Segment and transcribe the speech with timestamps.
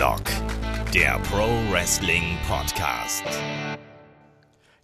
[0.00, 0.22] Headlock,
[0.94, 3.22] der Pro Wrestling Podcast.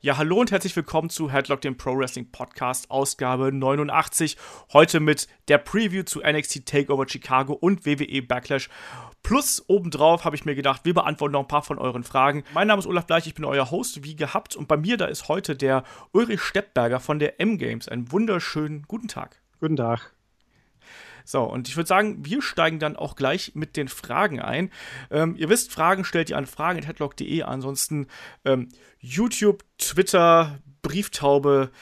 [0.03, 4.37] Ja, hallo und herzlich willkommen zu Headlock, dem Pro Wrestling Podcast, Ausgabe 89.
[4.75, 8.69] Heute mit der Preview zu NXT Takeover Chicago und WWE Backlash.
[9.23, 12.45] Plus obendrauf habe ich mir gedacht, wir beantworten noch ein paar von euren Fragen.
[12.53, 14.55] Mein Name ist Olaf Bleich, ich bin euer Host, wie gehabt.
[14.55, 17.89] Und bei mir da ist heute der Ulrich Steppberger von der M-Games.
[17.89, 19.41] Einen wunderschönen guten Tag.
[19.61, 20.16] Guten Tag.
[21.27, 24.71] So, und ich würde sagen, wir steigen dann auch gleich mit den Fragen ein.
[25.11, 27.43] Ähm, ihr wisst, Fragen stellt ihr an fragen.headlock.de.
[27.43, 28.07] Ansonsten
[28.45, 28.69] ähm,
[29.01, 31.73] YouTube, Twitter, Brieftaube,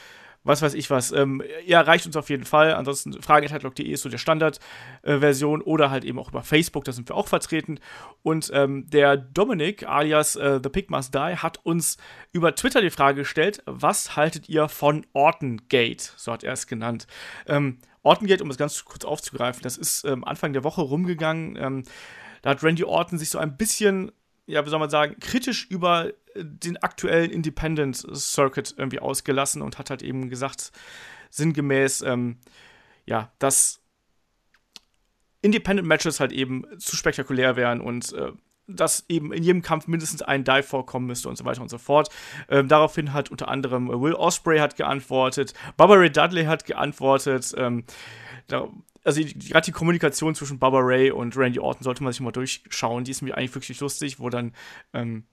[0.43, 1.11] was weiß ich was.
[1.11, 2.73] Ähm, ihr erreicht uns auf jeden Fall.
[2.73, 7.07] Ansonsten fragen.headlock.de ist so der Standardversion äh, oder halt eben auch über Facebook, da sind
[7.07, 7.79] wir auch vertreten.
[8.23, 11.97] Und ähm, der Dominik alias äh, The Pig Must Die hat uns
[12.31, 16.13] über Twitter die Frage gestellt, was haltet ihr von Orton Gate?
[16.15, 17.05] So hat er es genannt.
[17.47, 21.57] Ähm, Orton Gate, um es ganz kurz aufzugreifen, das ist ähm, Anfang der Woche rumgegangen.
[21.57, 21.83] Ähm,
[22.41, 24.11] da hat Randy Orton sich so ein bisschen,
[24.45, 29.89] ja, wie soll man sagen, kritisch über den aktuellen Independent Circuit irgendwie ausgelassen und hat
[29.89, 30.71] halt eben gesagt,
[31.31, 32.37] sinngemäß, ähm,
[33.05, 33.81] ja, dass
[35.41, 38.31] Independent Matches halt eben zu spektakulär wären und äh,
[38.67, 41.77] dass eben in jedem Kampf mindestens ein Dive vorkommen müsste und so weiter und so
[41.77, 42.09] fort.
[42.49, 47.53] Ähm, daraufhin hat unter anderem Will Osprey hat geantwortet, Barbara Ray Dudley hat geantwortet.
[47.57, 47.83] Ähm,
[48.47, 48.67] da,
[49.03, 53.03] also gerade die Kommunikation zwischen Barbara Ray und Randy Orton sollte man sich mal durchschauen.
[53.03, 54.53] Die ist mir eigentlich wirklich lustig, wo dann
[54.93, 55.25] ähm,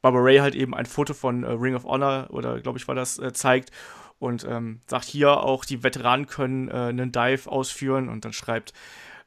[0.00, 2.94] Barbara Ray halt eben ein Foto von äh, Ring of Honor oder glaube ich war
[2.94, 3.72] das äh, zeigt
[4.18, 8.72] und ähm, sagt hier auch die Veteranen können äh, einen Dive ausführen und dann schreibt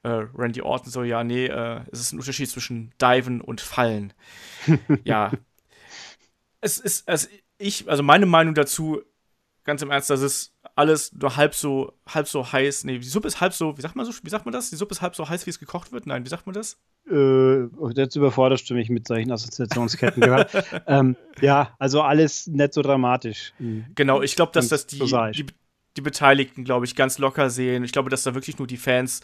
[0.04, 4.14] äh, Randy Orton so, ja, nee, äh, es ist ein Unterschied zwischen Diven und Fallen.
[5.04, 5.32] ja.
[6.60, 9.02] Es ist, also ich, also meine Meinung dazu,
[9.64, 12.84] ganz im Ernst, das ist alles nur halb so, halb so heiß.
[12.86, 14.70] Nee, die Suppe ist halb so, wie sagt man so, wie sagt man das?
[14.70, 16.08] Die Suppe ist halb so heiß, wie es gekocht wird?
[16.08, 16.78] Nein, wie sagt man das?
[17.10, 20.52] Äh, jetzt überforderst du mich mit solchen Assoziationsketten gehört.
[20.88, 23.54] ähm, ja, also alles nicht so dramatisch.
[23.96, 25.46] Genau, ich glaube, dass das die, die,
[25.98, 27.84] die Beteiligten, glaube ich, ganz locker sehen.
[27.84, 29.22] Ich glaube, dass da wirklich nur die Fans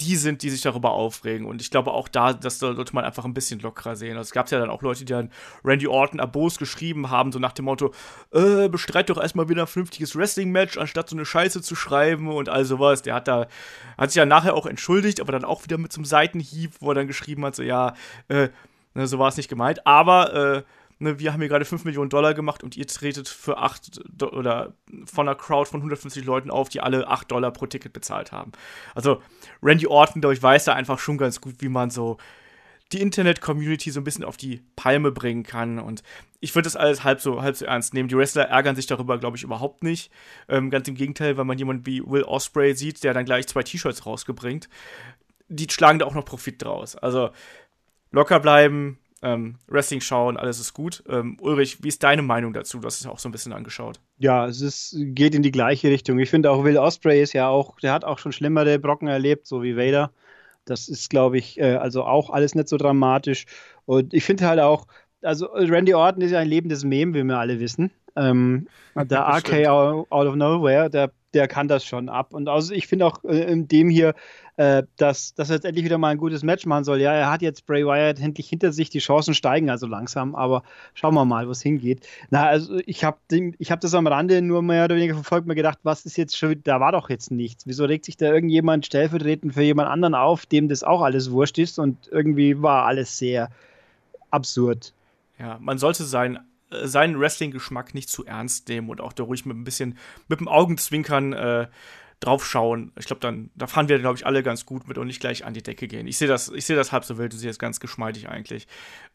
[0.00, 1.46] die sind, die sich darüber aufregen.
[1.46, 4.16] Und ich glaube auch da, das sollte man einfach ein bisschen lockerer sehen.
[4.16, 5.32] Also es gab ja dann auch Leute, die dann
[5.64, 7.92] Randy Orton abos geschrieben haben, so nach dem Motto,
[8.32, 12.48] äh, bestreit doch erstmal wieder ein vernünftiges Wrestling-Match, anstatt so eine Scheiße zu schreiben und
[12.48, 13.02] all sowas.
[13.02, 13.48] Der hat da,
[13.96, 16.90] hat sich ja nachher auch entschuldigt, aber dann auch wieder mit so einem Seitenhieb, wo
[16.92, 17.94] er dann geschrieben hat, so ja,
[18.28, 18.50] äh,
[18.94, 19.84] ne, so war es nicht gemeint.
[19.84, 20.62] Aber, äh,
[20.98, 24.74] ne, wir haben hier gerade 5 Millionen Dollar gemacht und ihr tretet für 8 oder
[25.04, 28.52] von einer Crowd von 150 Leuten auf, die alle 8 Dollar pro Ticket bezahlt haben.
[28.94, 29.22] Also
[29.62, 32.18] Randy Orton, glaube ich, weiß da einfach schon ganz gut, wie man so
[32.92, 35.78] die Internet-Community so ein bisschen auf die Palme bringen kann.
[35.78, 36.02] Und
[36.40, 38.08] ich würde das alles halb so, halb so ernst nehmen.
[38.08, 40.10] Die Wrestler ärgern sich darüber, glaube ich, überhaupt nicht.
[40.48, 43.62] Ähm, ganz im Gegenteil, weil man jemanden wie Will Osprey sieht, der dann gleich zwei
[43.62, 44.68] T-Shirts rausgebringt.
[45.48, 46.96] Die schlagen da auch noch Profit draus.
[46.96, 47.30] Also
[48.10, 51.02] locker bleiben, ähm, Wrestling schauen, alles ist gut.
[51.08, 52.78] Ähm, Ulrich, wie ist deine Meinung dazu?
[52.78, 54.00] Du hast es auch so ein bisschen angeschaut.
[54.18, 56.18] Ja, es ist, geht in die gleiche Richtung.
[56.18, 59.46] Ich finde auch Will Osprey ist ja auch, der hat auch schon schlimmere Brocken erlebt,
[59.46, 60.12] so wie Vader.
[60.64, 63.46] Das ist, glaube ich, äh, also auch alles nicht so dramatisch.
[63.86, 64.86] Und ich finde halt auch,
[65.22, 67.90] also Randy Orton ist ja ein lebendes Meme, wie wir alle wissen.
[68.14, 72.32] Ähm, der RK out, of Nowhere, der, der kann das schon ab.
[72.32, 74.14] Und also ich finde auch äh, in dem hier
[74.58, 77.00] äh, dass, dass er jetzt endlich wieder mal ein gutes Match machen soll.
[77.00, 80.64] Ja, er hat jetzt Bray Wyatt endlich hinter sich, die Chancen steigen also langsam, aber
[80.94, 82.04] schauen wir mal, wo es hingeht.
[82.30, 85.78] Na, also ich habe hab das am Rande nur mehr oder weniger verfolgt, mir gedacht,
[85.84, 87.68] was ist jetzt schon, da war doch jetzt nichts.
[87.68, 91.58] Wieso regt sich da irgendjemand stellvertretend für jemand anderen auf, dem das auch alles wurscht
[91.58, 93.50] ist und irgendwie war alles sehr
[94.32, 94.92] absurd.
[95.38, 96.40] Ja, man sollte sein
[96.70, 99.98] seinen Wrestling-Geschmack nicht zu ernst nehmen und auch da ruhig mit ein bisschen
[100.28, 101.68] mit dem Augenzwinkern äh,
[102.20, 102.90] draufschauen.
[102.98, 105.44] Ich glaube, dann, da fahren wir, glaube ich, alle ganz gut mit und nicht gleich
[105.44, 106.06] an die Decke gehen.
[106.08, 108.66] Ich sehe das, ich sehe das halb so wild, du siehst es ganz geschmeidig eigentlich.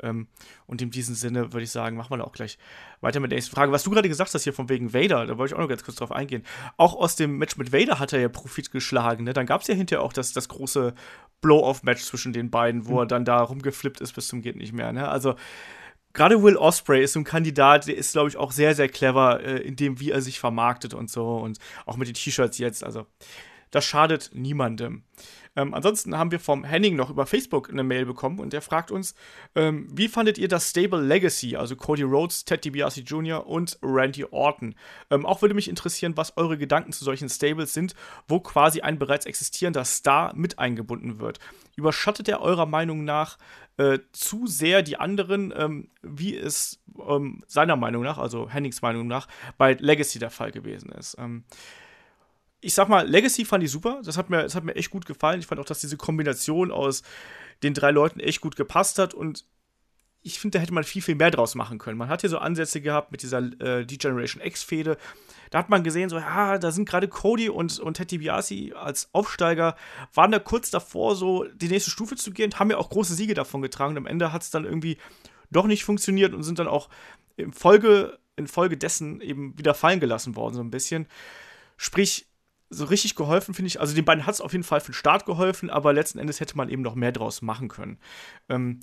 [0.01, 0.27] Ähm,
[0.67, 2.57] und in diesem Sinne würde ich sagen, machen wir da auch gleich
[3.01, 3.73] weiter mit der nächsten Frage.
[3.73, 5.83] Was du gerade gesagt hast hier von wegen Vader, da wollte ich auch noch ganz
[5.83, 6.43] kurz drauf eingehen.
[6.77, 9.33] Auch aus dem Match mit Vader hat er ja Profit geschlagen, ne?
[9.33, 10.93] Dann gab es ja hinterher auch das, das große
[11.41, 12.99] Blow-off-Match zwischen den beiden, wo mhm.
[12.99, 15.09] er dann da rumgeflippt ist bis zum geht nicht mehr, ne?
[15.09, 15.35] Also,
[16.13, 19.43] gerade Will Osprey ist so ein Kandidat, der ist, glaube ich, auch sehr, sehr clever
[19.43, 22.83] äh, in dem, wie er sich vermarktet und so und auch mit den T-Shirts jetzt.
[22.83, 23.05] Also,
[23.71, 25.03] das schadet niemandem.
[25.55, 28.91] Ähm, ansonsten haben wir vom Henning noch über Facebook eine Mail bekommen und der fragt
[28.91, 29.13] uns,
[29.55, 33.45] ähm, wie fandet ihr das Stable Legacy, also Cody Rhodes, Ted DiBiase Jr.
[33.45, 34.75] und Randy Orton?
[35.11, 37.93] Ähm, auch würde mich interessieren, was eure Gedanken zu solchen Stables sind,
[38.27, 41.39] wo quasi ein bereits existierender Star mit eingebunden wird.
[41.75, 43.37] Überschattet er eurer Meinung nach
[43.77, 49.07] äh, zu sehr die anderen, ähm, wie es ähm, seiner Meinung nach, also Hennings Meinung
[49.07, 49.27] nach,
[49.57, 51.15] bei Legacy der Fall gewesen ist?
[51.17, 51.43] Ähm,
[52.63, 54.01] ich sag mal, Legacy fand ich super.
[54.05, 55.39] Das hat, mir, das hat mir echt gut gefallen.
[55.39, 57.03] Ich fand auch, dass diese Kombination aus
[57.61, 59.13] den drei Leuten echt gut gepasst hat.
[59.13, 59.45] Und
[60.21, 61.97] ich finde, da hätte man viel, viel mehr draus machen können.
[61.97, 64.97] Man hat hier so Ansätze gehabt mit dieser äh, D-Generation X-Fehde.
[65.53, 69.13] Da hat man gesehen, so, ja, da sind gerade Cody und, und Teddy Biasi als
[69.13, 69.75] Aufsteiger,
[70.11, 73.35] waren da kurz davor, so die nächste Stufe zu gehen, haben ja auch große Siege
[73.35, 73.91] davon getragen.
[73.91, 74.97] Und am Ende hat es dann irgendwie
[75.51, 76.89] doch nicht funktioniert und sind dann auch
[77.35, 81.05] in Folge dessen eben wieder fallen gelassen worden, so ein bisschen.
[81.77, 82.25] Sprich,
[82.71, 83.79] so richtig geholfen, finde ich.
[83.79, 86.39] Also den beiden hat es auf jeden Fall für den Start geholfen, aber letzten Endes
[86.39, 87.99] hätte man eben noch mehr draus machen können.
[88.49, 88.79] Ähm,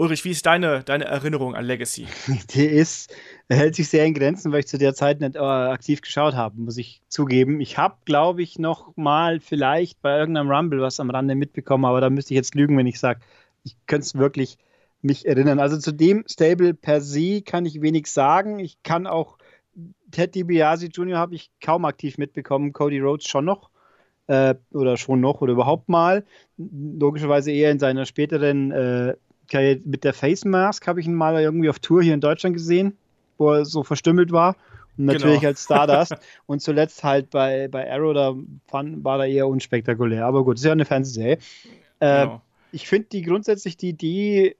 [0.00, 2.06] Ulrich, wie ist deine, deine Erinnerung an Legacy?
[2.54, 3.12] Die ist,
[3.48, 6.60] hält sich sehr in Grenzen, weil ich zu der Zeit nicht äh, aktiv geschaut habe,
[6.60, 7.60] muss ich zugeben.
[7.60, 12.00] Ich habe, glaube ich, noch mal vielleicht bei irgendeinem Rumble was am Rande mitbekommen, aber
[12.00, 13.20] da müsste ich jetzt lügen, wenn ich sage,
[13.64, 14.56] ich könnte es wirklich
[15.02, 15.58] mich erinnern.
[15.58, 18.60] Also zu dem Stable per se kann ich wenig sagen.
[18.60, 19.36] Ich kann auch
[20.12, 21.18] Ted DiBiase Jr.
[21.18, 23.68] habe ich kaum aktiv mitbekommen, Cody Rhodes schon noch
[24.28, 26.24] äh, oder schon noch oder überhaupt mal.
[26.56, 29.16] Logischerweise eher in seiner späteren äh,
[29.52, 32.96] mit der Face Mask habe ich ihn mal irgendwie auf Tour hier in Deutschland gesehen,
[33.36, 34.56] wo er so verstümmelt war.
[34.96, 35.48] Und natürlich genau.
[35.50, 36.16] als Stardust.
[36.46, 38.34] und zuletzt halt bei, bei Arrow, da
[38.66, 40.26] fand, war er eher unspektakulär.
[40.26, 41.38] Aber gut, ist ja eine Fernsehserie.
[42.00, 42.42] Äh, genau.
[42.72, 44.56] Ich finde die grundsätzlich die Idee,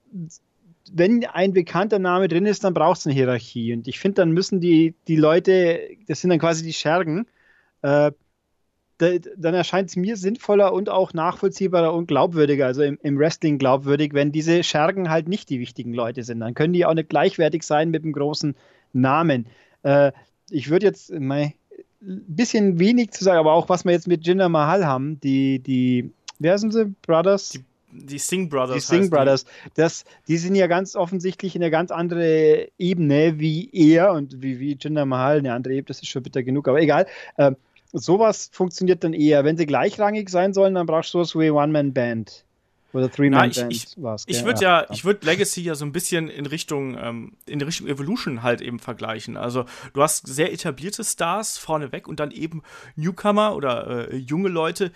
[0.91, 3.73] wenn ein bekannter Name drin ist, dann braucht es eine Hierarchie.
[3.73, 7.27] Und ich finde, dann müssen die, die Leute, das sind dann quasi die Schergen,
[7.81, 8.11] äh,
[8.99, 14.13] dann erscheint es mir sinnvoller und auch nachvollziehbarer und glaubwürdiger, also im, im, Wrestling glaubwürdig,
[14.13, 16.41] wenn diese Schergen halt nicht die wichtigen Leute sind.
[16.41, 18.55] Dann können die auch nicht gleichwertig sein mit einem großen
[18.91, 19.45] Namen.
[19.83, 20.11] Äh,
[20.49, 21.53] ich würde jetzt ein
[22.01, 26.11] bisschen wenig zu sagen, aber auch was wir jetzt mit Jinder Mahal haben, die, die,
[26.39, 26.93] wer sind sie?
[27.01, 27.49] Brothers?
[27.49, 28.75] Die die Sing Brothers.
[28.75, 29.45] Die Sing Brothers.
[29.75, 34.59] Das, die sind ja ganz offensichtlich in eine ganz andere Ebene wie er und wie,
[34.59, 35.85] wie Jinder Mahal eine andere Ebene.
[35.85, 37.07] Das ist schon bitter genug, aber egal.
[37.37, 37.55] Ähm,
[37.91, 39.43] sowas funktioniert dann eher.
[39.43, 42.45] Wenn sie gleichrangig sein sollen, dann brauchst du sowas wie One-Man-Band.
[42.91, 46.27] Oder Three-Man-Band ich, ich, Ich würde ja, ja, ich würde Legacy ja so ein bisschen
[46.27, 49.37] in Richtung, ähm, in Richtung Evolution halt eben vergleichen.
[49.37, 52.63] Also du hast sehr etablierte Stars vorneweg und dann eben
[52.95, 54.91] Newcomer oder äh, junge Leute,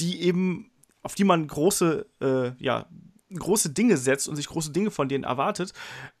[0.00, 0.70] die eben
[1.02, 2.86] auf die man große, äh, ja,
[3.32, 5.72] große Dinge setzt und sich große Dinge von denen erwartet,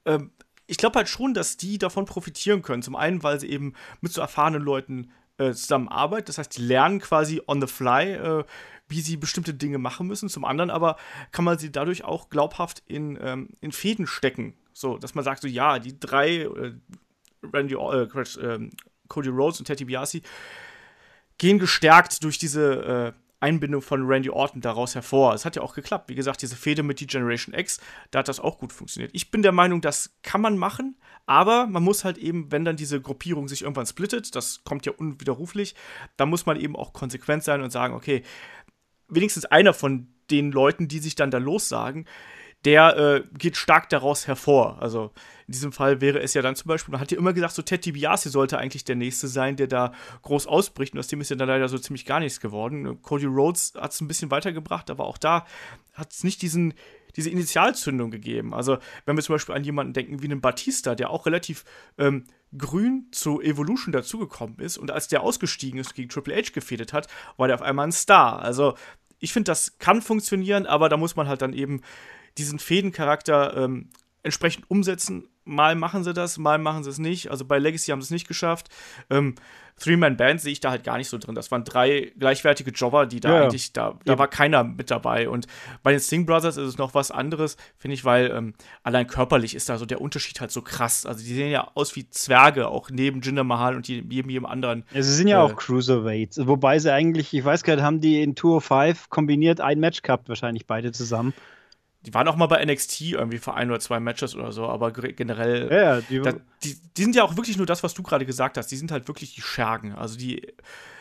[0.04, 0.30] ähm,
[0.66, 2.82] ich glaube halt schon, dass die davon profitieren können.
[2.82, 5.10] Zum einen, weil sie eben mit so erfahrenen Leuten
[5.40, 6.26] äh, zusammenarbeiten.
[6.26, 8.44] Das heißt, die lernen quasi on the fly, äh,
[8.88, 10.28] wie sie bestimmte Dinge machen müssen.
[10.28, 10.96] Zum anderen aber
[11.32, 14.54] kann man sie dadurch auch glaubhaft in, ähm, in Fäden stecken.
[14.72, 16.72] So, dass man sagt, so ja, die drei, äh,
[17.42, 18.70] Randy, äh, äh,
[19.08, 20.22] Cody Rhodes und Teddy Biasi,
[21.38, 25.34] gehen gestärkt durch diese äh, Einbindung von Randy Orton daraus hervor.
[25.34, 26.08] Es hat ja auch geklappt.
[26.08, 29.10] Wie gesagt, diese Fehde mit die Generation X, da hat das auch gut funktioniert.
[29.14, 30.96] Ich bin der Meinung, das kann man machen,
[31.26, 34.92] aber man muss halt eben, wenn dann diese Gruppierung sich irgendwann splittet, das kommt ja
[34.92, 35.74] unwiderruflich,
[36.16, 38.22] da muss man eben auch konsequent sein und sagen, okay,
[39.08, 42.06] wenigstens einer von den Leuten, die sich dann da lossagen,
[42.64, 44.80] der äh, geht stark daraus hervor.
[44.80, 45.12] Also
[45.46, 47.62] in diesem Fall wäre es ja dann zum Beispiel, man hat ja immer gesagt, so
[47.62, 49.92] Ted DiBiase sollte eigentlich der Nächste sein, der da
[50.22, 50.92] groß ausbricht.
[50.92, 53.00] Und aus dem ist ja dann leider so ziemlich gar nichts geworden.
[53.02, 55.46] Cody Rhodes hat es ein bisschen weitergebracht, aber auch da
[55.94, 56.74] hat es nicht diesen,
[57.16, 58.54] diese Initialzündung gegeben.
[58.54, 61.64] Also, wenn wir zum Beispiel an jemanden denken wie einen Batista, der auch relativ
[61.98, 62.24] ähm,
[62.56, 67.08] grün zu Evolution dazugekommen ist und als der ausgestiegen ist, gegen Triple H gefädet hat,
[67.36, 68.40] war der auf einmal ein Star.
[68.40, 68.74] Also,
[69.18, 71.82] ich finde, das kann funktionieren, aber da muss man halt dann eben
[72.38, 73.90] diesen Fädencharakter ähm,
[74.22, 75.28] entsprechend umsetzen.
[75.44, 77.30] Mal machen sie das, mal machen sie es nicht.
[77.30, 78.68] Also bei Legacy haben sie es nicht geschafft.
[79.08, 79.34] Ähm,
[79.80, 81.34] Three-Man-Band sehe ich da halt gar nicht so drin.
[81.34, 85.28] Das waren drei gleichwertige Jobber, die da ja, eigentlich, da, da war keiner mit dabei.
[85.28, 85.46] Und
[85.82, 89.54] bei den Sing Brothers ist es noch was anderes, finde ich, weil ähm, allein körperlich
[89.54, 91.06] ist da so der Unterschied halt so krass.
[91.06, 94.84] Also die sehen ja aus wie Zwerge, auch neben Jinder Mahal und jedem, jedem anderen.
[94.92, 96.46] Ja, sie sind ja äh, auch Cruiserweights.
[96.46, 100.02] Wobei sie eigentlich, ich weiß gar nicht, haben die in Tour 5 kombiniert ein Match
[100.02, 101.32] gehabt, wahrscheinlich beide zusammen.
[102.02, 104.90] Die waren auch mal bei NXT irgendwie für ein oder zwei Matches oder so, aber
[104.90, 105.70] generell.
[105.70, 108.56] Ja, die, da, die, die, sind ja auch wirklich nur das, was du gerade gesagt
[108.56, 108.68] hast.
[108.68, 109.94] Die sind halt wirklich die Schergen.
[109.94, 110.46] Also die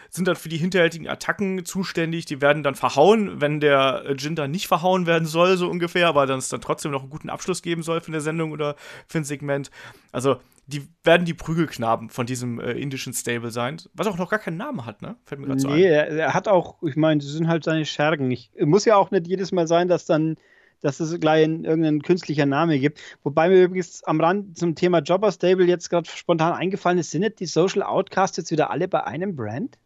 [0.09, 2.25] sind dann für die hinterhältigen Attacken zuständig.
[2.25, 6.39] Die werden dann verhauen, wenn der Jinder nicht verhauen werden soll, so ungefähr, aber dann
[6.39, 8.75] es dann trotzdem noch einen guten Abschluss geben soll für eine Sendung oder
[9.07, 9.71] für ein Segment.
[10.11, 10.37] Also
[10.69, 14.57] die werden die Prügelknaben von diesem äh, indischen Stable sein, was auch noch gar keinen
[14.57, 15.15] Namen hat, ne?
[15.25, 15.91] Fällt mir gerade so nee, ein.
[15.91, 18.29] Er, er hat auch, ich meine, sie sind halt seine Schergen.
[18.29, 20.37] Ich, muss ja auch nicht jedes Mal sein, dass dann
[20.81, 22.99] dass es gleich ein, irgendein künstlicher Name gibt.
[23.23, 27.21] Wobei mir übrigens am Rand zum Thema Jobber Stable jetzt gerade spontan eingefallen ist, sind
[27.21, 29.77] nicht die Social Outcasts jetzt wieder alle bei einem Brand?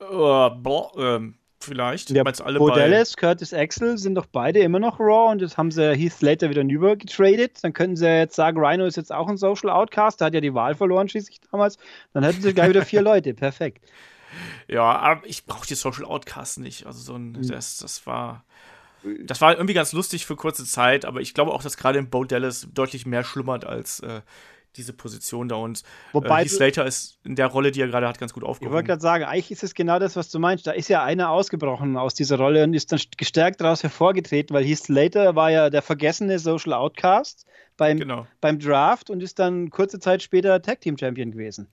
[0.00, 2.10] Uh, boah, ähm, Vielleicht.
[2.10, 5.40] Ja, Meinst alle Bo bei- Dallas, Curtis Axel sind doch beide immer noch Raw und
[5.42, 7.62] jetzt haben sie Heath Slater wieder hinüber getradet.
[7.62, 10.40] Dann könnten sie jetzt sagen, Rhino ist jetzt auch ein Social Outcast, der hat ja
[10.40, 11.78] die Wahl verloren schließlich damals.
[12.14, 13.32] Dann hätten sie gleich wieder vier Leute.
[13.32, 13.84] Perfekt.
[14.66, 16.84] Ja, aber ich brauche die Social Outcasts nicht.
[16.84, 17.36] Also so Mhm.
[17.36, 18.44] ein, das, das war.
[19.24, 22.08] Das war irgendwie ganz lustig für kurze Zeit, aber ich glaube auch, dass gerade in
[22.10, 24.20] Bo Dallas deutlich mehr schlummert als äh,
[24.76, 25.56] diese Position da.
[25.56, 25.82] Und
[26.12, 28.46] Wobei äh, Heath Slater ist in der Rolle, die er gerade hat, ganz gut Ich
[28.46, 28.84] wollte aufgehoben.
[28.86, 30.66] gerade sagen, eigentlich ist es genau das, was du meinst.
[30.66, 34.64] Da ist ja einer ausgebrochen aus dieser Rolle und ist dann gestärkt daraus hervorgetreten, weil
[34.64, 37.44] Heath Slater war ja der vergessene Social Outcast
[37.76, 38.26] beim, Genau.
[38.40, 41.66] beim Draft und ist dann kurze Zeit später Tag Team Champion gewesen.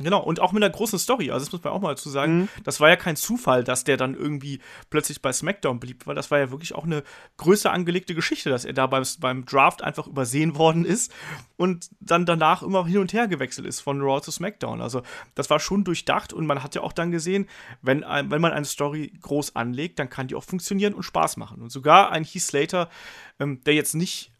[0.00, 1.30] Genau, und auch mit einer großen Story.
[1.30, 2.40] Also, das muss man auch mal dazu sagen.
[2.40, 2.48] Mhm.
[2.64, 6.30] Das war ja kein Zufall, dass der dann irgendwie plötzlich bei SmackDown blieb, weil das
[6.30, 7.02] war ja wirklich auch eine
[7.36, 11.12] größer angelegte Geschichte, dass er da beim, beim Draft einfach übersehen worden ist
[11.56, 14.80] und dann danach immer hin und her gewechselt ist von Raw zu SmackDown.
[14.80, 15.02] Also,
[15.34, 17.46] das war schon durchdacht und man hat ja auch dann gesehen,
[17.82, 21.60] wenn, wenn man eine Story groß anlegt, dann kann die auch funktionieren und Spaß machen.
[21.60, 22.88] Und sogar ein Heath Slater,
[23.38, 24.31] ähm, der jetzt nicht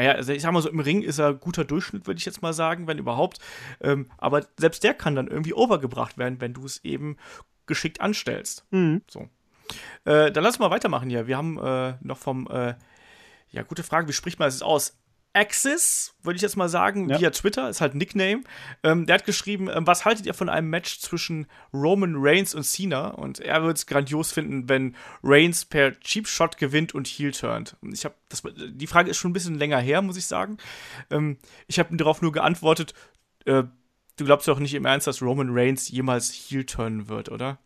[0.00, 2.40] naja, also ich sag mal so, im Ring ist er guter Durchschnitt, würde ich jetzt
[2.40, 3.38] mal sagen, wenn überhaupt.
[3.82, 7.18] Ähm, aber selbst der kann dann irgendwie overgebracht werden, wenn du es eben
[7.66, 8.64] geschickt anstellst.
[8.70, 9.02] Mhm.
[9.10, 9.28] So.
[10.06, 11.26] Äh, dann lass mal weitermachen hier.
[11.26, 12.76] Wir haben äh, noch vom, äh,
[13.50, 14.98] ja, gute Frage, wie spricht man das aus?
[15.32, 17.20] Axis, würde ich jetzt mal sagen, Ja.
[17.20, 18.42] via Twitter, ist halt ein Nickname.
[18.82, 22.64] Ähm, der hat geschrieben, ähm, was haltet ihr von einem Match zwischen Roman Reigns und
[22.64, 23.08] Cena?
[23.08, 27.76] Und er wird es grandios finden, wenn Reigns per Cheap Shot gewinnt und Heel turnt.
[27.92, 30.58] Ich habe das, die Frage ist schon ein bisschen länger her, muss ich sagen.
[31.10, 32.94] Ähm, ich habe darauf nur geantwortet,
[33.44, 33.62] äh,
[34.16, 37.58] du glaubst doch nicht im Ernst, dass Roman Reigns jemals Heel turnen wird, oder?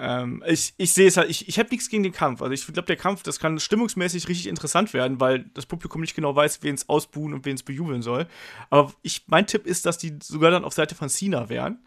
[0.00, 2.40] Ähm, ich ich sehe es halt, ich, ich habe nichts gegen den Kampf.
[2.40, 6.14] Also ich glaube, der Kampf, das kann stimmungsmäßig richtig interessant werden, weil das Publikum nicht
[6.14, 8.26] genau weiß, wen es ausbuhen und wen es bejubeln soll.
[8.70, 11.78] Aber ich, mein Tipp ist, dass die sogar dann auf Seite von Cena wären.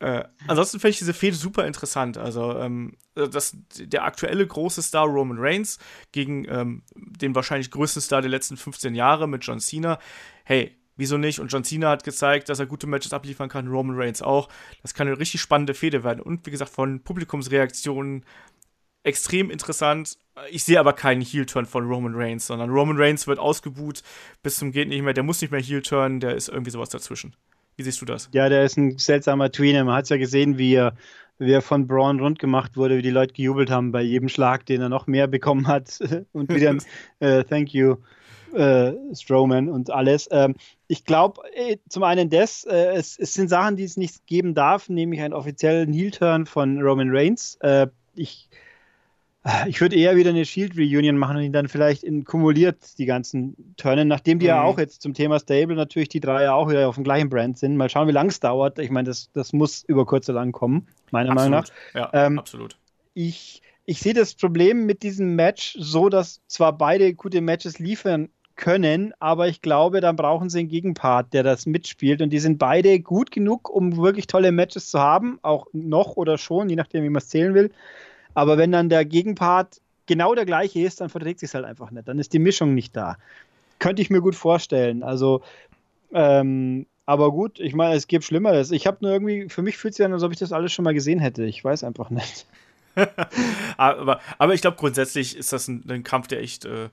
[0.00, 2.18] Äh, ansonsten fände ich diese Fehde super interessant.
[2.18, 5.78] Also, ähm, das, der aktuelle große Star Roman Reigns
[6.10, 10.00] gegen ähm, den wahrscheinlich größten Star der letzten 15 Jahre mit John Cena.
[10.42, 11.40] Hey, wieso nicht?
[11.40, 14.48] Und John Cena hat gezeigt, dass er gute Matches abliefern kann, Roman Reigns auch.
[14.82, 16.20] Das kann eine richtig spannende Fehde werden.
[16.20, 18.24] Und wie gesagt, von Publikumsreaktionen
[19.02, 20.16] extrem interessant.
[20.50, 24.04] Ich sehe aber keinen Heel-Turn von Roman Reigns, sondern Roman Reigns wird ausgebuht
[24.44, 25.12] bis zum geht nicht mehr.
[25.12, 27.34] Der muss nicht mehr Heel-Turn, der ist irgendwie sowas dazwischen.
[27.76, 28.28] Wie siehst du das?
[28.32, 29.84] Ja, der ist ein seltsamer Tweener.
[29.84, 30.94] Man hat es ja gesehen, wie er,
[31.38, 34.66] wie er von Braun rund gemacht wurde, wie die Leute gejubelt haben bei jedem Schlag,
[34.66, 35.98] den er noch mehr bekommen hat.
[36.32, 36.82] und wieder ein
[37.18, 37.96] äh, Thank you,
[38.52, 40.28] äh, Strowman und alles.
[40.30, 40.54] Ähm,
[40.88, 44.54] ich glaube, äh, zum einen das, äh, es, es sind Sachen, die es nicht geben
[44.54, 47.56] darf, nämlich einen offiziellen Heel-Turn von Roman Reigns.
[47.60, 48.48] Äh, ich
[49.66, 53.74] ich würde eher wieder eine Shield-Reunion machen und ihn dann vielleicht in kumuliert die ganzen
[53.76, 54.66] Turnen, nachdem die ja Mhm.
[54.66, 57.58] auch jetzt zum Thema Stable natürlich die drei ja auch wieder auf dem gleichen Brand
[57.58, 57.76] sind.
[57.76, 58.78] Mal schauen, wie lange es dauert.
[58.78, 61.64] Ich meine, das, das muss über kurz oder lang kommen, meiner Meinung nach.
[61.92, 62.76] Ja, Ähm, absolut.
[63.14, 68.28] Ich, ich sehe das Problem mit diesem Match so, dass zwar beide gute Matches liefern
[68.62, 72.22] können, aber ich glaube, dann brauchen sie einen Gegenpart, der das mitspielt.
[72.22, 76.38] Und die sind beide gut genug, um wirklich tolle Matches zu haben, auch noch oder
[76.38, 77.72] schon, je nachdem, wie man es zählen will.
[78.34, 82.06] Aber wenn dann der Gegenpart genau der gleiche ist, dann verträgt sich halt einfach nicht.
[82.06, 83.16] Dann ist die Mischung nicht da.
[83.80, 85.02] Könnte ich mir gut vorstellen.
[85.02, 85.42] Also,
[86.14, 88.70] ähm, aber gut, ich meine, es gibt Schlimmeres.
[88.70, 90.72] Ich habe nur irgendwie, für mich fühlt es sich an, als ob ich das alles
[90.72, 91.44] schon mal gesehen hätte.
[91.44, 92.46] Ich weiß einfach nicht.
[93.76, 96.90] aber, aber ich glaube, grundsätzlich ist das ein, ein Kampf, der echt, äh,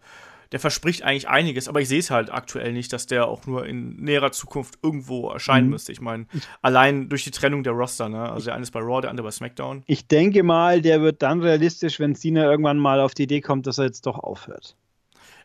[0.52, 3.66] der verspricht eigentlich einiges, aber ich sehe es halt aktuell nicht, dass der auch nur
[3.68, 5.72] in näherer Zukunft irgendwo erscheinen Mhm.
[5.72, 5.92] müsste.
[5.92, 6.26] Ich meine,
[6.62, 8.32] allein durch die Trennung der Roster, ne?
[8.32, 9.84] Also der eine ist bei Raw, der andere bei SmackDown.
[9.86, 13.68] Ich denke mal, der wird dann realistisch, wenn Cena irgendwann mal auf die Idee kommt,
[13.68, 14.76] dass er jetzt doch aufhört.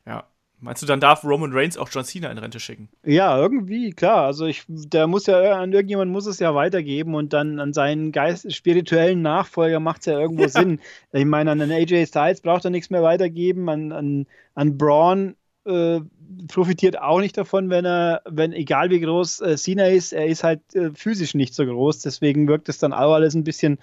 [0.06, 0.25] Ja.
[0.64, 2.88] Meinst du, dann darf Roman Reigns auch John Cena in Rente schicken?
[3.04, 4.25] Ja, irgendwie, klar.
[4.25, 8.12] Also ich, der muss ja, an irgendjemand muss es ja weitergeben und dann an seinen
[8.12, 10.80] Geist, spirituellen Nachfolger macht es ja irgendwo Sinn.
[11.12, 15.37] Ich meine, an den AJ Styles braucht er nichts mehr weitergeben, an, an, an Braun
[15.66, 16.00] äh,
[16.49, 20.44] profitiert auch nicht davon, wenn er, wenn, egal wie groß äh, Cena ist, er ist
[20.44, 23.78] halt äh, physisch nicht so groß, deswegen wirkt es dann auch alles ein bisschen,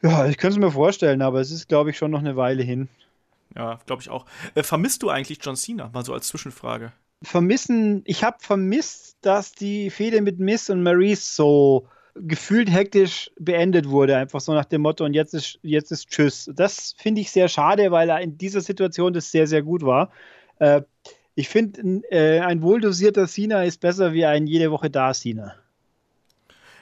[0.00, 2.62] ja, ich könnte es mir vorstellen, aber es ist, glaube ich, schon noch eine Weile
[2.62, 2.88] hin.
[3.56, 4.26] Ja, glaube ich auch.
[4.54, 5.90] Äh, vermisst du eigentlich John Cena?
[5.92, 6.92] Mal so als Zwischenfrage.
[7.22, 13.88] vermissen, ich habe vermisst, dass die Fehde mit Miss und Maurice so gefühlt hektisch beendet
[13.88, 16.50] wurde, einfach so nach dem Motto, und jetzt ist, jetzt ist Tschüss.
[16.54, 20.10] Das finde ich sehr schade, weil er in dieser Situation das sehr, sehr gut war.
[20.58, 20.82] Äh,
[21.34, 25.54] ich finde, äh, ein wohldosierter Cena ist besser wie ein jede Woche da Cena.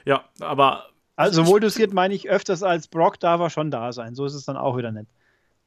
[0.05, 4.15] Ja, aber Also wohldosiert meine ich öfters als Brock darf er schon da sein.
[4.15, 5.07] So ist es dann auch wieder nicht.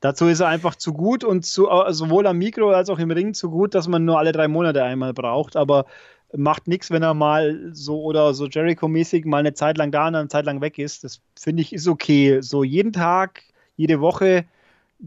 [0.04, 3.10] Dazu ist er einfach zu gut und zu, äh, sowohl am Mikro als auch im
[3.10, 5.56] Ring zu gut, dass man nur alle drei Monate einmal braucht.
[5.56, 5.86] Aber
[6.30, 10.14] macht nichts, wenn er mal so oder so Jericho-mäßig mal eine Zeit lang da und
[10.14, 11.04] eine Zeit lang weg ist.
[11.04, 12.42] Das finde ich ist okay.
[12.42, 13.44] So jeden Tag,
[13.76, 14.44] jede Woche,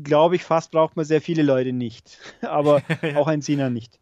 [0.01, 2.18] glaube ich, fast braucht man sehr viele Leute nicht.
[2.42, 2.82] Aber
[3.18, 4.00] auch ein Cena nicht.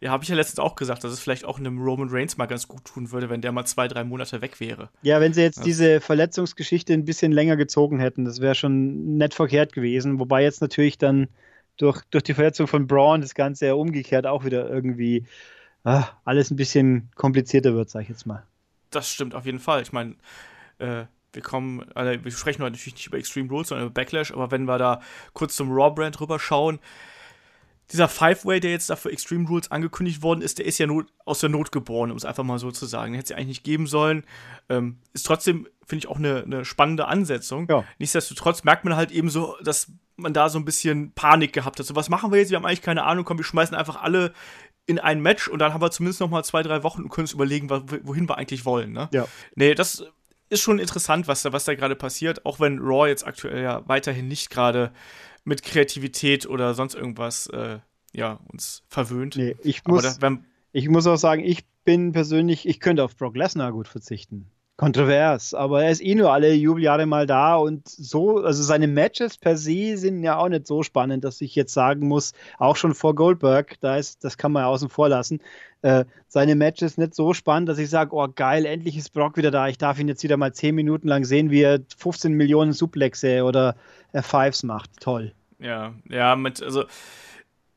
[0.00, 2.46] Ja, habe ich ja letztens auch gesagt, dass es vielleicht auch einem Roman Reigns mal
[2.46, 4.90] ganz gut tun würde, wenn der mal zwei, drei Monate weg wäre.
[5.02, 9.16] Ja, wenn sie jetzt das diese Verletzungsgeschichte ein bisschen länger gezogen hätten, das wäre schon
[9.16, 10.18] nett verkehrt gewesen.
[10.18, 11.28] Wobei jetzt natürlich dann
[11.76, 15.26] durch, durch die Verletzung von Braun das Ganze ja umgekehrt auch wieder irgendwie
[15.84, 18.44] ah, alles ein bisschen komplizierter wird, sag ich jetzt mal.
[18.90, 19.82] Das stimmt auf jeden Fall.
[19.82, 20.16] Ich meine,
[20.78, 24.32] äh, wir kommen, also wir sprechen heute natürlich nicht über Extreme Rules, sondern über Backlash,
[24.32, 25.00] aber wenn wir da
[25.34, 26.80] kurz zum Raw-Brand rüberschauen,
[27.92, 31.06] dieser Five-Way, der jetzt da für Extreme Rules angekündigt worden ist, der ist ja not,
[31.24, 33.12] aus der Not geboren, um es einfach mal so zu sagen.
[33.12, 34.24] Den hätte es eigentlich nicht geben sollen.
[34.68, 37.66] Ähm, ist trotzdem, finde ich, auch eine, eine spannende Ansetzung.
[37.68, 37.84] Ja.
[37.98, 41.86] Nichtsdestotrotz merkt man halt eben so, dass man da so ein bisschen Panik gehabt hat.
[41.86, 42.50] So, was machen wir jetzt?
[42.50, 44.32] Wir haben eigentlich keine Ahnung, komm, wir schmeißen einfach alle
[44.86, 47.24] in ein Match und dann haben wir zumindest noch mal zwei, drei Wochen und können
[47.24, 48.92] uns überlegen, wohin wir eigentlich wollen.
[48.92, 49.08] Ne?
[49.12, 49.26] Ja.
[49.54, 50.04] Nee, das
[50.48, 53.82] ist schon interessant, was da, was da gerade passiert, auch wenn Raw jetzt aktuell ja
[53.86, 54.92] weiterhin nicht gerade
[55.46, 57.78] mit Kreativität oder sonst irgendwas äh,
[58.12, 59.36] ja, uns verwöhnt.
[59.36, 63.16] Nee, ich muss, das, wenn, ich muss auch sagen, ich bin persönlich, ich könnte auf
[63.16, 67.88] Brock Lesnar gut verzichten kontrovers, aber er ist eh nur alle Jubeljahre mal da und
[67.88, 71.72] so, also seine Matches per se sind ja auch nicht so spannend, dass ich jetzt
[71.72, 75.40] sagen muss, auch schon vor Goldberg, da ist, das kann man ja außen vor lassen,
[75.80, 79.50] äh, seine Matches nicht so spannend, dass ich sage, oh geil, endlich ist Brock wieder
[79.50, 82.74] da, ich darf ihn jetzt wieder mal 10 Minuten lang sehen, wie er 15 Millionen
[82.74, 83.76] Suplexe oder
[84.12, 85.32] Fives macht, toll.
[85.58, 86.84] Ja, ja, mit, also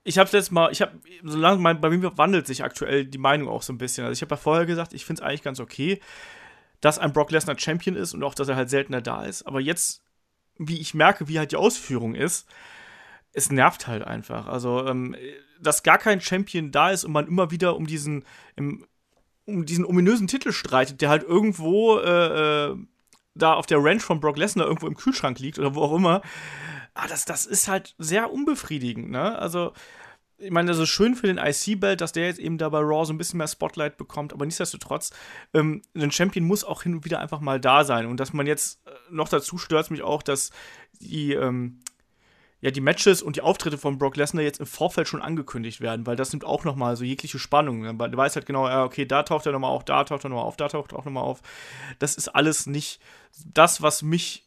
[0.04, 0.94] ich habe jetzt mal, ich habe,
[1.24, 4.06] solange mein, bei mir wandelt sich aktuell die Meinung auch so ein bisschen.
[4.06, 6.00] Also ich habe ja vorher gesagt, ich finde es eigentlich ganz okay
[6.82, 9.44] dass ein Brock Lesnar Champion ist und auch, dass er halt seltener da ist.
[9.44, 10.04] Aber jetzt,
[10.58, 12.48] wie ich merke, wie halt die Ausführung ist,
[13.34, 14.48] es nervt halt einfach.
[14.48, 15.16] Also, ähm,
[15.60, 18.24] dass gar kein Champion da ist und man immer wieder um diesen,
[19.46, 22.76] um diesen ominösen Titel streitet, der halt irgendwo äh, äh,
[23.40, 26.22] da auf der Ranch von Brock Lesnar irgendwo im Kühlschrank liegt oder wo auch immer.
[26.94, 29.38] Ah, das, das ist halt sehr unbefriedigend, ne?
[29.38, 29.74] Also,
[30.38, 33.06] ich meine, das ist schön für den IC-Belt, dass der jetzt eben da bei Raw
[33.06, 35.12] so ein bisschen mehr Spotlight bekommt, aber nichtsdestotrotz,
[35.54, 38.06] ähm, ein Champion muss auch hin und wieder einfach mal da sein.
[38.06, 40.52] Und dass man jetzt äh, noch dazu stört mich auch, dass
[41.02, 41.80] die, ähm,
[42.62, 46.06] ja, die Matches und die Auftritte von Brock Lesnar jetzt im Vorfeld schon angekündigt werden,
[46.06, 47.98] weil das nimmt auch nochmal so jegliche Spannung.
[47.98, 50.58] Du weißt halt genau, okay, da taucht er nochmal auf, da taucht er nochmal auf,
[50.58, 51.42] da taucht er auch nochmal auf.
[52.00, 53.00] Das ist alles nicht
[53.46, 54.46] das, was mich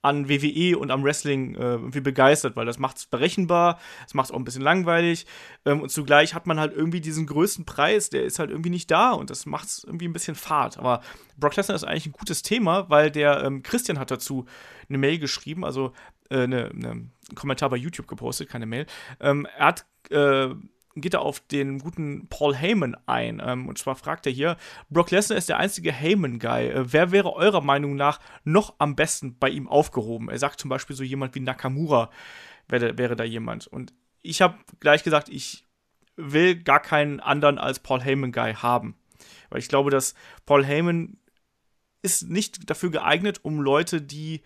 [0.00, 4.26] an WWE und am Wrestling äh, irgendwie begeistert, weil das macht es berechenbar, es macht
[4.26, 5.26] es auch ein bisschen langweilig
[5.64, 8.90] ähm, und zugleich hat man halt irgendwie diesen größten Preis, der ist halt irgendwie nicht
[8.90, 10.78] da und das macht es irgendwie ein bisschen fad.
[10.78, 11.02] Aber
[11.36, 14.46] Brock Lesnar ist eigentlich ein gutes Thema, weil der ähm, Christian hat dazu
[14.88, 15.92] eine Mail geschrieben, also
[16.30, 18.86] äh, eine, eine, Kommentar bei YouTube gepostet, keine Mail.
[19.20, 20.54] Ähm, er hat äh,
[21.00, 23.42] geht er auf den guten Paul Heyman ein.
[23.44, 24.56] Ähm, und zwar fragt er hier:
[24.90, 26.68] Brock Lesnar ist der einzige Heyman-Guy.
[26.68, 30.28] Äh, wer wäre eurer Meinung nach noch am besten bei ihm aufgehoben?
[30.28, 32.10] Er sagt zum Beispiel so jemand wie Nakamura
[32.68, 33.66] wäre, wäre da jemand.
[33.66, 35.64] Und ich habe gleich gesagt, ich
[36.16, 38.96] will gar keinen anderen als Paul Heyman-Guy haben.
[39.50, 40.14] Weil ich glaube, dass
[40.46, 41.18] Paul Heyman
[42.02, 44.42] ist nicht dafür geeignet, um Leute, die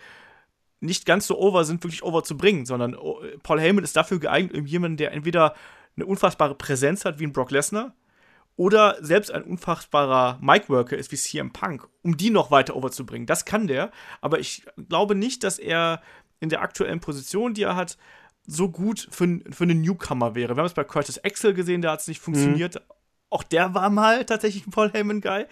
[0.82, 4.18] nicht ganz so over sind, wirklich over zu bringen, sondern oh, Paul Heyman ist dafür
[4.18, 5.54] geeignet, jemanden, der entweder
[5.96, 7.94] eine unfassbare Präsenz hat wie ein Brock Lesnar
[8.56, 13.26] oder selbst ein unfassbarer Mic-Worker ist wie CM Punk, um die noch weiter overzubringen.
[13.26, 13.90] Das kann der,
[14.20, 16.02] aber ich glaube nicht, dass er
[16.40, 17.96] in der aktuellen Position, die er hat,
[18.44, 20.56] so gut für, für einen Newcomer wäre.
[20.56, 22.74] Wir haben es bei Curtis Axel gesehen, da hat es nicht funktioniert.
[22.74, 22.94] Mhm.
[23.32, 25.46] Auch der war mal tatsächlich ein Paul Heyman-Guy.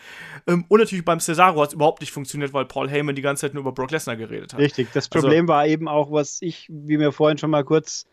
[0.47, 3.43] Ähm, und natürlich beim Cesaro hat es überhaupt nicht funktioniert, weil Paul Heyman die ganze
[3.43, 4.61] Zeit nur über Brock Lesnar geredet hat.
[4.61, 7.65] Richtig, das also Problem also, war eben auch, was ich, wie wir vorhin schon mal
[7.65, 8.05] kurz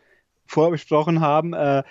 [0.46, 1.82] vorbesprochen haben, äh,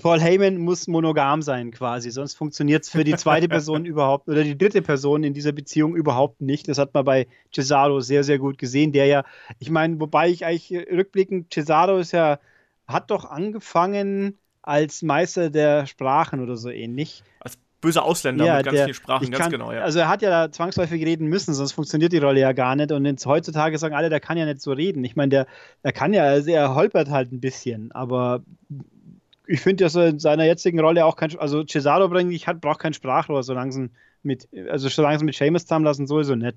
[0.00, 4.42] Paul Heyman muss monogam sein quasi, sonst funktioniert es für die zweite Person überhaupt oder
[4.42, 6.66] die dritte Person in dieser Beziehung überhaupt nicht.
[6.66, 9.24] Das hat man bei Cesaro sehr, sehr gut gesehen, der ja,
[9.60, 12.40] ich meine, wobei ich eigentlich rückblickend, Cesaro ist ja,
[12.86, 17.22] hat doch angefangen als Meister der Sprachen oder so ähnlich.
[17.40, 19.82] Als böser Ausländer ja, mit ganz der, vielen Sprachen, ganz kann, genau, ja.
[19.82, 22.92] Also er hat ja da zwangsläufig reden müssen, sonst funktioniert die Rolle ja gar nicht.
[22.92, 25.04] Und jetzt, heutzutage sagen alle, der kann ja nicht so reden.
[25.04, 25.46] Ich meine, der,
[25.84, 28.42] der kann ja, also er holpert halt ein bisschen, aber
[29.46, 32.60] ich finde, dass er in seiner jetzigen Rolle auch kein, also Cesaro bringt, ich hat,
[32.60, 33.90] braucht kein Sprachrohr, solange sie
[34.22, 36.56] mit, also solange sie mit Seamus zusammen lassen, sowieso nicht.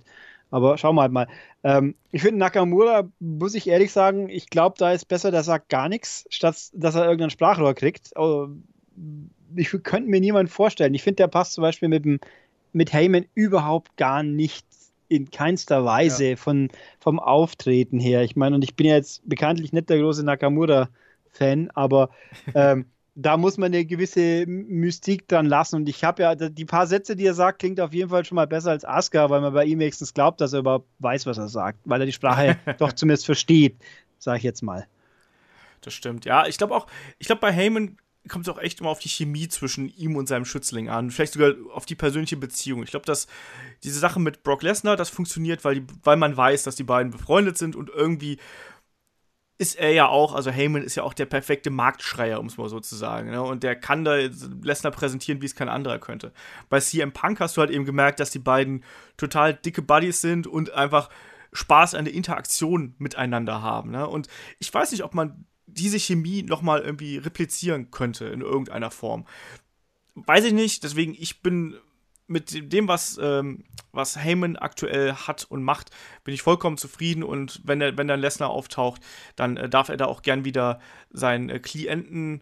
[0.51, 1.27] Aber schauen wir halt mal.
[1.63, 5.69] Ähm, ich finde Nakamura, muss ich ehrlich sagen, ich glaube, da ist besser, der sagt
[5.69, 8.15] gar nichts, statt dass er irgendein Sprachrohr kriegt.
[8.15, 8.49] Also,
[9.55, 10.93] ich könnte mir niemanden vorstellen.
[10.93, 12.19] Ich finde, der passt zum Beispiel mit, dem,
[12.73, 14.65] mit Heyman überhaupt gar nicht
[15.07, 16.35] in keinster Weise ja.
[16.35, 18.23] von, vom Auftreten her.
[18.23, 22.09] Ich meine, und ich bin ja jetzt bekanntlich nicht der große Nakamura-Fan, aber
[22.55, 25.77] ähm, da muss man eine gewisse Mystik dran lassen.
[25.77, 28.35] Und ich habe ja, die paar Sätze, die er sagt, klingt auf jeden Fall schon
[28.35, 31.37] mal besser als Asuka, weil man bei ihm wenigstens glaubt, dass er überhaupt weiß, was
[31.37, 33.77] er sagt, weil er die Sprache doch zumindest versteht,
[34.19, 34.85] sage ich jetzt mal.
[35.81, 36.25] Das stimmt.
[36.25, 37.97] Ja, ich glaube auch, ich glaube bei Heyman
[38.27, 41.11] kommt es auch echt immer auf die Chemie zwischen ihm und seinem Schützling an.
[41.11, 42.83] Vielleicht sogar auf die persönliche Beziehung.
[42.83, 43.27] Ich glaube, dass
[43.83, 47.11] diese Sache mit Brock Lesnar, das funktioniert, weil, die, weil man weiß, dass die beiden
[47.11, 48.39] befreundet sind und irgendwie
[49.57, 52.67] ist er ja auch, also Heyman ist ja auch der perfekte Marktschreier, um es mal
[52.67, 53.31] so zu sagen.
[53.31, 53.41] Ne?
[53.41, 56.33] Und der kann da Lesnar präsentieren, wie es kein anderer könnte.
[56.69, 58.83] Bei CM Punk hast du halt eben gemerkt, dass die beiden
[59.15, 61.09] total dicke Buddies sind und einfach
[61.53, 63.91] Spaß an der Interaktion miteinander haben.
[63.91, 64.07] Ne?
[64.07, 64.27] Und
[64.59, 69.25] ich weiß nicht, ob man diese Chemie nochmal irgendwie replizieren könnte in irgendeiner Form.
[70.15, 71.75] Weiß ich nicht, deswegen ich bin
[72.27, 75.91] mit dem, was, ähm, was Heyman aktuell hat und macht,
[76.23, 77.23] bin ich vollkommen zufrieden.
[77.23, 79.01] Und wenn, der, wenn dann Lesnar auftaucht,
[79.35, 80.79] dann äh, darf er da auch gern wieder
[81.11, 82.41] seinen äh, Klienten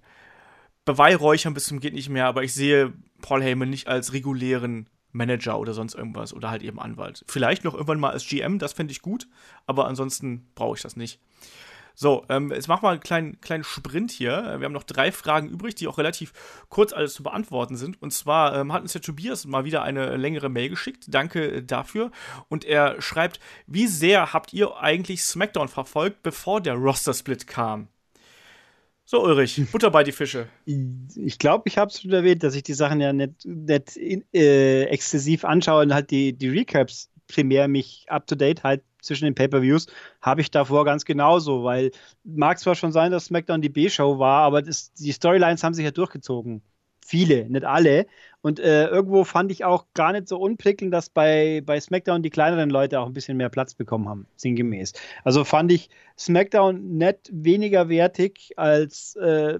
[0.85, 2.27] beweihräuchern bis zum geht nicht mehr.
[2.27, 6.79] Aber ich sehe Paul Heyman nicht als regulären Manager oder sonst irgendwas oder halt eben
[6.79, 7.23] Anwalt.
[7.27, 9.27] Vielleicht noch irgendwann mal als GM, das fände ich gut,
[9.65, 11.19] aber ansonsten brauche ich das nicht.
[11.95, 14.55] So, ähm, jetzt machen wir einen kleinen, kleinen Sprint hier.
[14.57, 16.33] Wir haben noch drei Fragen übrig, die auch relativ
[16.69, 18.01] kurz alles zu beantworten sind.
[18.01, 21.05] Und zwar ähm, hat uns der Tobias mal wieder eine längere Mail geschickt.
[21.07, 22.11] Danke dafür.
[22.49, 27.87] Und er schreibt, wie sehr habt ihr eigentlich SmackDown verfolgt, bevor der Roster-Split kam?
[29.05, 30.47] So, Ulrich, Butter bei die Fische.
[30.65, 33.97] Ich glaube, ich habe es schon erwähnt, dass ich die Sachen ja nicht, nicht
[34.33, 39.25] äh, exzessiv anschaue und halt die, die Recaps primär mich up to date halt zwischen
[39.25, 39.87] den Pay-per-Views
[40.21, 41.91] habe ich davor ganz genauso, weil
[42.23, 45.85] mag zwar schon sein, dass SmackDown die B-Show war, aber das, die Storylines haben sich
[45.85, 46.61] ja durchgezogen.
[47.05, 48.07] Viele, nicht alle.
[48.41, 52.29] Und äh, irgendwo fand ich auch gar nicht so unprickelnd, dass bei, bei SmackDown die
[52.29, 54.93] kleineren Leute auch ein bisschen mehr Platz bekommen haben, sinngemäß.
[55.25, 59.59] Also fand ich SmackDown nicht weniger wertig als äh,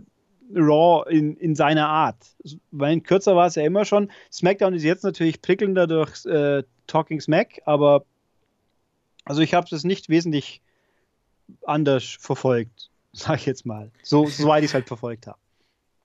[0.54, 2.18] Raw in, in seiner Art.
[2.72, 4.12] Weil kürzer war es ja immer schon.
[4.32, 8.06] SmackDown ist jetzt natürlich prickelnder durch äh, Talking Smack, aber
[9.26, 10.62] also ich habe es nicht wesentlich
[11.66, 13.92] anders verfolgt, sag ich jetzt mal.
[14.04, 15.38] So, soweit ich es halt verfolgt habe.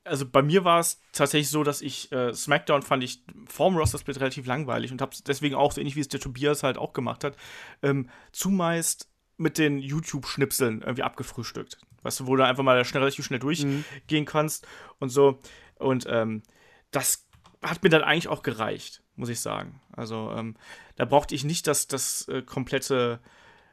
[0.05, 3.99] Also bei mir war es tatsächlich so, dass ich äh, SmackDown fand ich vorm Roster
[3.99, 6.79] Split relativ langweilig und habe es deswegen auch so ähnlich wie es der Tobias halt
[6.79, 7.37] auch gemacht hat,
[7.83, 11.79] ähm, zumeist mit den YouTube-Schnipseln irgendwie abgefrühstückt.
[12.09, 14.25] Weißt du, wo du einfach mal schnell, relativ schnell durchgehen mhm.
[14.25, 14.67] kannst
[14.99, 15.39] und so.
[15.75, 16.43] Und ähm,
[16.91, 17.29] das
[17.61, 19.79] hat mir dann eigentlich auch gereicht, muss ich sagen.
[19.93, 20.57] Also ähm,
[20.97, 23.21] da brauchte ich nicht das, das äh, komplette,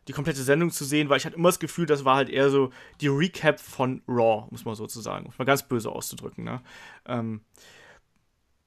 [0.10, 2.50] die komplette Sendung zu sehen, weil ich hatte immer das Gefühl, das war halt eher
[2.50, 6.44] so die Recap von Raw, muss man sozusagen, um mal ganz böse auszudrücken.
[6.44, 6.62] Ne?
[7.06, 7.40] Ähm,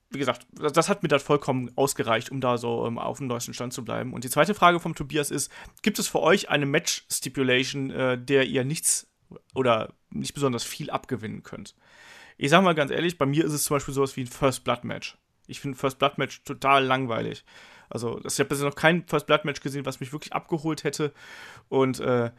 [0.08, 3.26] wie gesagt, das, das, hat mir dann vollkommen ausgereicht, um da so ähm, auf dem
[3.26, 4.14] neuesten Stand zu bleiben.
[4.14, 5.52] Und die zweite Frage vom Tobias ist:
[5.82, 9.08] Gibt es für euch eine Match-Stipulation, äh, der ihr nichts
[9.54, 11.74] oder nicht besonders viel abgewinnen könnt?
[12.36, 14.64] Ich sag mal ganz ehrlich, bei mir ist es zum Beispiel sowas wie ein First
[14.64, 15.18] Blood Match.
[15.46, 17.44] Ich finde First Blood Match total langweilig.
[17.90, 21.12] Also, ich habe bisher noch kein First Blood Match gesehen, was mich wirklich abgeholt hätte
[21.68, 22.30] und äh,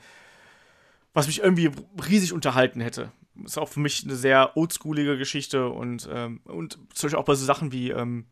[1.13, 1.71] was mich irgendwie
[2.08, 3.12] riesig unterhalten hätte.
[3.43, 7.36] Ist auch für mich eine sehr oldschoolige Geschichte und, ähm, und zum Beispiel auch bei
[7.36, 8.25] so Sachen wie ähm,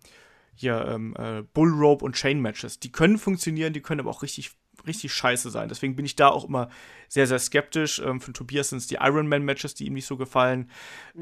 [0.53, 2.79] hier ähm, äh, Bull Rope und Chain Matches.
[2.79, 4.51] Die können funktionieren, die können aber auch richtig
[4.87, 5.69] richtig scheiße sein.
[5.69, 6.69] Deswegen bin ich da auch immer
[7.07, 8.01] sehr, sehr skeptisch.
[8.03, 10.69] Ähm, von Tobias sind es die Ironman-Matches, die ihm nicht so gefallen.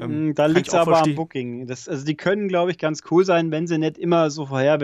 [0.00, 1.12] Ähm, mm, da liegt es aber verstehen.
[1.12, 1.66] am Booking.
[1.66, 4.78] Das, also die können, glaube ich, ganz cool sein, wenn sie nicht immer so vorher,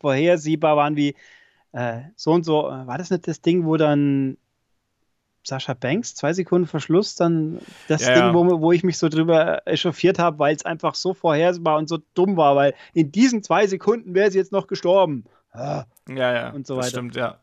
[0.00, 1.14] vorhersehbar waren wie
[1.72, 2.62] äh, so und so.
[2.62, 4.36] War das nicht das Ding, wo dann
[5.46, 9.62] Sascha Banks, zwei Sekunden Verschluss, dann das ja, Ding, wo, wo ich mich so drüber
[9.64, 13.66] echauffiert habe, weil es einfach so vorhersehbar und so dumm war, weil in diesen zwei
[13.66, 15.24] Sekunden wäre sie jetzt noch gestorben.
[15.52, 15.84] Ah.
[16.08, 16.50] Ja, ja.
[16.50, 16.84] Und so weiter.
[16.84, 17.38] Das stimmt, ja.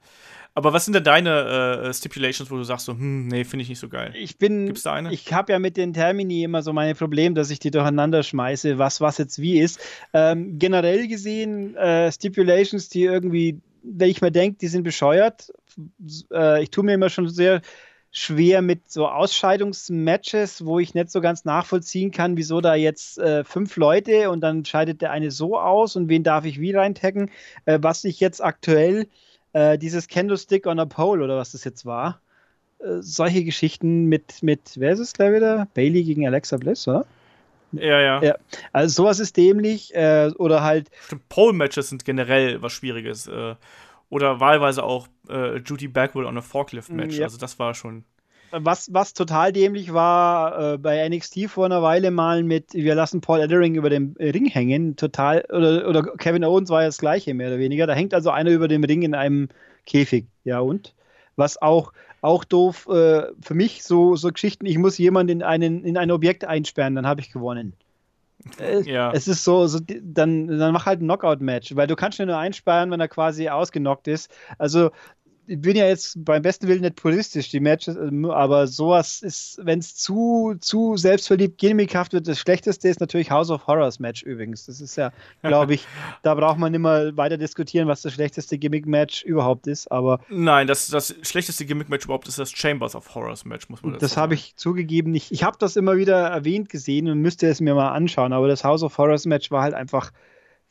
[0.55, 3.69] Aber was sind denn deine äh, Stipulations, wo du sagst so, hm, nee, finde ich
[3.69, 4.13] nicht so geil?
[4.15, 5.11] Ich bin, Gibt's da eine?
[5.11, 8.77] Ich habe ja mit den Termini immer so meine Probleme, dass ich die durcheinander schmeiße,
[8.77, 9.79] was was jetzt wie ist.
[10.13, 15.51] Ähm, generell gesehen äh, Stipulations, die irgendwie, wenn ich mir denke, die sind bescheuert.
[16.31, 17.61] Äh, ich tue mir immer schon sehr
[18.11, 23.43] schwer mit so Ausscheidungsmatches, wo ich nicht so ganz nachvollziehen kann, wieso da jetzt äh,
[23.43, 27.31] fünf Leute und dann scheidet der eine so aus und wen darf ich wie reintaggen.
[27.65, 29.07] Äh, was ich jetzt aktuell
[29.53, 32.19] äh, dieses Candlestick on a Pole oder was das jetzt war.
[32.79, 35.67] Äh, solche Geschichten mit, mit, wer ist es gleich wieder?
[35.73, 37.05] Bailey gegen Alexa Bliss, oder?
[37.71, 38.21] Ja, ja.
[38.21, 38.35] ja.
[38.71, 40.91] Also sowas ist dämlich äh, oder halt.
[41.05, 43.27] Stimmt, Pole-Matches sind generell was Schwieriges.
[43.27, 43.55] Äh,
[44.09, 47.17] oder wahlweise auch äh, Judy Bagwell on a Forklift-Match.
[47.17, 47.25] Ja.
[47.25, 48.03] Also das war schon
[48.53, 53.21] was, was total dämlich war, äh, bei NXT vor einer Weile mal mit, wir lassen
[53.21, 57.33] Paul Ellering über dem Ring hängen, total, oder, oder Kevin Owens war ja das gleiche,
[57.33, 57.87] mehr oder weniger.
[57.87, 59.49] Da hängt also einer über dem Ring in einem
[59.85, 60.93] Käfig, ja und?
[61.35, 65.83] Was auch, auch doof, äh, für mich so, so Geschichten, ich muss jemanden in, einen,
[65.83, 67.73] in ein Objekt einsperren, dann habe ich gewonnen.
[68.59, 69.11] Äh, ja.
[69.11, 72.37] Es ist so, so dann, dann mach halt ein Knockout-Match, weil du kannst ihn nur
[72.37, 74.29] einsperren, wenn er quasi ausgenockt ist.
[74.57, 74.91] Also
[75.45, 79.59] ich bin ja jetzt beim besten Willen nicht puristisch, die Matches, ähm, aber sowas ist,
[79.61, 84.23] wenn es zu, zu selbstverliebt, gimmickhaft wird, das Schlechteste ist natürlich House of Horrors Match
[84.23, 84.65] übrigens.
[84.65, 85.85] Das ist ja, glaube ich,
[86.23, 90.19] da braucht man immer weiter diskutieren, was das schlechteste Gimmick-Match überhaupt ist, aber.
[90.29, 94.01] Nein, das, das schlechteste Gimmick-Match überhaupt ist das Chambers of Horrors Match, muss man das
[94.01, 95.31] Das habe ich zugegeben nicht.
[95.31, 98.63] Ich habe das immer wieder erwähnt gesehen und müsste es mir mal anschauen, aber das
[98.63, 100.11] House of Horrors Match war halt einfach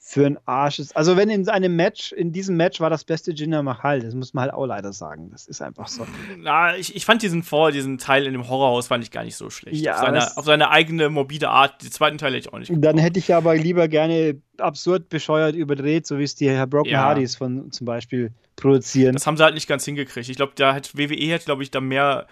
[0.05, 0.97] für ein Arsch ist.
[0.97, 4.35] Also wenn in einem Match, in diesem Match war das beste Jinder Mahal, das muss
[4.35, 5.31] man halt auch leider sagen.
[5.31, 6.05] Das ist einfach so.
[6.37, 9.37] Na, ich, ich fand diesen Vor, diesen Teil in dem Horrorhaus fand ich gar nicht
[9.37, 9.81] so schlecht.
[9.81, 11.81] Ja, auf, seine, auf seine eigene morbide Art.
[11.83, 12.85] Die zweiten Teile hätte ich auch nicht gebraucht.
[12.85, 16.91] Dann hätte ich aber lieber gerne absurd bescheuert überdreht, so wie es die Herr Broken
[16.91, 17.05] ja.
[17.05, 19.12] Hardys von zum Beispiel produzieren.
[19.15, 20.29] Das haben sie halt nicht ganz hingekriegt.
[20.29, 22.27] Ich glaube, da hat WWE hätte, glaube ich, da mehr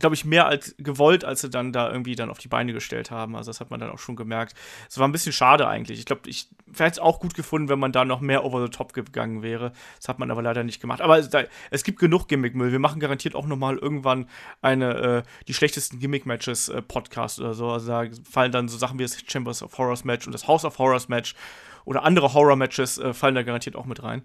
[0.00, 3.10] glaube ich, mehr als gewollt, als sie dann da irgendwie dann auf die Beine gestellt
[3.10, 3.36] haben.
[3.36, 4.54] Also das hat man dann auch schon gemerkt.
[4.88, 5.98] Es war ein bisschen schade eigentlich.
[5.98, 8.70] Ich glaube, ich hätte es auch gut gefunden, wenn man da noch mehr over the
[8.70, 9.72] top gegangen wäre.
[9.96, 11.00] Das hat man aber leider nicht gemacht.
[11.00, 12.72] Aber es, da, es gibt genug Gimmickmüll.
[12.72, 14.28] Wir machen garantiert auch noch mal irgendwann
[14.62, 17.70] eine äh, die schlechtesten Gimmick-Matches äh, Podcast oder so.
[17.70, 20.64] Also da fallen dann so Sachen wie das Chambers of Horrors Match und das House
[20.64, 21.34] of Horrors Match
[21.84, 24.22] oder andere Horror-Matches äh, fallen da garantiert auch mit rein.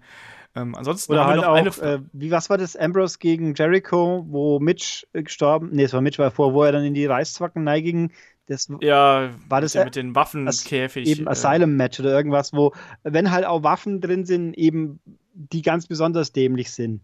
[0.56, 5.06] Ähm, ansonsten Oder halt auch, äh, wie was war das, Ambrose gegen Jericho, wo Mitch
[5.12, 8.12] äh, gestorben, nee, es war Mitch war vor, wo er dann in die Reißzwacken neiging.
[8.46, 11.06] Das, ja, war das ja mit den Waffenkäfig.
[11.06, 12.72] Eben äh, Asylum-Match oder irgendwas, wo,
[13.04, 14.98] wenn halt auch Waffen drin sind, eben
[15.34, 17.00] die ganz besonders dämlich sind.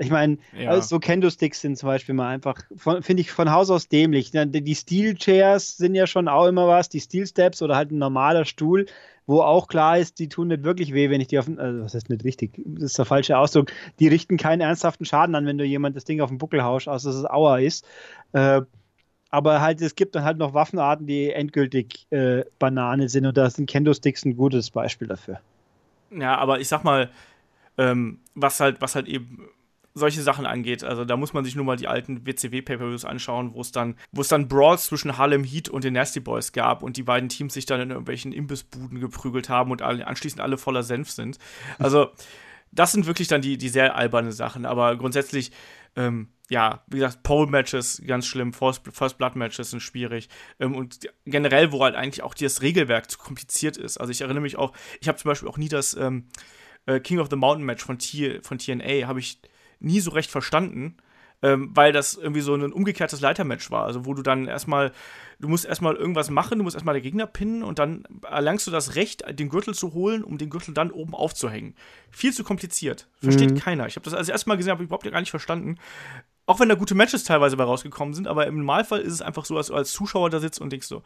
[0.00, 0.70] Ich meine, ja.
[0.70, 4.30] also so Kendo-Sticks sind zum Beispiel mal einfach, finde ich von Haus aus dämlich.
[4.32, 8.86] Die Steel-Chairs sind ja schon auch immer was, die Steel-Steps oder halt ein normaler Stuhl
[9.28, 11.94] wo auch klar ist, die tun nicht wirklich weh, wenn ich die auf also was
[11.94, 15.58] heißt nicht richtig, das ist der falsche Ausdruck, die richten keinen ernsthaften Schaden an, wenn
[15.58, 17.86] du jemand das Ding auf den Buckel haust, außer dass es Aua ist.
[18.32, 18.62] Äh,
[19.30, 23.50] aber halt, es gibt dann halt noch Waffenarten, die endgültig äh, Banane sind und da
[23.50, 25.40] sind Kendo-Sticks ein gutes Beispiel dafür.
[26.10, 27.10] Ja, aber ich sag mal,
[27.76, 29.46] ähm, was halt, was halt eben
[29.98, 30.84] solche Sachen angeht.
[30.84, 34.22] Also da muss man sich nur mal die alten WCW-Pay-Per-Views anschauen, wo es dann, wo
[34.22, 37.66] dann Brawls zwischen Harlem Heat und den Nasty Boys gab und die beiden Teams sich
[37.66, 41.38] dann in irgendwelchen Imbissbuden geprügelt haben und anschließend alle voller Senf sind.
[41.78, 42.08] Also
[42.72, 45.52] das sind wirklich dann die, die sehr alberne Sachen, aber grundsätzlich,
[45.96, 50.28] ähm, ja, wie gesagt, Pole-Matches ganz schlimm, First, First Blood-Matches sind schwierig
[50.60, 53.98] ähm, und generell, wo halt eigentlich auch das Regelwerk zu kompliziert ist.
[53.98, 56.28] Also ich erinnere mich auch, ich habe zum Beispiel auch nie das ähm,
[56.86, 59.40] äh, King of the Mountain Match von, T von TNA, habe ich
[59.80, 60.96] nie so recht verstanden,
[61.42, 63.84] ähm, weil das irgendwie so ein umgekehrtes Leitermatch war.
[63.84, 64.92] Also, wo du dann erstmal,
[65.38, 68.70] du musst erstmal irgendwas machen, du musst erstmal den Gegner pinnen und dann erlangst du
[68.70, 71.74] das Recht, den Gürtel zu holen, um den Gürtel dann oben aufzuhängen.
[72.10, 73.08] Viel zu kompliziert.
[73.22, 73.58] Versteht mhm.
[73.58, 73.86] keiner.
[73.86, 75.76] Ich habe das als erstes Mal gesehen, habe ich überhaupt gar nicht verstanden.
[76.46, 79.44] Auch wenn da gute Matches teilweise bei rausgekommen sind, aber im Normalfall ist es einfach
[79.44, 81.02] so, als du als Zuschauer da sitzt und denkst so,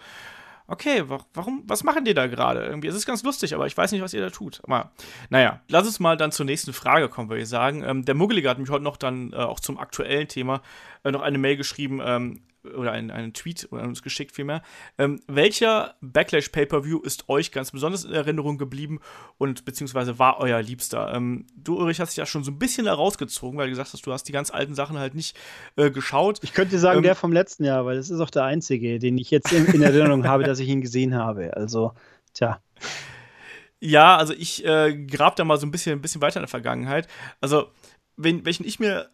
[0.66, 2.64] okay, warum, was machen die da gerade?
[2.64, 4.61] Irgendwie, es ist ganz lustig, aber ich weiß nicht, was ihr da tut.
[4.64, 4.92] Aber
[5.31, 7.83] naja, lass uns mal dann zur nächsten Frage kommen, würde ich sagen.
[7.85, 10.62] Ähm, der Muggelige hat mich heute noch dann äh, auch zum aktuellen Thema
[11.05, 12.01] äh, noch eine Mail geschrieben.
[12.05, 14.62] Ähm, oder einen, einen Tweet oder uns geschickt vielmehr.
[14.98, 19.01] Ähm, welcher Backlash Pay-Per-View ist euch ganz besonders in Erinnerung geblieben
[19.38, 21.12] und beziehungsweise war euer Liebster?
[21.14, 24.07] Ähm, du, Ulrich, hast dich ja schon so ein bisschen herausgezogen, weil du gesagt hast,
[24.07, 25.37] du hast die ganz alten Sachen halt nicht
[25.77, 26.38] äh, geschaut.
[26.42, 29.18] Ich könnte sagen, ähm, der vom letzten Jahr, weil das ist auch der einzige, den
[29.18, 31.57] ich jetzt in, in Erinnerung habe, dass ich ihn gesehen habe.
[31.57, 31.92] Also,
[32.35, 32.61] tja.
[33.81, 36.48] Ja, also ich äh, grab da mal so ein bisschen, ein bisschen weiter in der
[36.48, 37.09] Vergangenheit.
[37.40, 37.66] Also,
[38.16, 39.09] wenn, welchen ich mir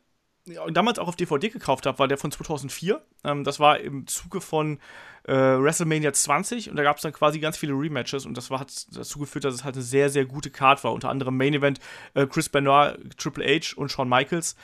[0.71, 3.03] damals auch auf DVD gekauft habe, war der von 2004.
[3.25, 4.79] Ähm, das war im Zuge von
[5.25, 8.61] äh, WrestleMania 20 und da gab es dann quasi ganz viele Rematches und das war,
[8.61, 10.93] hat dazu geführt, dass es halt eine sehr, sehr gute Card war.
[10.93, 11.81] Unter anderem Main Event
[12.15, 14.57] äh, Chris Benoit, Triple H und Shawn Michaels.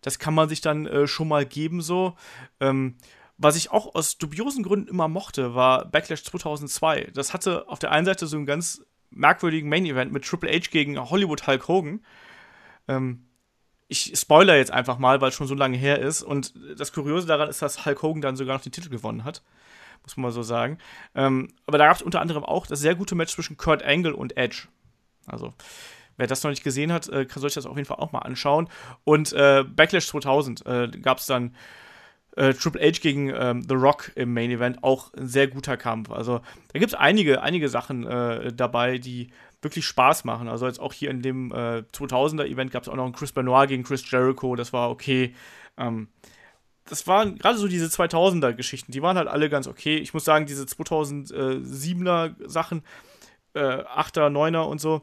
[0.00, 2.16] Das kann man sich dann äh, schon mal geben so.
[2.60, 2.96] Ähm,
[3.38, 7.10] was ich auch aus dubiosen Gründen immer mochte, war Backlash 2002.
[7.14, 10.70] Das hatte auf der einen Seite so einen ganz merkwürdigen Main Event mit Triple H
[10.70, 12.04] gegen Hollywood Hulk Hogan.
[12.88, 13.26] Ähm,
[13.92, 16.22] ich spoiler jetzt einfach mal, weil es schon so lange her ist.
[16.22, 19.42] Und das Kuriose daran ist, dass Hulk Hogan dann sogar noch den Titel gewonnen hat.
[20.02, 20.78] Muss man mal so sagen.
[21.14, 24.14] Ähm, aber da gab es unter anderem auch das sehr gute Match zwischen Kurt Angle
[24.14, 24.66] und Edge.
[25.26, 25.52] Also,
[26.16, 28.20] wer das noch nicht gesehen hat, äh, kann sich das auf jeden Fall auch mal
[28.20, 28.68] anschauen.
[29.04, 31.54] Und äh, Backlash 2000 äh, gab es dann
[32.36, 34.82] äh, Triple H gegen ähm, The Rock im Main Event.
[34.82, 36.10] Auch ein sehr guter Kampf.
[36.10, 36.40] Also,
[36.72, 39.30] da gibt es einige, einige Sachen äh, dabei, die
[39.62, 40.48] wirklich Spaß machen.
[40.48, 43.32] Also jetzt auch hier in dem äh, 2000er Event gab es auch noch einen Chris
[43.32, 45.34] Benoit gegen Chris Jericho, das war okay.
[45.76, 46.08] Ähm,
[46.84, 49.96] das waren gerade so diese 2000er Geschichten, die waren halt alle ganz okay.
[49.96, 52.82] Ich muss sagen, diese 2007er Sachen,
[53.54, 55.02] äh, 8er, 9er und so,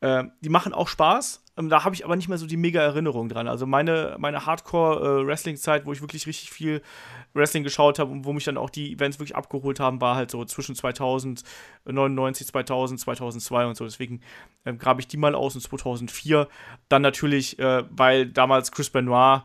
[0.00, 2.80] äh, die machen auch Spaß, Ähm, da habe ich aber nicht mehr so die mega
[2.80, 3.48] Erinnerung dran.
[3.48, 6.82] Also meine, meine Hardcore-Wrestling-Zeit, äh, wo ich wirklich richtig viel
[7.34, 10.30] Wrestling geschaut habe und wo mich dann auch die Events wirklich abgeholt haben, war halt
[10.30, 13.84] so zwischen 2099, 2000, 2002 und so.
[13.84, 14.20] Deswegen
[14.64, 16.48] äh, grabe ich die mal aus und 2004.
[16.88, 19.42] Dann natürlich, äh, weil damals Chris Benoit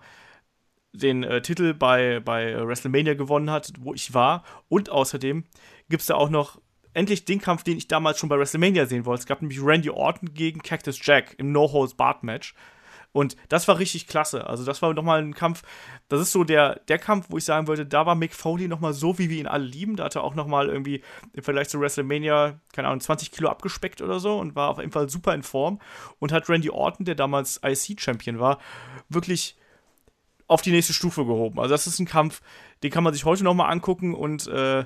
[0.93, 4.43] den äh, Titel bei, bei WrestleMania gewonnen hat, wo ich war.
[4.69, 5.45] Und außerdem
[5.89, 6.59] gibt es da auch noch
[6.93, 9.21] endlich den Kampf, den ich damals schon bei WrestleMania sehen wollte.
[9.21, 12.53] Es gab nämlich Randy Orton gegen Cactus Jack im No-Holds-Barred-Match.
[13.13, 14.47] Und das war richtig klasse.
[14.47, 15.61] Also, das war nochmal ein Kampf.
[16.09, 18.93] Das ist so der, der Kampf, wo ich sagen würde, da war Mick Foley nochmal
[18.93, 19.95] so, wie wir ihn alle lieben.
[19.95, 21.03] Da hat er auch nochmal irgendwie
[21.33, 24.91] im Vergleich zu WrestleMania, keine Ahnung, 20 Kilo abgespeckt oder so und war auf jeden
[24.91, 25.79] Fall super in Form.
[26.17, 28.57] Und hat Randy Orton, der damals IC-Champion war,
[29.09, 29.57] wirklich
[30.47, 31.59] auf die nächste Stufe gehoben.
[31.59, 32.41] Also, das ist ein Kampf,
[32.81, 34.85] den kann man sich heute nochmal angucken und äh,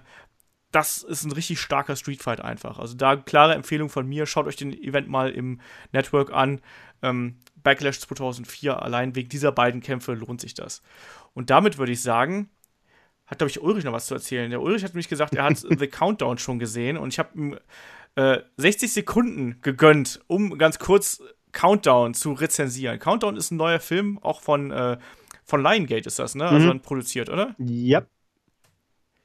[0.77, 2.77] das ist ein richtig starker Streetfight einfach.
[2.77, 4.27] Also da klare Empfehlung von mir.
[4.27, 5.59] Schaut euch den Event mal im
[5.91, 6.61] Network an.
[7.01, 10.83] Ähm, Backlash 2004, allein wegen dieser beiden Kämpfe lohnt sich das.
[11.33, 12.51] Und damit würde ich sagen,
[13.25, 14.51] hat, glaube ich, Ulrich noch was zu erzählen.
[14.51, 17.57] Der Ulrich hat nämlich gesagt, er hat The Countdown schon gesehen und ich habe ihm
[18.13, 22.99] äh, 60 Sekunden gegönnt, um ganz kurz Countdown zu rezensieren.
[22.99, 24.99] Countdown ist ein neuer Film, auch von, äh,
[25.43, 26.45] von Liongate ist das, ne?
[26.45, 26.81] Also mhm.
[26.81, 27.55] produziert, oder?
[27.57, 27.99] Ja.
[27.99, 28.09] Yep.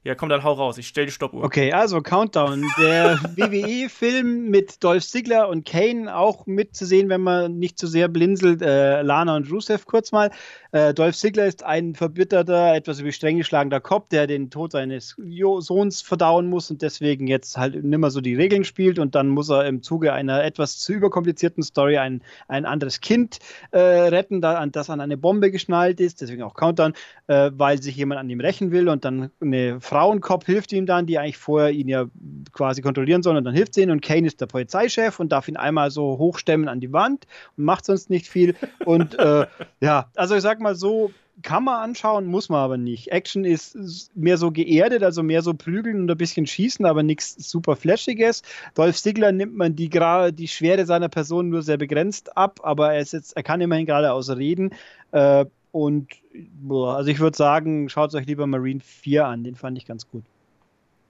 [0.05, 0.79] Ja, komm, dann hau raus.
[0.79, 1.45] Ich stell die Stoppuhr.
[1.45, 2.67] Okay, also Countdown.
[2.77, 8.63] Der WWE-Film mit Dolph Ziggler und Kane auch mitzusehen, wenn man nicht zu sehr blinzelt.
[8.63, 10.33] Äh, Lana und Rusev kurz mal.
[10.73, 15.15] Äh, Dolph Ziggler ist ein verbitterter, etwas über streng geschlagener Kopf, der den Tod seines
[15.59, 19.51] Sohns verdauen muss und deswegen jetzt halt nimmer so die Regeln spielt und dann muss
[19.51, 23.39] er im Zuge einer etwas zu überkomplizierten Story ein, ein anderes Kind
[23.71, 26.95] äh, retten, da, das an eine Bombe geschnallt ist, deswegen auch Countdown,
[27.27, 31.07] äh, weil sich jemand an ihm rächen will und dann eine Frauenkopf hilft ihm dann,
[31.07, 32.07] die eigentlich vorher ihn ja
[32.53, 35.49] quasi kontrollieren soll und dann hilft sie ihm und Kane ist der Polizeichef und darf
[35.49, 37.27] ihn einmal so hochstemmen an die Wand
[37.57, 39.47] und macht sonst nicht viel und äh,
[39.81, 41.11] ja, also ich sag mal so,
[41.43, 43.09] kann man anschauen, muss man aber nicht.
[43.09, 43.77] Action ist
[44.15, 48.43] mehr so geerdet, also mehr so prügeln und ein bisschen schießen, aber nichts super Flashiges.
[48.75, 53.01] Dolph Stigler nimmt man die, die Schwere seiner Person nur sehr begrenzt ab, aber er,
[53.01, 54.73] ist jetzt, er kann immerhin geradeaus reden.
[55.13, 56.13] Äh, und
[56.53, 60.09] boah, also ich würde sagen, schaut euch lieber Marine 4 an, den fand ich ganz
[60.09, 60.25] gut.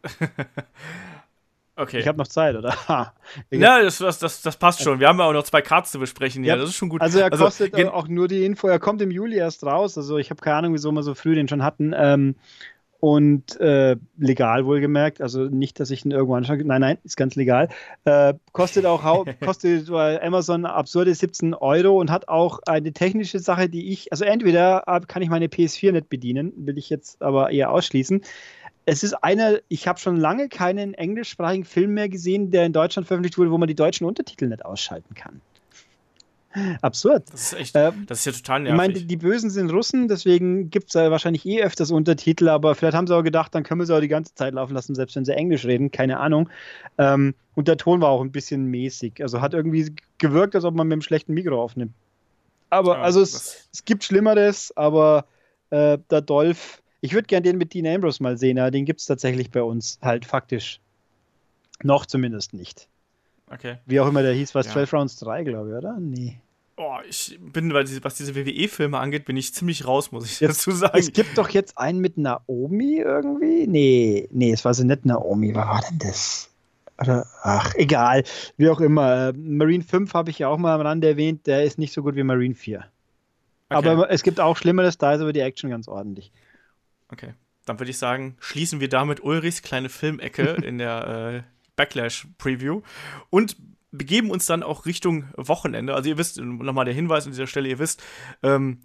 [1.75, 2.01] Okay.
[2.01, 2.75] Ich habe noch Zeit, oder?
[3.51, 5.01] ja, das, das, das, das, passt schon.
[5.01, 6.45] Wir haben ja auch noch zwei Cards zu besprechen.
[6.45, 7.01] Ja, das ist schon gut.
[7.01, 8.69] Also er also, kostet auch nur die Info.
[8.69, 9.97] Er kommt im Juli erst raus.
[9.97, 11.95] Also ich habe keine Ahnung, wieso wir so früh den schon hatten.
[11.97, 12.35] Ähm,
[13.03, 15.21] und äh, legal wohlgemerkt.
[15.21, 16.65] Also nicht, dass ich ihn irgendwo anschaue.
[16.65, 17.69] Nein, nein, ist ganz legal.
[18.05, 19.03] Äh, kostet auch
[19.45, 24.85] kostet Amazon absurde 17 Euro und hat auch eine technische Sache, die ich, also entweder
[25.09, 28.23] kann ich meine PS4 nicht bedienen, will ich jetzt aber eher ausschließen
[28.85, 33.07] es ist einer, ich habe schon lange keinen englischsprachigen Film mehr gesehen, der in Deutschland
[33.07, 35.41] veröffentlicht wurde, wo man die deutschen Untertitel nicht ausschalten kann.
[36.83, 37.25] Absurd.
[37.33, 38.73] Das ist echt, äh, das ist ja total nervig.
[38.73, 42.75] Ich meine, die Bösen sind Russen, deswegen gibt es ja wahrscheinlich eh öfters Untertitel, aber
[42.75, 44.95] vielleicht haben sie auch gedacht, dann können wir sie auch die ganze Zeit laufen lassen,
[44.95, 46.49] selbst wenn sie Englisch reden, keine Ahnung.
[46.99, 49.23] Ähm, und der Ton war auch ein bisschen mäßig.
[49.23, 51.93] Also hat irgendwie gewirkt, als ob man mit einem schlechten Mikro aufnimmt.
[52.71, 55.27] Aber, ja, also es, es, gibt Schlimmeres, aber
[55.71, 59.01] äh, der Dolph ich würde gerne den mit Dean Ambrose mal sehen, aber den gibt
[59.01, 60.81] es tatsächlich bei uns halt faktisch
[61.83, 62.89] noch zumindest nicht.
[63.53, 63.77] Okay.
[63.87, 64.73] Wie auch immer der hieß, was ja.
[64.73, 65.99] 12 Rounds 3, glaube ich, oder?
[66.01, 66.41] Nee.
[66.77, 70.71] Oh, ich bin, was diese WWE-Filme angeht, bin ich ziemlich raus, muss ich jetzt, dazu
[70.71, 70.99] sagen.
[70.99, 73.67] Es gibt doch jetzt einen mit Naomi irgendwie?
[73.67, 75.55] Nee, nee, es war so nicht Naomi.
[75.55, 76.51] Was war denn das?
[76.99, 78.25] Oder, ach, egal.
[78.57, 79.33] Wie auch immer.
[79.35, 82.17] Marine 5 habe ich ja auch mal am Rande erwähnt, der ist nicht so gut
[82.17, 82.85] wie Marine 4.
[83.69, 83.89] Okay.
[83.89, 86.33] Aber es gibt auch Schlimmeres, da ist aber die Action ganz ordentlich.
[87.11, 87.35] Okay.
[87.67, 92.83] Dann würde ich sagen, schließen wir damit Ulrichs kleine Filmecke in der äh, Backlash-Preview
[93.31, 93.57] und
[93.93, 95.95] begeben uns dann auch Richtung Wochenende.
[95.95, 98.03] Also ihr wisst, nochmal der Hinweis an dieser Stelle, ihr wisst,
[98.43, 98.81] ähm,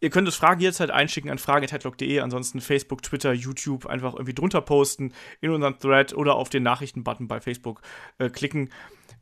[0.00, 4.60] ihr könnt es Fragen jederzeit einschicken an fragen.headlock.de, ansonsten Facebook, Twitter, YouTube einfach irgendwie drunter
[4.60, 7.82] posten, in unseren Thread oder auf den Nachrichtenbutton bei Facebook
[8.18, 8.70] äh, klicken.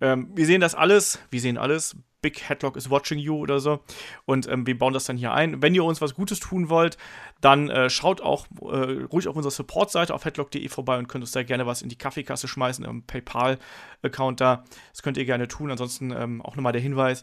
[0.00, 1.96] Ähm, wir sehen das alles, wir sehen alles.
[2.20, 3.80] Big Headlock is watching you oder so.
[4.24, 5.60] Und ähm, wir bauen das dann hier ein.
[5.60, 6.96] Wenn ihr uns was Gutes tun wollt,
[7.44, 11.32] dann äh, schaut auch äh, ruhig auf unserer Support-Seite auf headlock.de vorbei und könnt uns
[11.32, 14.64] da gerne was in die Kaffeekasse schmeißen, im PayPal-Account da.
[14.92, 15.70] Das könnt ihr gerne tun.
[15.70, 17.22] Ansonsten ähm, auch nochmal der Hinweis.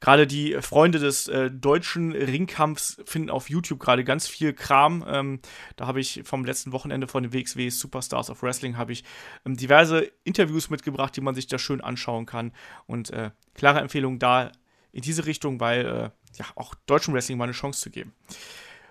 [0.00, 5.04] Gerade die Freunde des äh, deutschen Ringkampfs finden auf YouTube gerade ganz viel Kram.
[5.08, 5.40] Ähm,
[5.76, 9.04] da habe ich vom letzten Wochenende von den WXW Superstars of Wrestling habe ich
[9.46, 12.52] ähm, diverse Interviews mitgebracht, die man sich da schön anschauen kann.
[12.86, 14.52] Und äh, klare Empfehlung da
[14.92, 18.12] in diese Richtung, weil äh, ja auch deutschen Wrestling mal eine Chance zu geben.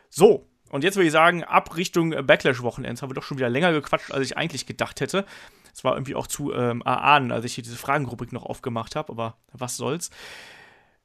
[0.10, 3.72] So, und jetzt würde ich sagen, ab Richtung Backlash-Wochenends haben wir doch schon wieder länger
[3.72, 5.26] gequatscht, als ich eigentlich gedacht hätte.
[5.74, 9.12] Es war irgendwie auch zu ähm, erahnen, als ich hier diese Fragenrubrik noch aufgemacht habe,
[9.12, 10.10] aber was soll's.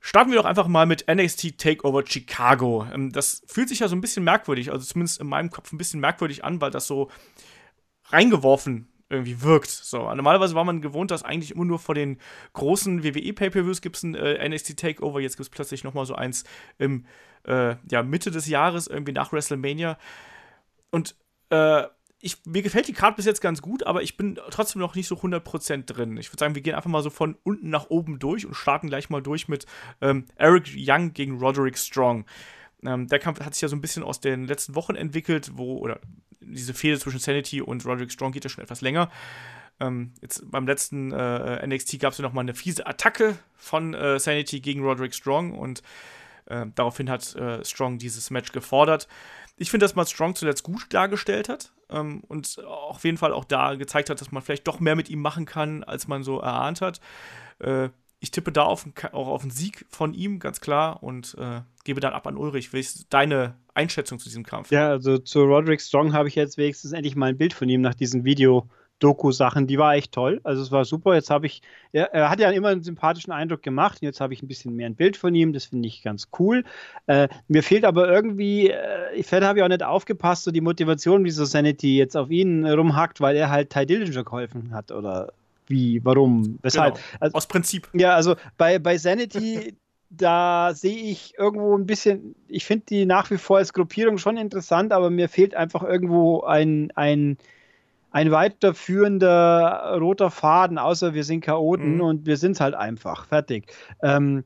[0.01, 2.87] Starten wir doch einfach mal mit NXT Takeover Chicago.
[2.93, 5.79] Ähm, das fühlt sich ja so ein bisschen merkwürdig, also zumindest in meinem Kopf ein
[5.79, 7.11] bisschen merkwürdig an, weil das so
[8.11, 9.71] reingeworfen irgendwie wirkt.
[9.71, 12.19] So, normalerweise war man gewohnt, dass eigentlich immer nur vor den
[12.55, 15.21] großen WWE Pay-per-Views gibt es ein äh, NXT Takeover.
[15.21, 16.45] Jetzt gibt es plötzlich noch mal so eins
[16.79, 17.07] im
[17.47, 19.99] äh, ja, Mitte des Jahres irgendwie nach WrestleMania.
[20.90, 21.16] Und
[21.51, 21.84] äh,
[22.20, 25.07] ich, mir gefällt die Karte bis jetzt ganz gut, aber ich bin trotzdem noch nicht
[25.07, 26.16] so 100% drin.
[26.16, 28.88] Ich würde sagen, wir gehen einfach mal so von unten nach oben durch und starten
[28.88, 29.66] gleich mal durch mit
[30.01, 32.24] ähm, Eric Young gegen Roderick Strong.
[32.84, 35.78] Ähm, der Kampf hat sich ja so ein bisschen aus den letzten Wochen entwickelt, wo,
[35.78, 36.01] oder
[36.40, 39.11] diese Fehde zwischen Sanity und Roderick Strong geht ja schon etwas länger.
[39.78, 44.18] Ähm, jetzt beim letzten äh, NXT gab es ja nochmal eine fiese Attacke von äh,
[44.18, 45.82] Sanity gegen Roderick Strong und
[46.47, 49.09] äh, daraufhin hat äh, Strong dieses Match gefordert.
[49.57, 53.44] Ich finde, dass man Strong zuletzt gut dargestellt hat ähm, und auf jeden Fall auch
[53.44, 56.40] da gezeigt hat, dass man vielleicht doch mehr mit ihm machen kann, als man so
[56.40, 57.01] erahnt hat.
[57.59, 57.88] Äh,
[58.18, 62.01] ich tippe da auf, auch auf einen Sieg von ihm, ganz klar, und äh, gebe
[62.01, 62.72] dann ab an Ulrich.
[62.72, 64.70] Wie ist deine Einschätzung zu diesem Kampf?
[64.70, 67.82] Ja, also zu Roderick Strong habe ich jetzt wenigstens endlich mal ein Bild von ihm
[67.82, 68.68] nach diesem Video.
[68.99, 70.40] Doku-Sachen, die war echt toll.
[70.42, 71.14] Also es war super.
[71.14, 71.61] Jetzt habe ich,
[71.92, 73.99] er, er, hat ja immer einen sympathischen Eindruck gemacht.
[74.01, 75.53] Jetzt habe ich ein bisschen mehr ein Bild von ihm.
[75.53, 76.64] Das finde ich ganz cool.
[77.07, 81.24] Äh, mir fehlt aber irgendwie, äh, ich habe ja auch nicht aufgepasst, so die Motivation,
[81.24, 85.32] wie so Sanity jetzt auf ihn rumhackt, weil er halt Ty Dillinger geholfen hat oder
[85.66, 86.94] wie, warum, weshalb.
[86.94, 87.07] Genau.
[87.20, 87.88] Also, Aus Prinzip.
[87.92, 89.74] Ja, also bei, bei Sanity,
[90.11, 94.36] da sehe ich irgendwo ein bisschen, ich finde die nach wie vor als Gruppierung schon
[94.36, 97.36] interessant, aber mir fehlt einfach irgendwo ein, ein,
[98.17, 102.01] ein weiterführender roter Faden, außer wir sind Chaoten mhm.
[102.01, 103.27] und wir sind es halt einfach.
[103.27, 103.71] Fertig.
[104.03, 104.43] Ähm,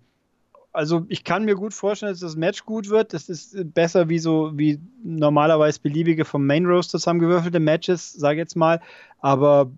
[0.72, 3.14] also ich kann mir gut vorstellen, dass das Match gut wird.
[3.14, 8.40] Das ist besser wie so wie normalerweise beliebige vom Main Roast zusammengewürfelte Matches, sage ich
[8.40, 8.80] jetzt mal.
[9.20, 9.70] Aber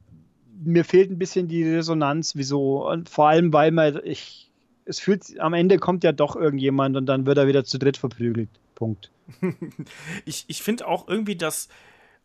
[0.64, 2.88] mir fehlt ein bisschen die Resonanz, wieso.
[2.88, 4.51] Und vor allem, weil man, ich,
[4.86, 7.99] es fühlt, am Ende kommt ja doch irgendjemand und dann wird er wieder zu dritt
[7.99, 8.49] verprügelt.
[8.74, 9.11] Punkt.
[10.24, 11.68] ich ich finde auch irgendwie, dass,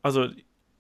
[0.02, 0.30] also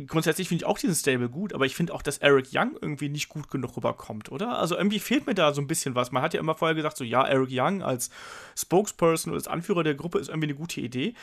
[0.06, 3.10] grundsätzlich finde ich auch diesen Stable gut, aber ich finde auch, dass Eric Young irgendwie
[3.10, 4.60] nicht gut genug rüberkommt, oder?
[4.60, 6.12] Also irgendwie fehlt mir da so ein bisschen was.
[6.12, 8.12] Man hat ja immer vorher gesagt, so ja, Eric Young als
[8.56, 11.16] Spokesperson oder als Anführer der Gruppe ist irgendwie eine gute Idee.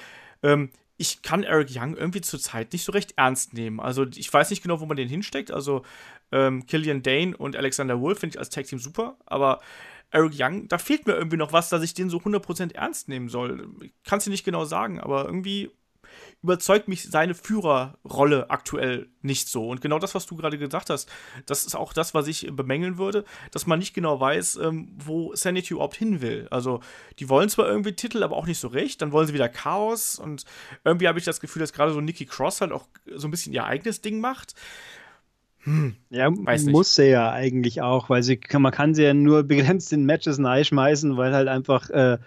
[0.43, 3.81] Ähm, ich kann Eric Young irgendwie zurzeit nicht so recht ernst nehmen.
[3.81, 5.53] Also ich weiß nicht genau, wo man den hinsteckt.
[5.53, 5.85] Also
[6.33, 9.61] ähm, Killian Dane und Alexander Wolf finde ich als Tag Team super, aber
[10.11, 13.29] Eric Young, da fehlt mir irgendwie noch was, dass ich den so 100% ernst nehmen
[13.29, 13.69] soll.
[13.83, 15.71] Ich kann es dir nicht genau sagen, aber irgendwie
[16.43, 19.69] überzeugt mich seine Führerrolle aktuell nicht so.
[19.69, 21.11] Und genau das, was du gerade gesagt hast,
[21.47, 25.35] das ist auch das, was ich bemängeln würde, dass man nicht genau weiß, ähm, wo
[25.35, 26.47] Sanity überhaupt hin will.
[26.51, 26.81] Also,
[27.19, 29.01] die wollen zwar irgendwie Titel, aber auch nicht so recht.
[29.03, 30.19] Dann wollen sie wieder Chaos.
[30.19, 30.45] Und
[30.85, 33.53] irgendwie habe ich das Gefühl, dass gerade so Nikki Cross halt auch so ein bisschen
[33.53, 34.55] ihr eigenes Ding macht.
[35.65, 39.93] Hm, ja, muss sie ja eigentlich auch, weil sie man kann sie ja nur begrenzt
[39.93, 42.19] in Matches schmeißen, weil halt einfach äh,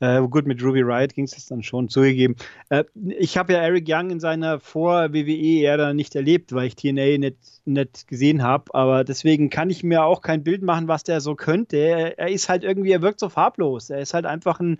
[0.00, 2.36] äh, gut, mit Ruby Riot ging es dann schon zugegeben.
[2.68, 2.84] Äh,
[3.18, 8.06] ich habe ja Eric Young in seiner Vor-WWE-Ära nicht erlebt, weil ich TNA nicht, nicht
[8.06, 8.72] gesehen habe.
[8.74, 11.78] Aber deswegen kann ich mir auch kein Bild machen, was der so könnte.
[11.78, 13.90] Er, ist halt irgendwie, er wirkt so farblos.
[13.90, 14.78] Er ist halt einfach ein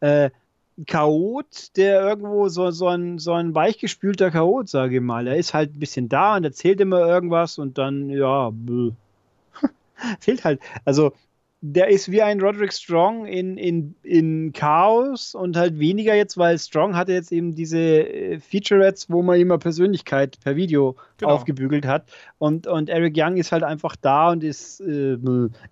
[0.00, 0.30] äh,
[0.86, 5.26] Chaot, der irgendwo so, so, ein, so ein weichgespülter Chaot, sage ich mal.
[5.26, 8.52] Er ist halt ein bisschen da und erzählt immer irgendwas und dann, ja,
[10.20, 10.60] fehlt halt.
[10.84, 11.12] Also
[11.64, 16.58] der ist wie ein Roderick Strong in, in, in Chaos und halt weniger jetzt, weil
[16.58, 21.32] Strong hatte jetzt eben diese äh, Featurettes, wo man immer Persönlichkeit per Video genau.
[21.32, 22.10] aufgebügelt hat.
[22.38, 25.18] Und, und Eric Young ist halt einfach da und ist, äh, ich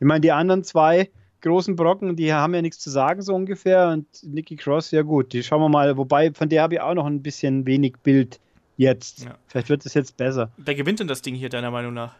[0.00, 1.10] meine, die anderen zwei
[1.40, 3.88] großen Brocken, die haben ja nichts zu sagen, so ungefähr.
[3.88, 5.96] Und Nikki Cross, ja gut, die schauen wir mal.
[5.96, 8.38] Wobei, von der habe ich auch noch ein bisschen wenig Bild
[8.76, 9.24] jetzt.
[9.24, 9.34] Ja.
[9.48, 10.52] Vielleicht wird es jetzt besser.
[10.56, 12.14] Wer gewinnt denn das Ding hier, deiner Meinung nach?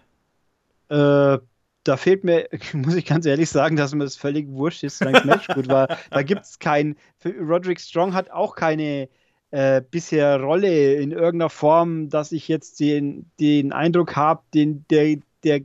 [0.89, 1.39] Äh,
[1.85, 5.19] da fehlt mir, muss ich ganz ehrlich sagen, dass mir das völlig wurscht ist, solange
[5.19, 5.89] das Match gut war.
[6.11, 9.09] Da gibt es kein, Roderick Strong hat auch keine
[9.51, 15.61] äh, bisher Rolle in irgendeiner Form, dass ich jetzt den, den Eindruck habe, der, der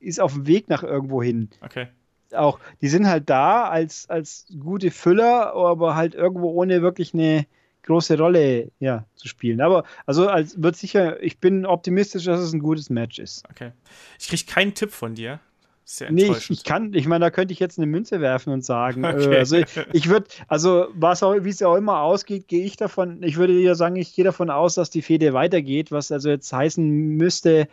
[0.00, 1.50] ist auf dem Weg nach irgendwo hin.
[1.60, 1.88] Okay.
[2.32, 7.46] Auch, die sind halt da als, als gute Füller, aber halt irgendwo ohne wirklich eine
[7.82, 9.60] große Rolle ja, zu spielen.
[9.60, 13.44] Aber also als wird sicher, ich bin optimistisch, dass es ein gutes Match ist.
[13.50, 13.72] Okay.
[14.18, 15.40] Ich kriege keinen Tipp von dir.
[15.84, 18.64] Sehr nee, ich, ich, kann, ich meine, da könnte ich jetzt eine Münze werfen und
[18.64, 19.34] sagen, äh, okay.
[19.34, 22.64] äh, also ich, ich würde, also was auch, wie es ja auch immer ausgeht, gehe
[22.64, 26.12] ich davon, ich würde ja sagen, ich gehe davon aus, dass die Fehde weitergeht, was
[26.12, 27.66] also jetzt heißen müsste,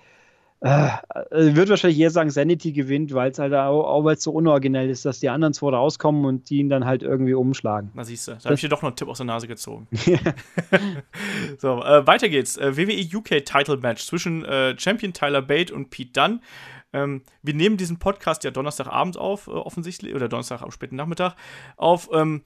[0.62, 0.88] äh,
[1.30, 4.32] äh wird wahrscheinlich eher sagen, Sanity gewinnt, weil es halt auch, auch weil es so
[4.32, 7.91] unoriginell ist, dass die anderen zwei rauskommen und die ihn dann halt irgendwie umschlagen.
[7.93, 9.88] Na siehst du, da habe ich dir doch noch einen Tipp aus der Nase gezogen.
[11.60, 12.58] so, äh, weiter geht's.
[12.58, 16.39] Äh, WWE UK Title Match zwischen äh, Champion Tyler Bate und Pete Dunne.
[16.93, 21.35] Ähm, wir nehmen diesen Podcast ja Donnerstagabend auf, äh, offensichtlich, oder Donnerstag am späten Nachmittag
[21.75, 22.09] auf.
[22.13, 22.43] Ähm,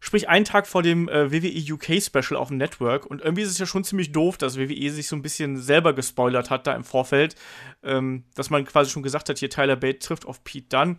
[0.00, 3.06] sprich einen Tag vor dem äh, WWE UK Special auf dem Network.
[3.06, 5.92] Und irgendwie ist es ja schon ziemlich doof, dass WWE sich so ein bisschen selber
[5.94, 7.34] gespoilert hat da im Vorfeld.
[7.82, 10.96] Ähm, dass man quasi schon gesagt hat, hier Tyler Bate trifft auf Pete Dunne.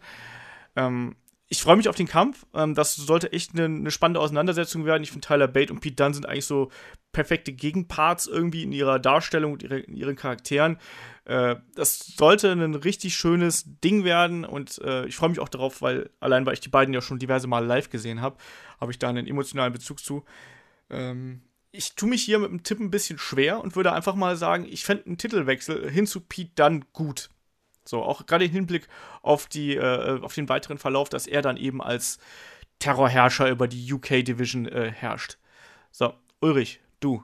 [0.75, 1.15] Ähm,
[1.49, 2.45] ich freue mich auf den Kampf.
[2.53, 5.03] Ähm, das sollte echt eine, eine spannende Auseinandersetzung werden.
[5.03, 6.69] Ich finde, Tyler Bate und Pete Dunne sind eigentlich so
[7.13, 10.77] perfekte Gegenparts irgendwie in ihrer Darstellung und ihre, in ihren Charakteren.
[11.25, 15.81] Äh, das sollte ein richtig schönes Ding werden und äh, ich freue mich auch darauf,
[15.81, 18.37] weil allein weil ich die beiden ja schon diverse Mal live gesehen habe,
[18.79, 20.25] habe ich da einen emotionalen Bezug zu.
[20.89, 21.41] Ähm,
[21.71, 24.65] ich tue mich hier mit dem Tipp ein bisschen schwer und würde einfach mal sagen,
[24.69, 27.29] ich fände einen Titelwechsel hin zu Pete Dunne gut.
[27.87, 28.87] So, auch gerade im Hinblick
[29.21, 32.19] auf, die, äh, auf den weiteren Verlauf, dass er dann eben als
[32.79, 35.37] Terrorherrscher über die UK Division äh, herrscht.
[35.91, 37.23] So, Ulrich, du.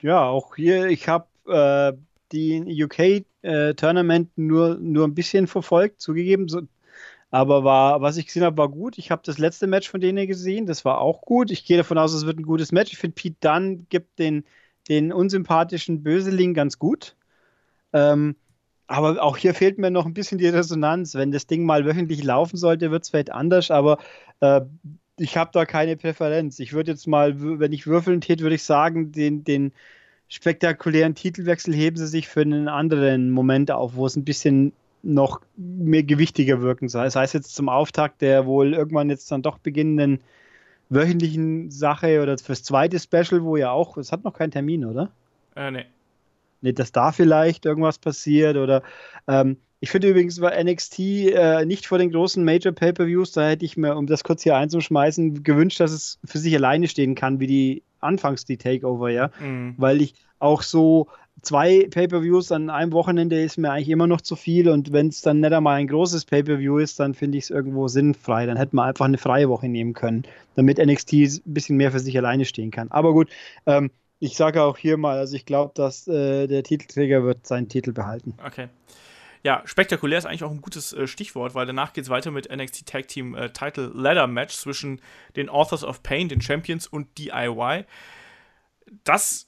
[0.00, 1.92] Ja, auch hier, ich habe äh,
[2.32, 6.48] die UK-Tournament äh, nur, nur ein bisschen verfolgt, zugegeben.
[6.48, 6.62] So,
[7.30, 8.96] aber war, was ich gesehen habe, war gut.
[8.96, 11.50] Ich habe das letzte Match von denen gesehen, das war auch gut.
[11.50, 12.92] Ich gehe davon aus, es wird ein gutes Match.
[12.92, 14.44] Ich finde, Pete Dunn gibt den,
[14.88, 17.16] den unsympathischen Böseling ganz gut.
[17.92, 18.36] Ähm,
[18.88, 21.14] aber auch hier fehlt mir noch ein bisschen die Resonanz.
[21.14, 23.98] Wenn das Ding mal wöchentlich laufen sollte, wird es vielleicht anders, aber
[24.40, 24.62] äh,
[25.18, 26.58] ich habe da keine Präferenz.
[26.58, 29.72] Ich würde jetzt mal, wenn ich würfeln tät, würde ich sagen, den, den
[30.28, 34.72] spektakulären Titelwechsel heben sie sich für einen anderen Moment auf, wo es ein bisschen
[35.02, 37.04] noch mehr gewichtiger wirken soll.
[37.04, 40.20] Das heißt jetzt zum Auftakt der wohl irgendwann jetzt dann doch beginnenden
[40.88, 45.10] wöchentlichen Sache oder fürs zweite Special, wo ja auch, es hat noch keinen Termin, oder?
[45.54, 45.84] Äh, nee.
[46.60, 48.82] Nicht, dass da vielleicht irgendwas passiert oder
[49.26, 53.64] ähm, ich finde übrigens war NXT äh, nicht vor den großen Major Pay-per-Views, da hätte
[53.64, 57.38] ich mir, um das kurz hier einzuschmeißen, gewünscht, dass es für sich alleine stehen kann,
[57.38, 59.74] wie die anfangs die Takeover, ja, mhm.
[59.76, 61.06] weil ich auch so
[61.42, 65.20] zwei Pay-per-Views an einem Wochenende ist mir eigentlich immer noch zu viel und wenn es
[65.20, 68.46] dann nicht einmal ein großes Pay-per-View ist, dann finde ich es irgendwo sinnfrei.
[68.46, 70.24] Dann hätte man einfach eine freie Woche nehmen können,
[70.56, 72.90] damit NXT ein bisschen mehr für sich alleine stehen kann.
[72.90, 73.30] Aber gut,
[73.66, 73.90] ähm,
[74.20, 77.92] ich sage auch hier mal, also ich glaube, dass äh, der Titelträger wird seinen Titel
[77.92, 78.34] behalten.
[78.44, 78.68] Okay.
[79.44, 82.54] Ja, spektakulär ist eigentlich auch ein gutes äh, Stichwort, weil danach geht es weiter mit
[82.54, 85.00] NXT Tag Team äh, Title Ladder Match zwischen
[85.36, 87.84] den Authors of Pain, den Champions und DIY.
[89.04, 89.46] Das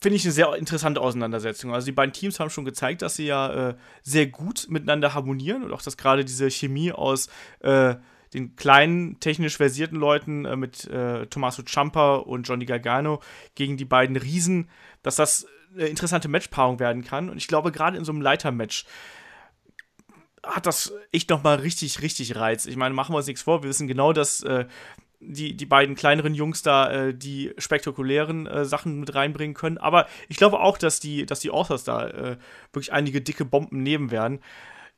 [0.00, 1.74] finde ich eine sehr interessante Auseinandersetzung.
[1.74, 5.64] Also die beiden Teams haben schon gezeigt, dass sie ja äh, sehr gut miteinander harmonieren
[5.64, 7.28] und auch, dass gerade diese Chemie aus
[7.60, 7.96] äh,
[8.34, 13.20] den kleinen, technisch versierten Leuten äh, mit äh, Tommaso Ciampa und Johnny Gargano
[13.54, 14.68] gegen die beiden Riesen,
[15.02, 17.30] dass das eine interessante Matchpaarung werden kann.
[17.30, 18.84] Und ich glaube, gerade in so einem Leitermatch
[20.42, 22.66] hat das echt nochmal richtig, richtig Reiz.
[22.66, 24.66] Ich meine, machen wir uns nichts vor, wir wissen genau, dass äh,
[25.20, 29.78] die, die beiden kleineren Jungs da äh, die spektakulären äh, Sachen mit reinbringen können.
[29.78, 32.36] Aber ich glaube auch, dass die, dass die Authors da äh,
[32.72, 34.40] wirklich einige dicke Bomben nehmen werden.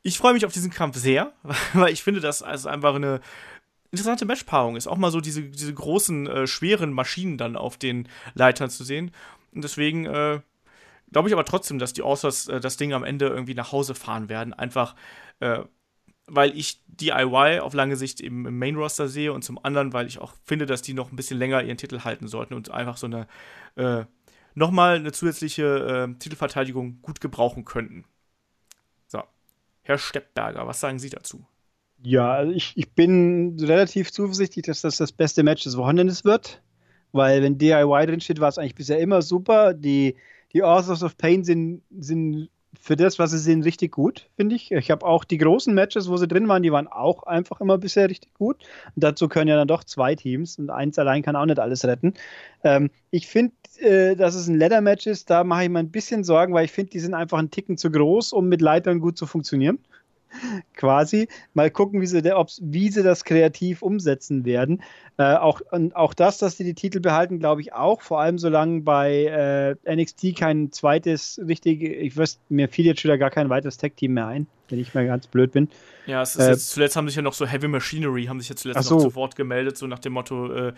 [0.07, 1.33] Ich freue mich auf diesen Kampf sehr,
[1.73, 3.19] weil ich finde, dass es einfach eine
[3.91, 4.87] interessante Matchpaarung ist.
[4.87, 9.11] Auch mal so diese, diese großen, äh, schweren Maschinen dann auf den Leitern zu sehen.
[9.53, 10.39] Und deswegen äh,
[11.11, 13.95] glaube ich aber trotzdem, dass die Authors äh, das Ding am Ende irgendwie nach Hause
[13.95, 14.53] fahren werden.
[14.53, 14.95] Einfach,
[15.41, 15.59] äh,
[16.25, 20.07] weil ich DIY auf lange Sicht eben im Main Roster sehe und zum anderen, weil
[20.07, 22.95] ich auch finde, dass die noch ein bisschen länger ihren Titel halten sollten und einfach
[22.95, 23.27] so eine
[23.75, 24.05] äh,
[24.55, 28.05] nochmal eine zusätzliche äh, Titelverteidigung gut gebrauchen könnten.
[29.87, 31.45] Herr Steppberger, was sagen Sie dazu?
[32.03, 36.61] Ja, also ich, ich bin relativ zuversichtlich, dass das das beste Match des Wochenendes wird,
[37.13, 39.73] weil wenn DIY drin steht, war es eigentlich bisher immer super.
[39.73, 40.17] Die,
[40.51, 42.49] die Authors of Pain sind, sind
[42.79, 44.71] für das, was sie sind, richtig gut, finde ich.
[44.71, 47.77] Ich habe auch die großen Matches, wo sie drin waren, die waren auch einfach immer
[47.77, 48.63] bisher richtig gut.
[48.95, 51.85] Und dazu können ja dann doch zwei Teams und eins allein kann auch nicht alles
[51.85, 52.13] retten.
[52.63, 56.23] Ähm, ich finde, äh, dass es ein Leather-Match ist, da mache ich mir ein bisschen
[56.23, 59.17] Sorgen, weil ich finde, die sind einfach einen Ticken zu groß, um mit Leitern gut
[59.17, 59.79] zu funktionieren
[60.75, 61.27] quasi.
[61.53, 64.83] Mal gucken, wie sie, wie sie das kreativ umsetzen werden.
[65.17, 65.61] Äh, auch,
[65.93, 68.01] auch das, dass sie die Titel behalten, glaube ich auch.
[68.01, 73.09] Vor allem, solange bei äh, NXT kein zweites richtige, ich wüsste, mir fiel jetzt schon
[73.09, 75.69] wieder gar kein weiteres Tag-Team mehr ein, wenn ich mal ganz blöd bin.
[76.05, 78.49] Ja, es ist äh, jetzt, zuletzt haben sich ja noch so Heavy Machinery, haben sich
[78.49, 78.95] jetzt zuletzt so.
[78.95, 80.73] noch zu Wort gemeldet, so nach dem Motto, äh,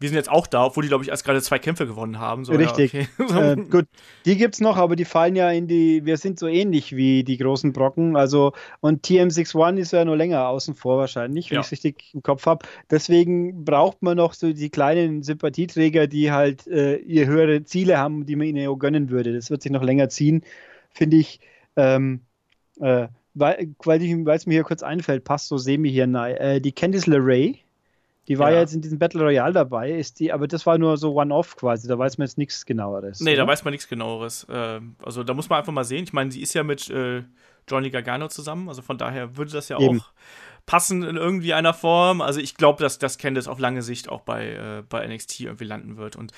[0.00, 2.44] wir sind jetzt auch da, obwohl die, glaube ich, erst gerade zwei Kämpfe gewonnen haben.
[2.44, 2.92] So, Richtig.
[2.92, 3.52] Ja, okay.
[3.52, 3.86] äh, gut,
[4.24, 7.22] die gibt es noch, aber die fallen ja in die, wir sind so ähnlich wie
[7.24, 8.16] die großen Brocken.
[8.16, 11.60] Also, und TM61 ist ja nur länger außen vor wahrscheinlich, wenn ja.
[11.60, 12.66] ich es richtig im Kopf habe.
[12.90, 18.26] Deswegen braucht man noch so die kleinen Sympathieträger, die halt äh, ihr höhere Ziele haben,
[18.26, 19.32] die man ihnen auch gönnen würde.
[19.32, 20.42] Das wird sich noch länger ziehen,
[20.90, 21.40] finde ich.
[21.76, 22.20] Ähm,
[22.80, 26.38] äh, weil, weil es mir hier kurz einfällt, passt so semi hier nahe.
[26.38, 27.63] Äh, die Candice LeRae
[28.28, 28.56] Die war ja.
[28.56, 28.60] ja.
[28.62, 31.88] jetzt in diesem Battle Royale dabei, ist die, aber das war nur so One-Off quasi,
[31.88, 33.20] da weiß man jetzt nichts genaueres.
[33.20, 33.42] Nee, oder?
[33.42, 34.44] da weiß man nichts genaueres.
[34.44, 36.04] Äh, also da muss man einfach mal sehen.
[36.04, 37.22] Ich meine, sie ist ja mit äh,
[37.68, 40.00] Johnny Gargano zusammen, also von daher würde das ja Eben.
[40.00, 40.12] auch
[40.66, 42.20] passen in irgendwie einer Form.
[42.20, 45.64] Also ich glaube, dass das Candice auf lange Sicht auch bei, äh, bei NXT irgendwie
[45.64, 46.16] landen wird.
[46.16, 46.32] Und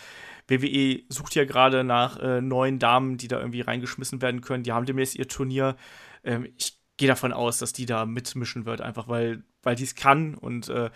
[0.48, 4.64] WWE sucht ja gerade nach äh, neuen Damen, die da irgendwie reingeschmissen werden können.
[4.64, 5.76] Die haben demnächst ihr Turnier.
[6.24, 9.94] Ähm, ich gehe davon aus, dass die da mitmischen wird, einfach weil, weil die es
[9.94, 10.90] kann und äh,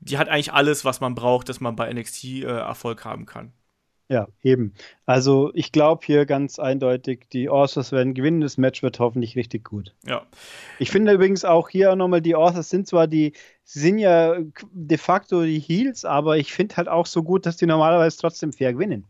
[0.00, 3.52] die hat eigentlich alles, was man braucht, dass man bei NXT äh, Erfolg haben kann.
[4.08, 4.72] Ja, eben.
[5.04, 8.40] Also ich glaube hier ganz eindeutig, die Authors werden gewinnen.
[8.40, 9.94] Das Match wird hoffentlich richtig gut.
[10.06, 10.24] Ja.
[10.78, 13.32] Ich finde übrigens auch hier nochmal, die Authors sind zwar die,
[13.64, 14.36] sind ja
[14.70, 18.52] de facto die Heels, aber ich finde halt auch so gut, dass die normalerweise trotzdem
[18.52, 19.06] fair gewinnen.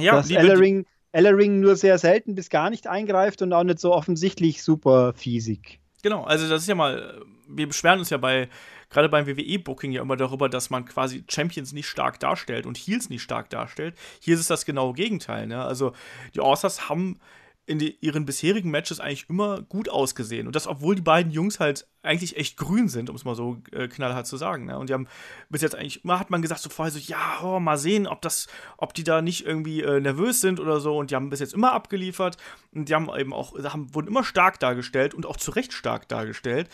[0.00, 3.92] Ja, dass Ellering, Ellering nur sehr selten bis gar nicht eingreift und auch nicht so
[3.92, 5.78] offensichtlich super fiesig.
[6.02, 8.48] Genau, also das ist ja mal, wir beschweren uns ja bei
[8.90, 13.10] gerade beim WWE-Booking ja immer darüber, dass man quasi Champions nicht stark darstellt und Heels
[13.10, 13.96] nicht stark darstellt.
[14.20, 15.46] Hier ist es das genaue Gegenteil.
[15.46, 15.62] Ne?
[15.62, 15.92] Also
[16.34, 17.18] die Authors haben
[17.66, 20.46] in die, ihren bisherigen Matches eigentlich immer gut ausgesehen.
[20.46, 23.62] Und das, obwohl die beiden Jungs halt eigentlich echt grün sind, um es mal so
[23.72, 24.66] äh, knallhart zu sagen.
[24.66, 24.78] Ne?
[24.78, 25.08] Und die haben
[25.48, 28.20] bis jetzt eigentlich, immer hat man gesagt, so vorher so, ja, oh, mal sehen, ob
[28.20, 30.98] das, ob die da nicht irgendwie äh, nervös sind oder so.
[30.98, 32.36] Und die haben bis jetzt immer abgeliefert.
[32.74, 36.06] Und die haben eben auch, haben, wurden immer stark dargestellt und auch zu Recht stark
[36.08, 36.68] dargestellt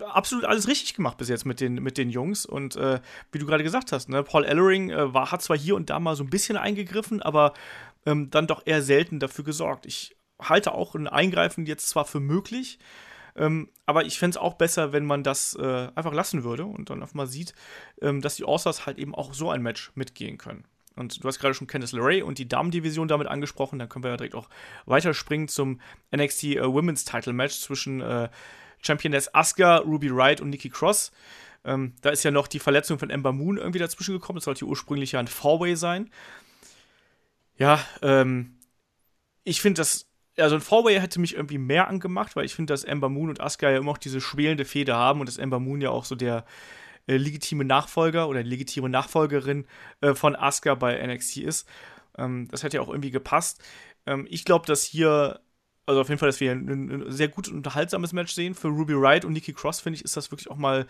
[0.00, 2.46] absolut alles richtig gemacht bis jetzt mit den, mit den Jungs.
[2.46, 3.00] Und äh,
[3.32, 5.98] wie du gerade gesagt hast, ne, Paul Ellering äh, war, hat zwar hier und da
[5.98, 7.54] mal so ein bisschen eingegriffen, aber
[8.04, 9.86] ähm, dann doch eher selten dafür gesorgt.
[9.86, 12.78] Ich halte auch ein Eingreifen jetzt zwar für möglich,
[13.34, 16.90] ähm, aber ich fände es auch besser, wenn man das äh, einfach lassen würde und
[16.90, 17.54] dann einfach mal sieht,
[18.00, 20.64] ähm, dass die Authors halt eben auch so ein Match mitgehen können.
[20.94, 23.78] Und du hast gerade schon Candice LeRae und die Damen-Division damit angesprochen.
[23.78, 24.48] Dann können wir ja direkt auch
[24.86, 25.80] weiterspringen zum
[26.14, 28.30] NXT äh, Women's Title Match zwischen äh,
[28.82, 31.12] Championess Asuka, Ruby Wright und Nikki Cross.
[31.64, 34.36] Ähm, da ist ja noch die Verletzung von Ember Moon irgendwie dazwischen gekommen.
[34.36, 36.10] Das sollte ursprünglich ja ein Four-Way sein.
[37.58, 38.56] Ja, ähm,
[39.42, 40.06] ich finde das,
[40.36, 43.40] also ein Four-Way hätte mich irgendwie mehr angemacht, weil ich finde, dass Ember Moon und
[43.40, 46.14] Asuka ja immer auch diese schwelende Fehde haben und dass Ember Moon ja auch so
[46.14, 46.44] der
[47.06, 49.66] äh, legitime Nachfolger oder legitime Nachfolgerin
[50.00, 51.68] äh, von Asuka bei NXT ist.
[52.16, 53.62] Ähm, das hätte ja auch irgendwie gepasst.
[54.06, 55.40] Ähm, ich glaube, dass hier
[55.86, 58.54] also auf jeden Fall, dass wir ein, ein sehr gut unterhaltsames Match sehen.
[58.54, 60.86] Für Ruby Wright und Nikki Cross, finde ich, ist das wirklich auch mal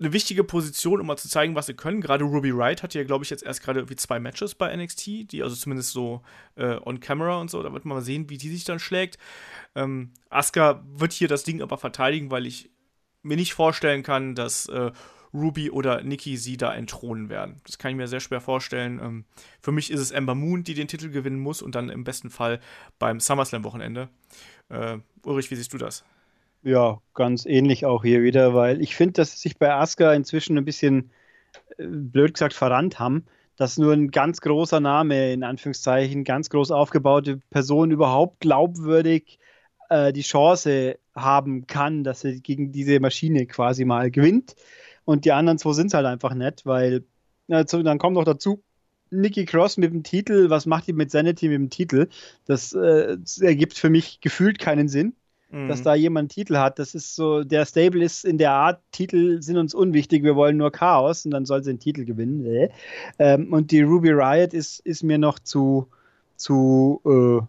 [0.00, 2.00] eine wichtige Position, um mal zu zeigen, was sie können.
[2.00, 5.30] Gerade Ruby Wright hat ja, glaube ich, jetzt erst gerade irgendwie zwei Matches bei NXT,
[5.30, 6.22] die also zumindest so
[6.56, 9.18] äh, on camera und so, da wird man mal sehen, wie die sich dann schlägt.
[9.74, 12.70] Ähm, Asuka wird hier das Ding aber verteidigen, weil ich
[13.22, 14.90] mir nicht vorstellen kann, dass äh,
[15.34, 17.60] Ruby oder Nikki sie da entthronen werden.
[17.66, 19.00] Das kann ich mir sehr schwer vorstellen.
[19.02, 19.24] Ähm,
[19.60, 22.30] für mich ist es Ember Moon, die den Titel gewinnen muss und dann im besten
[22.30, 22.60] Fall
[22.98, 24.08] beim SummerSlam-Wochenende.
[24.68, 26.04] Äh, Ulrich, wie siehst du das?
[26.62, 30.64] Ja, ganz ähnlich auch hier wieder, weil ich finde, dass sich bei Asuka inzwischen ein
[30.64, 31.10] bisschen,
[31.78, 33.24] äh, blöd gesagt, verrannt haben
[33.56, 39.38] dass nur ein ganz großer Name, in Anführungszeichen, ganz groß aufgebaute Person überhaupt glaubwürdig
[39.88, 44.56] äh, die Chance haben kann, dass sie gegen diese Maschine quasi mal gewinnt.
[45.04, 47.04] Und die anderen zwei sind es halt einfach nicht, weil
[47.48, 48.62] also, dann kommt noch dazu,
[49.10, 52.08] Nikki Cross mit dem Titel, was macht die mit Sanity mit dem Titel?
[52.46, 55.14] Das, äh, ergibt für mich gefühlt keinen Sinn,
[55.50, 55.68] mhm.
[55.68, 56.78] dass da jemand einen Titel hat.
[56.78, 60.56] Das ist so, der Stable ist in der Art, Titel sind uns unwichtig, wir wollen
[60.56, 62.46] nur Chaos und dann soll sie den Titel gewinnen.
[62.46, 62.70] Äh.
[63.18, 65.88] Ähm, und die Ruby Riot ist, ist mir noch zu,
[66.36, 67.44] zu äh,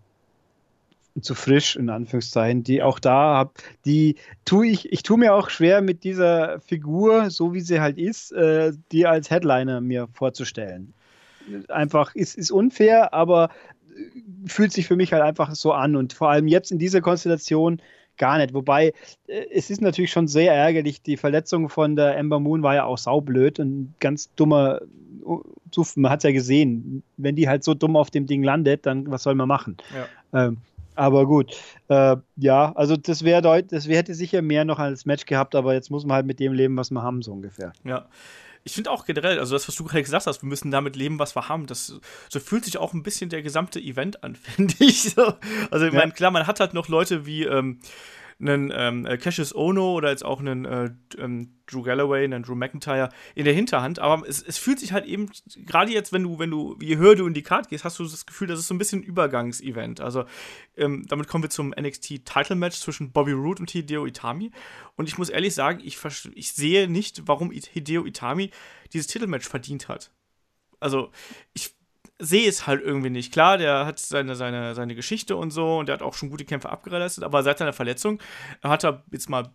[1.22, 3.52] zu frisch, in Anführungszeichen, die auch da habe,
[3.86, 7.98] die tue ich, ich tue mir auch schwer mit dieser Figur, so wie sie halt
[7.98, 10.94] ist, äh, die als Headliner mir vorzustellen.
[11.68, 13.50] Einfach ist, ist unfair, aber
[13.96, 17.02] äh, fühlt sich für mich halt einfach so an und vor allem jetzt in dieser
[17.02, 17.80] Konstellation
[18.18, 18.54] gar nicht.
[18.54, 18.94] Wobei
[19.28, 21.02] äh, es ist natürlich schon sehr ärgerlich.
[21.04, 24.82] Die Verletzung von der Ember Moon war ja auch saublöd und ganz dummer.
[25.96, 29.10] Man hat es ja gesehen, wenn die halt so dumm auf dem Ding landet, dann
[29.10, 29.78] was soll man machen?
[30.32, 30.48] Ja.
[30.48, 30.58] Ähm,
[30.96, 31.56] aber gut,
[31.90, 35.74] äh, ja, also das wäre das wär, hätte sicher mehr noch als Match gehabt, aber
[35.74, 37.74] jetzt muss man halt mit dem leben, was wir haben, so ungefähr.
[37.84, 38.08] Ja.
[38.66, 41.20] Ich finde auch generell, also das, was du gerade gesagt hast, wir müssen damit leben,
[41.20, 41.68] was wir haben.
[41.68, 45.04] Das so fühlt sich auch ein bisschen der gesamte Event an, finde ich.
[45.04, 45.34] So.
[45.70, 46.00] Also, ich ja.
[46.00, 47.80] meine, klar, man hat halt noch Leute wie ähm,
[48.48, 52.56] einen ähm, äh, Cassius Ono oder jetzt auch einen äh, ähm, Drew Galloway, einen Drew
[52.56, 54.00] McIntyre in der Hinterhand.
[54.00, 55.30] Aber es, es fühlt sich halt eben,
[55.66, 58.04] gerade jetzt, wenn du, wenn du, je höher du in die Karte gehst, hast du
[58.04, 60.02] das Gefühl, das ist so ein bisschen ein Übergangsevent.
[60.02, 60.26] Also
[60.76, 64.52] ähm, damit kommen wir zum NXT Title Match zwischen Bobby Roode und Hideo Itami.
[64.96, 65.98] Und ich muss ehrlich sagen, ich,
[66.36, 68.52] ich sehe nicht, warum Hideo Itami
[68.92, 70.12] dieses Titelmatch verdient hat.
[70.80, 71.12] Also
[71.54, 71.73] ich
[72.24, 73.34] sehe es halt irgendwie nicht.
[73.34, 76.46] Klar, der hat seine, seine, seine Geschichte und so und der hat auch schon gute
[76.46, 78.20] Kämpfe abgeleistet, aber seit seiner Verletzung
[78.64, 79.52] hat er jetzt mal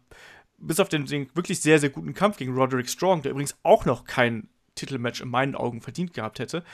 [0.58, 3.84] bis auf den, den, wirklich sehr, sehr guten Kampf gegen Roderick Strong, der übrigens auch
[3.84, 6.64] noch kein Titelmatch in meinen Augen verdient gehabt hätte,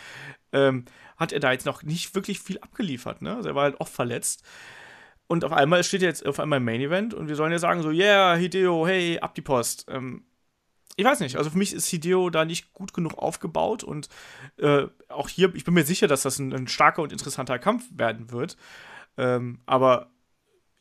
[0.53, 0.84] ähm,
[1.16, 3.22] hat er da jetzt noch nicht wirklich viel abgeliefert.
[3.22, 3.34] Ne?
[3.34, 4.42] Also er war halt oft verletzt.
[5.26, 7.59] Und auf einmal steht er jetzt auf einmal im Main Event und wir sollen ja
[7.59, 9.86] sagen so, yeah, Hideo, hey, ab die Post.
[9.88, 10.24] Ähm,
[10.97, 14.09] ich weiß nicht, also für mich ist Hideo da nicht gut genug aufgebaut und
[14.59, 17.84] äh, auch hier, ich bin mir sicher, dass das ein, ein starker und interessanter Kampf
[17.92, 18.57] werden wird.
[19.16, 20.11] Ähm, aber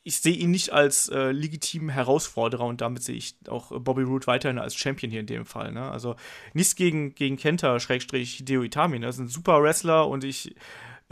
[0.03, 4.27] ich sehe ihn nicht als äh, legitimen Herausforderer und damit sehe ich auch Bobby Roode
[4.27, 5.71] weiterhin als Champion hier in dem Fall.
[5.71, 5.89] Ne?
[5.89, 6.15] Also
[6.53, 8.99] nichts gegen, gegen Kenta, Schrägstrich Hideo Itami.
[8.99, 9.05] Ne?
[9.05, 10.55] Das ist ein super Wrestler und ich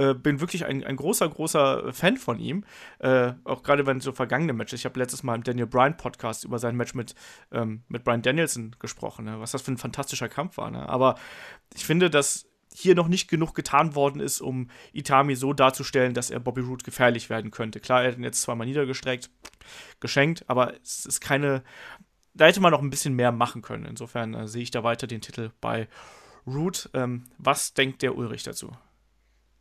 [0.01, 2.63] äh, bin wirklich ein, ein großer, großer Fan von ihm.
[2.99, 4.79] Äh, auch gerade wenn so vergangene Matches.
[4.79, 7.13] Ich habe letztes Mal im Daniel Bryan Podcast über sein Match mit,
[7.51, 9.39] ähm, mit Brian Danielson gesprochen, ne?
[9.39, 10.71] was das für ein fantastischer Kampf war.
[10.71, 10.87] Ne?
[10.89, 11.15] Aber
[11.75, 16.31] ich finde, dass hier noch nicht genug getan worden ist, um Itami so darzustellen, dass
[16.31, 17.79] er Bobby Roode gefährlich werden könnte.
[17.79, 19.29] Klar, er hat ihn jetzt zweimal niedergestreckt,
[19.99, 21.63] geschenkt, aber es ist keine.
[22.33, 23.85] Da hätte man noch ein bisschen mehr machen können.
[23.85, 25.89] Insofern äh, sehe ich da weiter den Titel bei
[26.47, 26.89] Root.
[26.93, 28.71] Ähm, was denkt der Ulrich dazu?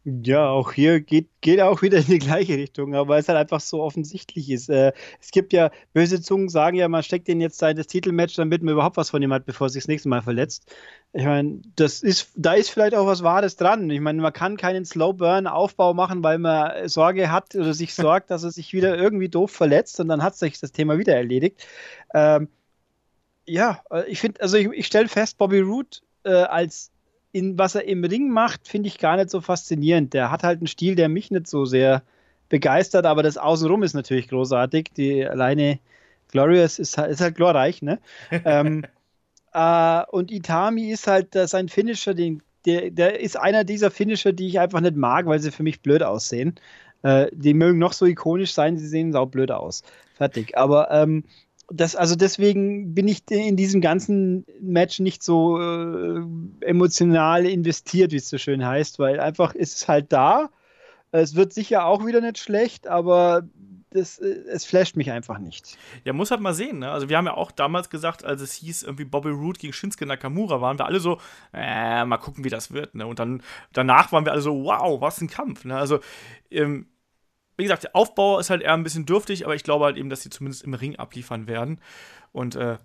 [0.04, 3.60] Ja, auch hier geht, geht auch wieder in die gleiche Richtung, aber es halt einfach
[3.60, 4.70] so offensichtlich ist.
[4.70, 8.34] Äh, es gibt ja, böse Zungen sagen ja, man steckt den jetzt seit das Titelmatch,
[8.36, 10.74] damit man überhaupt was von ihm hat, bevor er sich das nächste Mal verletzt.
[11.12, 13.90] Ich meine, das ist, da ist vielleicht auch was Wahres dran.
[13.90, 18.42] Ich meine, man kann keinen Slow-Burn-Aufbau machen, weil man Sorge hat oder sich sorgt, dass
[18.42, 21.66] er sich wieder irgendwie doof verletzt und dann hat sich das Thema wieder erledigt.
[22.14, 22.48] Ähm,
[23.44, 26.90] ja, äh, ich finde, also ich, ich stelle fest, Bobby Root äh, als
[27.32, 30.14] in was er im Ring macht, finde ich gar nicht so faszinierend.
[30.14, 32.02] Der hat halt einen Stil, der mich nicht so sehr
[32.48, 34.90] begeistert, aber das Außenrum ist natürlich großartig.
[34.96, 35.78] Die alleine
[36.28, 37.98] Glorious ist, ist halt glorreich, ne?
[38.44, 38.84] ähm,
[39.52, 44.32] äh, und Itami ist halt äh, sein Finisher, den, der, der ist einer dieser Finisher,
[44.32, 46.56] die ich einfach nicht mag, weil sie für mich blöd aussehen.
[47.02, 49.82] Äh, die mögen noch so ikonisch sein, sie sehen sau blöd aus.
[50.14, 50.56] Fertig.
[50.56, 51.24] Aber ähm,
[51.72, 56.20] das, also deswegen bin ich in diesem ganzen Match nicht so äh,
[56.60, 60.50] emotional investiert, wie es so schön heißt, weil einfach ist es halt da.
[61.12, 63.48] Es wird sicher auch wieder nicht schlecht, aber
[63.90, 65.78] das, äh, es flasht mich einfach nicht.
[66.04, 66.90] Ja, muss halt mal sehen, ne?
[66.90, 70.06] Also wir haben ja auch damals gesagt, als es hieß, irgendwie Bobby Roode gegen Shinsuke
[70.06, 71.20] Nakamura, waren wir alle so,
[71.52, 73.06] äh, mal gucken, wie das wird, ne?
[73.06, 73.42] Und dann
[73.72, 75.76] danach waren wir alle so, wow, was ein Kampf, ne?
[75.76, 76.00] Also
[76.50, 76.86] ähm,
[77.60, 80.08] wie gesagt, der Aufbau ist halt eher ein bisschen dürftig, aber ich glaube halt eben,
[80.08, 81.80] dass sie zumindest im Ring abliefern werden.
[82.32, 82.78] Und äh,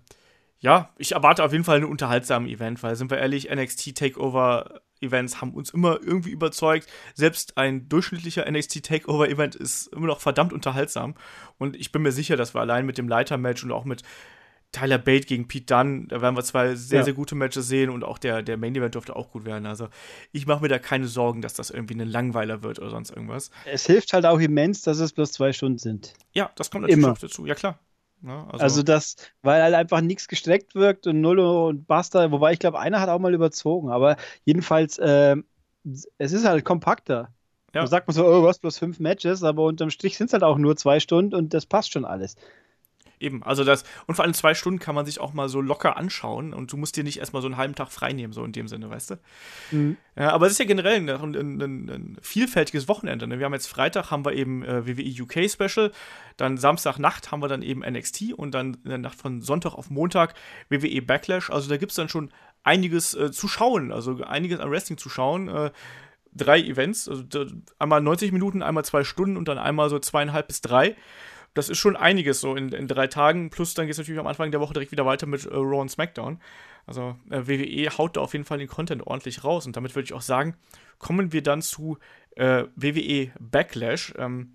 [0.58, 4.80] ja, ich erwarte auf jeden Fall einen unterhaltsamen Event, weil, sind wir ehrlich, NXT Takeover
[5.00, 6.88] Events haben uns immer irgendwie überzeugt.
[7.14, 11.14] Selbst ein durchschnittlicher NXT Takeover Event ist immer noch verdammt unterhaltsam.
[11.58, 14.02] Und ich bin mir sicher, dass wir allein mit dem Leitermatch und auch mit
[14.72, 17.04] Tyler Bate gegen Pete Dunne, da werden wir zwei sehr, ja.
[17.04, 19.66] sehr gute Matches sehen und auch der, der Main Event dürfte auch gut werden.
[19.66, 19.88] Also
[20.32, 23.50] ich mache mir da keine Sorgen, dass das irgendwie ein Langweiler wird oder sonst irgendwas.
[23.64, 26.14] Es hilft halt auch immens, dass es bloß zwei Stunden sind.
[26.32, 27.12] Ja, das kommt natürlich Immer.
[27.12, 27.78] auch dazu, ja klar.
[28.22, 32.52] Ja, also, also, das, weil halt einfach nichts gestreckt wirkt und Null und Basta, wobei
[32.52, 35.36] ich glaube, einer hat auch mal überzogen, aber jedenfalls, äh,
[36.18, 37.28] es ist halt kompakter.
[37.74, 37.82] Ja.
[37.82, 40.42] Da sagt man so, oh, was, bloß fünf Matches, aber unterm Strich sind es halt
[40.42, 42.36] auch nur zwei Stunden und das passt schon alles.
[43.18, 45.96] Eben, also das, und vor allem zwei Stunden kann man sich auch mal so locker
[45.96, 48.52] anschauen und du musst dir nicht erstmal so einen halben Tag frei nehmen, so in
[48.52, 49.14] dem Sinne, weißt du?
[49.70, 49.96] Mhm.
[50.16, 53.26] Ja, aber es ist ja generell ein, ein, ein, ein vielfältiges Wochenende.
[53.26, 53.38] Ne?
[53.38, 55.92] Wir haben jetzt Freitag haben wir eben äh, WWE UK Special,
[56.36, 59.88] dann Samstagnacht haben wir dann eben NXT und dann in der Nacht von Sonntag auf
[59.88, 60.34] Montag
[60.68, 61.48] WWE Backlash.
[61.48, 62.30] Also da gibt es dann schon
[62.64, 65.48] einiges äh, zu schauen, also einiges an Wrestling zu schauen.
[65.48, 65.70] Äh,
[66.34, 67.24] drei Events, also
[67.78, 70.96] einmal 90 Minuten, einmal zwei Stunden und dann einmal so zweieinhalb bis drei
[71.56, 73.48] das ist schon einiges so in, in drei Tagen.
[73.48, 75.80] Plus dann geht es natürlich am Anfang der Woche direkt wieder weiter mit äh, Raw
[75.80, 76.38] und SmackDown.
[76.86, 79.66] Also äh, WWE haut da auf jeden Fall den Content ordentlich raus.
[79.66, 80.54] Und damit würde ich auch sagen,
[80.98, 81.98] kommen wir dann zu
[82.36, 84.12] äh, WWE Backlash.
[84.18, 84.54] Ähm,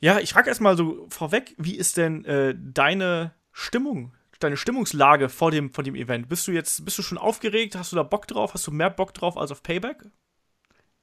[0.00, 5.50] ja, ich frage erstmal so vorweg, wie ist denn äh, deine Stimmung, deine Stimmungslage vor
[5.50, 6.30] dem, vor dem Event?
[6.30, 7.76] Bist du jetzt, bist du schon aufgeregt?
[7.76, 8.54] Hast du da Bock drauf?
[8.54, 10.04] Hast du mehr Bock drauf als auf Payback?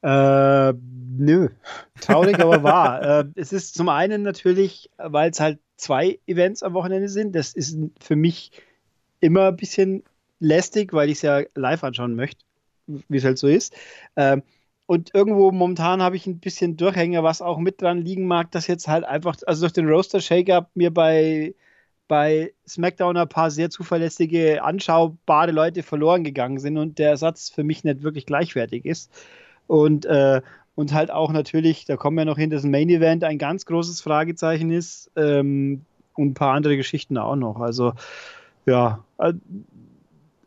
[0.02, 0.74] Äh,
[1.20, 1.50] nö.
[2.02, 3.02] Traurig, aber wahr.
[3.20, 7.36] Äh, es ist zum einen natürlich, weil es halt zwei Events am Wochenende sind.
[7.36, 8.52] Das ist für mich
[9.20, 10.04] immer ein bisschen
[10.40, 12.44] lästig, weil ich es ja live anschauen möchte,
[12.88, 13.74] wie es halt so ist.
[14.16, 14.44] Ähm,
[14.86, 18.66] und irgendwo momentan habe ich ein bisschen Durchhänger, was auch mit dran liegen mag, dass
[18.66, 21.54] jetzt halt einfach, also durch den Roaster Shake-Up mir bei,
[22.08, 27.64] bei SmackDown ein paar sehr zuverlässige, anschaubare Leute verloren gegangen sind und der Ersatz für
[27.64, 29.12] mich nicht wirklich gleichwertig ist.
[29.68, 30.42] Und, äh,
[30.80, 33.66] und halt auch natürlich, da kommen wir noch hin, dass ein Main Event ein ganz
[33.66, 35.82] großes Fragezeichen ist ähm,
[36.14, 37.60] und ein paar andere Geschichten auch noch.
[37.60, 37.92] Also
[38.66, 39.04] ja,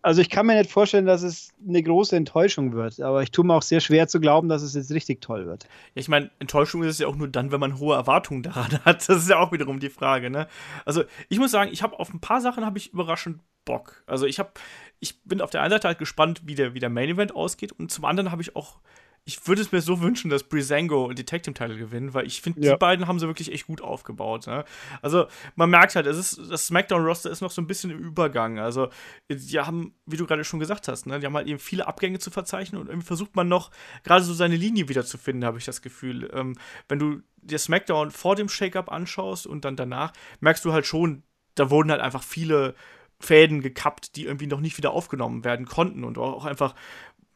[0.00, 3.44] also ich kann mir nicht vorstellen, dass es eine große Enttäuschung wird, aber ich tue
[3.44, 5.64] mir auch sehr schwer zu glauben, dass es jetzt richtig toll wird.
[5.64, 8.78] Ja, ich meine, Enttäuschung ist es ja auch nur dann, wenn man hohe Erwartungen daran
[8.86, 9.06] hat.
[9.06, 10.48] Das ist ja auch wiederum die Frage, ne?
[10.86, 14.02] Also, ich muss sagen, ich habe auf ein paar Sachen habe ich überraschend Bock.
[14.06, 14.52] Also, ich habe
[14.98, 17.72] ich bin auf der einen Seite halt gespannt, wie der, wie der Main Event ausgeht
[17.72, 18.78] und zum anderen habe ich auch
[19.24, 22.42] ich würde es mir so wünschen, dass Brisango die Tag Team Title gewinnen, weil ich
[22.42, 22.72] finde, ja.
[22.72, 24.48] die beiden haben sie wirklich echt gut aufgebaut.
[24.48, 24.64] Ne?
[25.00, 27.98] Also man merkt halt, es ist, das SmackDown Roster ist noch so ein bisschen im
[27.98, 28.58] Übergang.
[28.58, 28.88] Also
[29.30, 32.18] die haben, wie du gerade schon gesagt hast, ne, die haben halt eben viele Abgänge
[32.18, 33.70] zu verzeichnen und irgendwie versucht man noch
[34.02, 36.28] gerade so seine Linie wiederzufinden, habe ich das Gefühl.
[36.34, 36.56] Ähm,
[36.88, 41.22] wenn du dir SmackDown vor dem Shake-up anschaust und dann danach, merkst du halt schon,
[41.54, 42.74] da wurden halt einfach viele
[43.20, 46.74] Fäden gekappt, die irgendwie noch nicht wieder aufgenommen werden konnten und auch einfach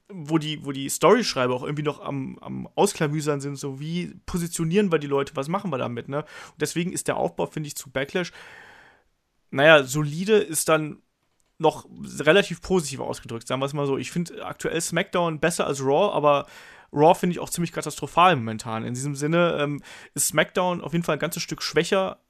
[0.08, 4.92] wo die, wo die Storyschreiber auch irgendwie noch am, am Ausklamüsern sind, so wie positionieren
[4.92, 6.18] wir die Leute, was machen wir damit, ne?
[6.18, 8.32] Und deswegen ist der Aufbau, finde ich, zu Backlash,
[9.50, 11.02] naja, solide ist dann
[11.58, 11.86] noch
[12.20, 13.96] relativ positiv ausgedrückt, sagen wir es mal so.
[13.96, 16.46] Ich finde aktuell SmackDown besser als Raw, aber
[16.92, 18.84] Raw finde ich auch ziemlich katastrophal momentan.
[18.84, 19.82] In diesem Sinne ähm,
[20.14, 22.20] ist SmackDown auf jeden Fall ein ganzes Stück schwächer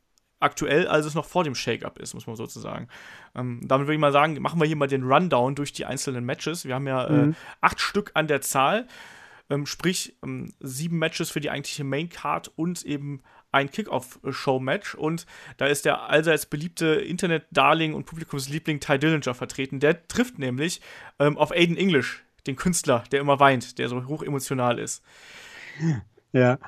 [0.41, 2.89] aktuell, als es noch vor dem Shake-Up ist, muss man sozusagen.
[3.34, 6.24] Ähm, damit würde ich mal sagen, machen wir hier mal den Rundown durch die einzelnen
[6.24, 6.64] Matches.
[6.64, 7.30] Wir haben ja äh, mhm.
[7.32, 8.87] äh, acht Stück an der Zahl,
[9.49, 13.22] ähm, sprich ähm, sieben Matches für die eigentliche Main-Card und eben
[13.53, 14.95] ein Kickoff-Show-Match.
[14.95, 15.26] Und
[15.57, 19.80] da ist der allseits beliebte Internet-Darling und Publikumsliebling Ty Dillinger vertreten.
[19.80, 20.82] Der trifft nämlich
[21.18, 25.03] ähm, auf Aiden English, den Künstler, der immer weint, der so hoch emotional ist.
[26.32, 26.59] Ja,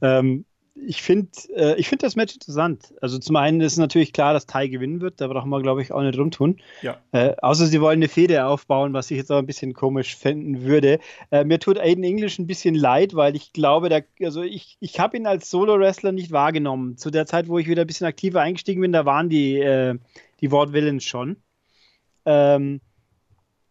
[0.00, 0.46] ähm,
[0.86, 2.94] ich finde äh, ich find das Match interessant.
[3.00, 5.92] Also zum einen ist natürlich klar, dass Tai gewinnen wird, da brauchen wir, glaube ich,
[5.92, 6.58] auch nicht rumtun.
[6.82, 6.98] Ja.
[7.12, 10.62] Äh, außer sie wollen eine Fehde aufbauen, was ich jetzt auch ein bisschen komisch finden
[10.62, 11.00] würde.
[11.30, 15.00] Äh, mir tut Aiden English ein bisschen leid, weil ich glaube, der, also ich, ich
[15.00, 16.96] habe ihn als Solo-Wrestler nicht wahrgenommen.
[16.96, 19.98] Zu der Zeit, wo ich wieder ein bisschen aktiver eingestiegen bin, da waren die, äh,
[20.40, 21.36] die Wortwillens schon.
[22.24, 22.80] Ähm,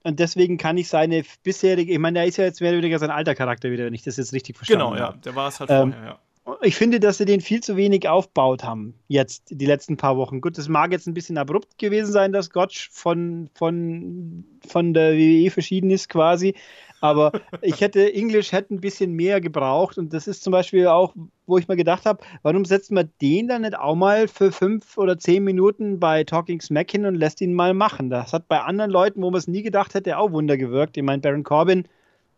[0.03, 2.99] und deswegen kann ich seine bisherige, ich meine, der ist ja jetzt mehr oder weniger
[2.99, 4.95] sein alter Charakter wieder, wenn ich das jetzt richtig verstanden habe.
[4.95, 6.19] Genau, ja, der war es halt ähm, vorher, ja
[6.61, 10.41] ich finde, dass sie den viel zu wenig aufbaut haben, jetzt die letzten paar Wochen.
[10.41, 15.13] Gut, das mag jetzt ein bisschen abrupt gewesen sein, dass Gotch von, von, von der
[15.13, 16.55] WWE verschieden ist quasi.
[16.99, 17.31] Aber
[17.61, 19.97] ich hätte, English hätte ein bisschen mehr gebraucht.
[19.97, 21.13] Und das ist zum Beispiel auch,
[21.45, 24.97] wo ich mal gedacht habe, warum setzt man den dann nicht auch mal für fünf
[24.97, 28.09] oder zehn Minuten bei Talking Smack hin und lässt ihn mal machen?
[28.09, 30.97] Das hat bei anderen Leuten, wo man es nie gedacht hätte, auch Wunder gewirkt.
[30.97, 31.87] Ich meine, Baron Corbin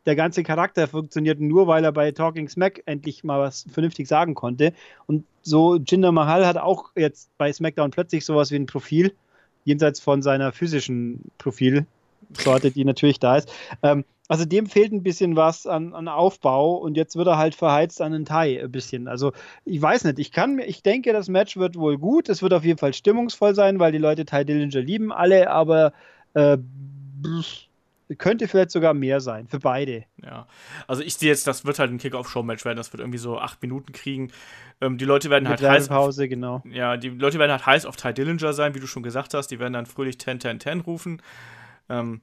[0.06, 4.34] der ganze Charakter funktioniert nur, weil er bei Talking Smack endlich mal was vernünftig sagen
[4.34, 4.74] konnte.
[5.08, 9.14] Und so Jinder Mahal hat auch jetzt bei SmackDown plötzlich sowas wie ein Profil,
[9.66, 13.52] jenseits von seiner physischen Profilsorte, die natürlich da ist.
[13.84, 17.56] Ähm, also dem fehlt ein bisschen was an, an, Aufbau und jetzt wird er halt
[17.56, 19.08] verheizt an den Thai ein bisschen.
[19.08, 19.34] Also
[19.66, 22.30] ich weiß nicht, ich kann ich denke, das Match wird wohl gut.
[22.30, 25.94] Es wird auf jeden Fall stimmungsvoll sein, weil die Leute Ty Dillinger lieben alle, aber
[26.36, 26.60] äh,
[28.18, 30.06] könnte vielleicht sogar mehr sein, für beide.
[30.24, 30.48] Ja,
[30.88, 33.62] also ich sehe jetzt, das wird halt ein Kick-Off-Show-Match werden, das wird irgendwie so acht
[33.62, 34.32] Minuten kriegen.
[34.82, 35.88] Ähm, die Leute werden Mit halt heiß.
[35.90, 36.64] Pause, auf, genau.
[36.66, 39.48] Ja, die Leute werden halt heiß auf Ty Dillinger sein, wie du schon gesagt hast.
[39.48, 41.22] Die werden dann fröhlich 10, 10, 10 rufen.
[41.88, 42.22] Ähm,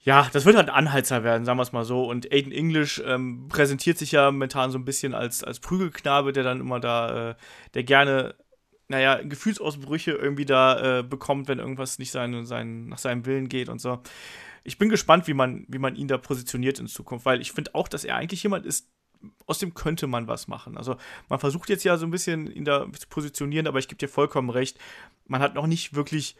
[0.00, 2.04] ja, das wird halt ein Anheizer werden, sagen wir es mal so.
[2.04, 6.44] Und Aiden English ähm, präsentiert sich ja momentan so ein bisschen als, als Prügelknabe, der
[6.44, 7.34] dann immer da, äh,
[7.74, 8.36] der gerne
[8.88, 13.68] naja, Gefühlsausbrüche irgendwie da äh, bekommt, wenn irgendwas nicht sein, sein, nach seinem Willen geht
[13.68, 14.00] und so
[14.66, 17.74] ich bin gespannt, wie man, wie man ihn da positioniert in Zukunft, weil ich finde
[17.74, 18.90] auch, dass er eigentlich jemand ist,
[19.46, 20.76] aus dem könnte man was machen.
[20.76, 20.96] Also
[21.28, 24.08] man versucht jetzt ja so ein bisschen ihn da zu positionieren, aber ich gebe dir
[24.08, 24.78] vollkommen recht,
[25.26, 26.36] man hat noch nicht wirklich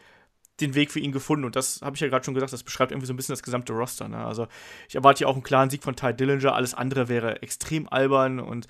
[0.59, 1.45] den Weg für ihn gefunden.
[1.45, 3.43] Und das habe ich ja gerade schon gesagt, das beschreibt irgendwie so ein bisschen das
[3.43, 4.07] gesamte Roster.
[4.07, 4.17] Ne?
[4.17, 4.47] Also
[4.89, 8.39] ich erwarte ja auch einen klaren Sieg von Ty Dillinger, alles andere wäre extrem albern
[8.39, 8.67] und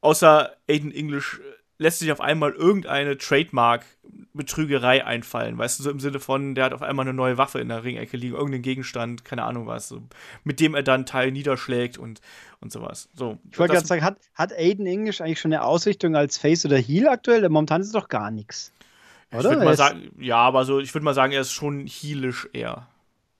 [0.00, 1.40] außer Aiden English
[1.78, 5.58] lässt sich auf einmal irgendeine Trademark-Betrügerei einfallen.
[5.58, 7.84] Weißt du, so im Sinne von, der hat auf einmal eine neue Waffe in der
[7.84, 10.02] Ringecke liegen, irgendeinen Gegenstand, keine Ahnung was, so,
[10.44, 12.20] mit dem er dann Teil niederschlägt und,
[12.60, 13.08] und sowas.
[13.14, 16.64] So, ich wollte gerade sagen, hat, hat Aiden English eigentlich schon eine Ausrichtung als Face
[16.64, 17.46] oder Heel aktuell?
[17.48, 18.72] Momentan ist es doch gar nichts.
[19.30, 22.48] Ich würde mal sagen, ja, aber so, ich würde mal sagen, er ist schon heelisch
[22.52, 22.86] eher.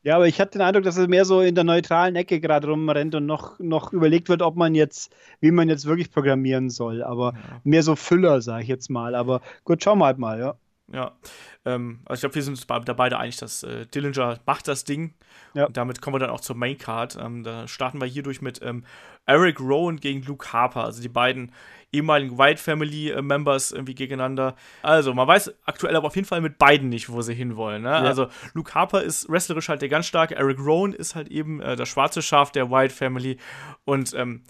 [0.07, 2.68] Ja, aber ich hatte den Eindruck, dass er mehr so in der neutralen Ecke gerade
[2.68, 7.02] rumrennt und noch, noch überlegt wird, ob man jetzt, wie man jetzt wirklich programmieren soll.
[7.02, 7.61] Aber ja.
[7.64, 9.16] mehr so Füller, sage ich jetzt mal.
[9.16, 10.54] Aber gut, schauen wir halt mal, ja.
[10.93, 11.16] Ja,
[11.64, 14.84] ähm, also ich glaube, wir sind uns da beide einig, dass äh, Dillinger macht das
[14.84, 15.14] Ding.
[15.55, 15.66] Ja.
[15.66, 17.16] Und damit kommen wir dann auch zur Maincard.
[17.20, 18.84] Ähm, da starten wir hierdurch mit ähm,
[19.26, 21.51] Eric Rowan gegen Luke Harper, also die beiden
[21.93, 24.55] ehemaligen White Family äh, Members irgendwie gegeneinander.
[24.82, 27.82] Also, man weiß aktuell aber auf jeden Fall mit beiden nicht, wo sie hinwollen.
[27.82, 27.89] Ne?
[27.89, 28.03] Ja.
[28.03, 31.74] Also, Luke Harper ist wrestlerisch halt der ganz starke, Eric Rowan ist halt eben äh,
[31.74, 33.39] das schwarze Schaf der White Family
[33.84, 34.45] und ähm,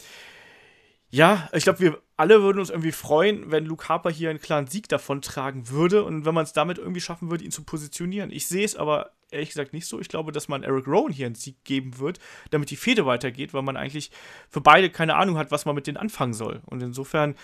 [1.08, 4.66] ja, ich glaube, wir alle würden uns irgendwie freuen, wenn Luke Harper hier einen klaren
[4.66, 8.30] Sieg davon tragen würde und wenn man es damit irgendwie schaffen würde, ihn zu positionieren.
[8.30, 10.00] Ich sehe es aber ehrlich gesagt nicht so.
[10.00, 12.18] Ich glaube, dass man Eric Rowan hier einen Sieg geben wird,
[12.50, 14.10] damit die Fehde weitergeht, weil man eigentlich
[14.48, 16.62] für beide keine Ahnung hat, was man mit denen anfangen soll.
[16.66, 17.34] Und insofern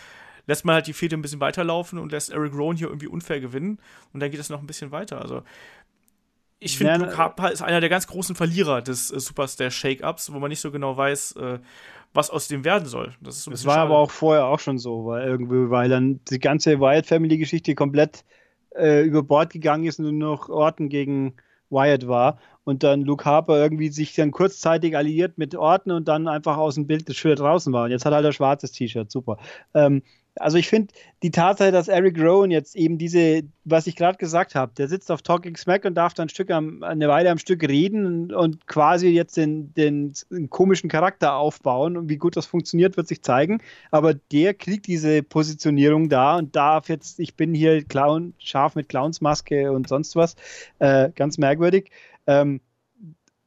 [0.47, 3.41] lässt man halt die Fehde ein bisschen weiterlaufen und lässt Eric Rowan hier irgendwie unfair
[3.41, 3.79] gewinnen
[4.13, 5.21] und dann geht es noch ein bisschen weiter.
[5.21, 5.43] Also
[6.59, 10.39] ich finde, Luke Harper ist einer der ganz großen Verlierer des äh, Superstar Shake-Ups, wo
[10.39, 11.59] man nicht so genau weiß, äh,
[12.15, 13.15] was aus dem werden soll.
[13.21, 13.87] Das, ist so das war schade.
[13.87, 17.75] aber auch vorher auch schon so, weil irgendwie, weil dann die ganze Wyatt Family Geschichte
[17.75, 18.25] komplett
[18.77, 21.35] äh, über Bord gegangen ist und nur noch Orten gegen
[21.71, 26.29] Wyatt war und dann Luke Harper irgendwie sich dann kurzzeitig alliiert mit Orten und dann
[26.29, 27.85] einfach aus dem Bild des Schilder draußen war.
[27.85, 29.39] Und jetzt hat er halt ein schwarzes T-Shirt, super.
[29.75, 30.03] Ähm,
[30.37, 34.55] also ich finde die Tatsache, dass Eric Rowan jetzt eben diese, was ich gerade gesagt
[34.55, 37.39] habe, der sitzt auf Talking Smack und darf dann ein Stück am, eine Weile am
[37.39, 42.37] Stück reden und, und quasi jetzt den, den, den, komischen Charakter aufbauen und wie gut
[42.37, 43.61] das funktioniert, wird sich zeigen.
[43.91, 48.89] Aber der kriegt diese Positionierung da und darf jetzt, ich bin hier Clown, scharf mit
[48.89, 50.37] Clownsmaske und sonst was,
[50.79, 51.91] äh, ganz merkwürdig.
[52.27, 52.61] Ähm,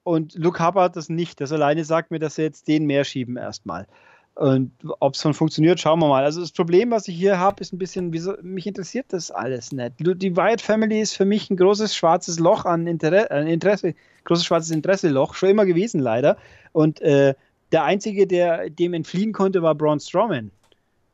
[0.03, 1.41] und Luke hat das nicht.
[1.41, 3.87] Das alleine sagt mir, dass sie jetzt den mehr schieben erstmal.
[4.35, 6.25] Und ob es schon funktioniert, schauen wir mal.
[6.25, 9.71] Also das Problem, was ich hier habe, ist ein bisschen, wieso, mich interessiert das alles
[9.71, 9.93] nicht.
[9.97, 14.45] Die Wyatt Family ist für mich ein großes schwarzes Loch an Interesse, äh, Interesse großes
[14.45, 16.37] schwarzes Interesse-Loch, schon immer gewesen leider.
[16.73, 17.33] Und äh,
[17.71, 20.51] der Einzige, der dem entfliehen konnte, war Braun Strowman.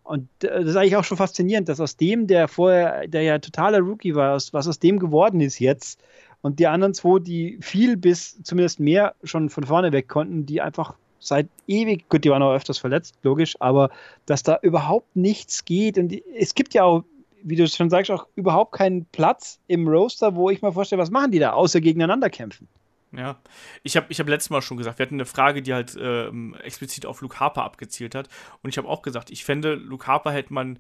[0.04, 3.38] Und äh, das ist eigentlich auch schon faszinierend, dass aus dem, der vorher, der ja
[3.38, 6.02] totaler Rookie war, was aus dem geworden ist jetzt.
[6.42, 10.60] Und die anderen zwei, die viel bis zumindest mehr schon von vorne weg konnten, die
[10.60, 13.90] einfach seit ewig, gut, die waren auch öfters verletzt, logisch, aber
[14.26, 15.98] dass da überhaupt nichts geht.
[15.98, 17.04] Und es gibt ja auch,
[17.44, 21.12] wie du schon sagst, auch überhaupt keinen Platz im Roster, wo ich mir vorstelle, was
[21.12, 22.68] machen die da, außer gegeneinander kämpfen.
[23.14, 23.38] Ja,
[23.84, 26.56] ich habe ich hab letztes Mal schon gesagt, wir hatten eine Frage, die halt ähm,
[26.64, 28.30] explizit auf Luke Harper abgezielt hat.
[28.64, 30.80] Und ich habe auch gesagt, ich fände, Luke Harper hätte man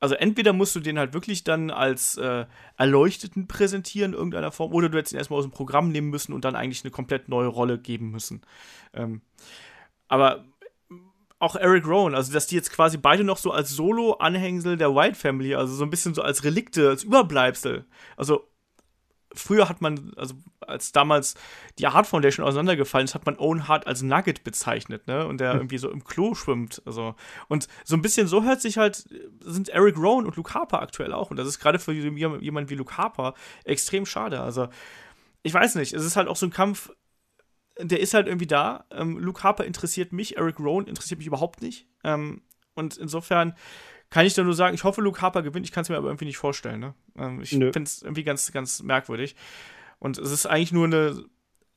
[0.00, 2.46] also entweder musst du den halt wirklich dann als äh,
[2.76, 6.32] Erleuchteten präsentieren in irgendeiner Form, oder du hättest ihn erstmal aus dem Programm nehmen müssen
[6.32, 8.40] und dann eigentlich eine komplett neue Rolle geben müssen.
[8.94, 9.20] Ähm,
[10.08, 10.44] aber
[11.38, 15.14] auch Eric Rowan, also dass die jetzt quasi beide noch so als Solo-Anhängsel der White
[15.14, 17.86] Family, also so ein bisschen so als Relikte, als Überbleibsel.
[18.16, 18.49] Also
[19.34, 21.34] früher hat man, also als damals
[21.78, 25.26] die Hart Foundation auseinandergefallen ist, hat man Owen Hart als Nugget bezeichnet, ne?
[25.26, 25.60] Und der hm.
[25.60, 26.82] irgendwie so im Klo schwimmt.
[26.84, 27.14] Also.
[27.48, 29.08] Und so ein bisschen so hört sich halt,
[29.40, 31.30] sind Eric Rowan und Luke Harper aktuell auch.
[31.30, 34.40] Und das ist gerade für jemanden wie Luke Harper extrem schade.
[34.40, 34.68] Also,
[35.42, 36.90] ich weiß nicht, es ist halt auch so ein Kampf,
[37.78, 38.84] der ist halt irgendwie da.
[38.90, 41.86] Ähm, Luke Harper interessiert mich, Eric Rowan interessiert mich überhaupt nicht.
[42.04, 42.42] Ähm,
[42.74, 43.54] und insofern
[44.10, 46.08] kann ich da nur sagen, ich hoffe, Luke Harper gewinnt, ich kann es mir aber
[46.08, 46.80] irgendwie nicht vorstellen.
[46.80, 46.94] Ne?
[47.16, 49.36] Ähm, ich finde es irgendwie ganz, ganz merkwürdig.
[49.98, 51.24] Und es ist eigentlich nur eine,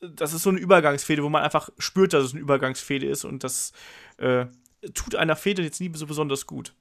[0.02, 3.44] das ist so eine Übergangsfehde, wo man einfach spürt, dass es eine Übergangsfehde ist und
[3.44, 3.72] das
[4.18, 4.48] äh,
[4.94, 6.74] tut einer Fehde jetzt nie so besonders gut.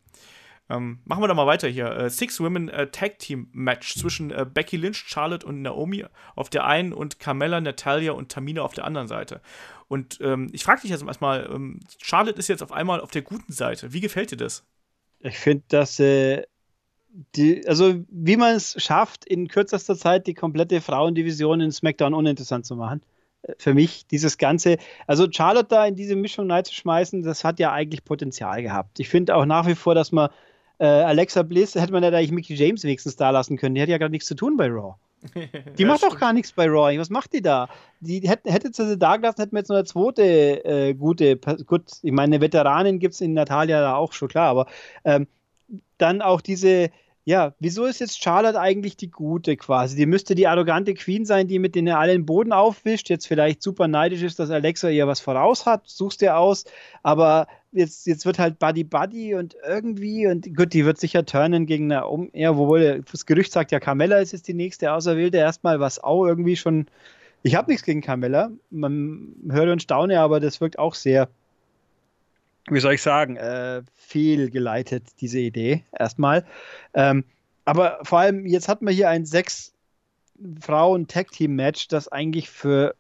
[0.70, 1.90] Ähm, machen wir doch mal weiter hier.
[1.90, 6.04] Äh, Six Women äh, Tag Team Match zwischen äh, Becky Lynch, Charlotte und Naomi
[6.36, 9.42] auf der einen und Carmella, Natalia und Tamina auf der anderen Seite.
[9.88, 13.22] Und ähm, ich frage dich jetzt erstmal, ähm, Charlotte ist jetzt auf einmal auf der
[13.22, 13.92] guten Seite.
[13.92, 14.64] Wie gefällt dir das?
[15.22, 16.42] Ich finde, dass äh,
[17.36, 22.66] die, also wie man es schafft, in kürzester Zeit die komplette Frauendivision in SmackDown uninteressant
[22.66, 23.02] zu machen.
[23.42, 27.72] Äh, für mich dieses Ganze, also Charlotte da in diese Mischung reinzuschmeißen, das hat ja
[27.72, 28.98] eigentlich Potenzial gehabt.
[29.00, 30.30] Ich finde auch nach wie vor, dass man
[30.78, 33.74] äh, Alexa Bliss, hätte man ja eigentlich Mickey James wenigstens da lassen können.
[33.74, 34.96] Die hat ja gar nichts zu tun bei Raw.
[35.78, 36.98] Die ja, macht doch gar nichts bei Raw.
[36.98, 37.68] Was macht die da?
[38.00, 41.84] Die hätte, hätte sie da gelassen, hätten wir jetzt noch eine zweite äh, gute, gut,
[42.02, 44.66] ich meine, eine Veteranin gibt es in Natalia da auch schon, klar, aber
[45.04, 45.26] ähm,
[45.98, 46.90] dann auch diese,
[47.24, 49.96] ja, wieso ist jetzt Charlotte eigentlich die Gute quasi?
[49.96, 53.62] Die müsste die arrogante Queen sein, die mit denen er allen Boden aufwischt, jetzt vielleicht
[53.62, 56.64] super neidisch ist, dass Alexa ihr was voraus hat, suchst dir aus,
[57.04, 61.66] aber jetzt, jetzt wird halt Buddy Buddy und irgendwie, und gut, die wird sicher turnen
[61.66, 65.36] gegen eine, um, ja, wohl das Gerücht sagt ja, Carmella ist jetzt die nächste Auserwählte,
[65.36, 66.86] erstmal, was auch irgendwie schon,
[67.44, 71.28] ich habe nichts gegen Carmella, man hört und staune, aber das wirkt auch sehr
[72.70, 76.44] wie soll ich sagen, äh, fehlgeleitet, diese Idee erstmal.
[76.94, 77.24] Ähm,
[77.64, 79.72] aber vor allem, jetzt hatten wir hier ein sechs
[80.60, 82.94] Frauen-Tag-Team-Match, das eigentlich für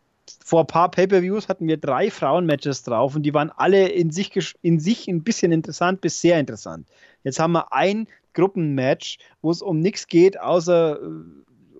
[0.44, 4.54] vor ein paar Pay-Per-Views hatten wir drei Frauen-Matches drauf und die waren alle in sich,
[4.62, 6.86] in sich ein bisschen interessant bis sehr interessant.
[7.24, 11.06] Jetzt haben wir ein Gruppenmatch, wo es um nichts geht, außer äh,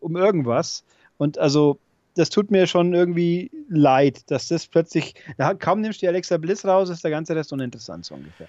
[0.01, 0.85] um irgendwas.
[1.19, 1.79] Und also
[2.15, 5.15] das tut mir schon irgendwie leid, dass das plötzlich,
[5.59, 8.49] kaum nimmst du die Alexa Bliss raus, ist der ganze Rest uninteressant so ungefähr.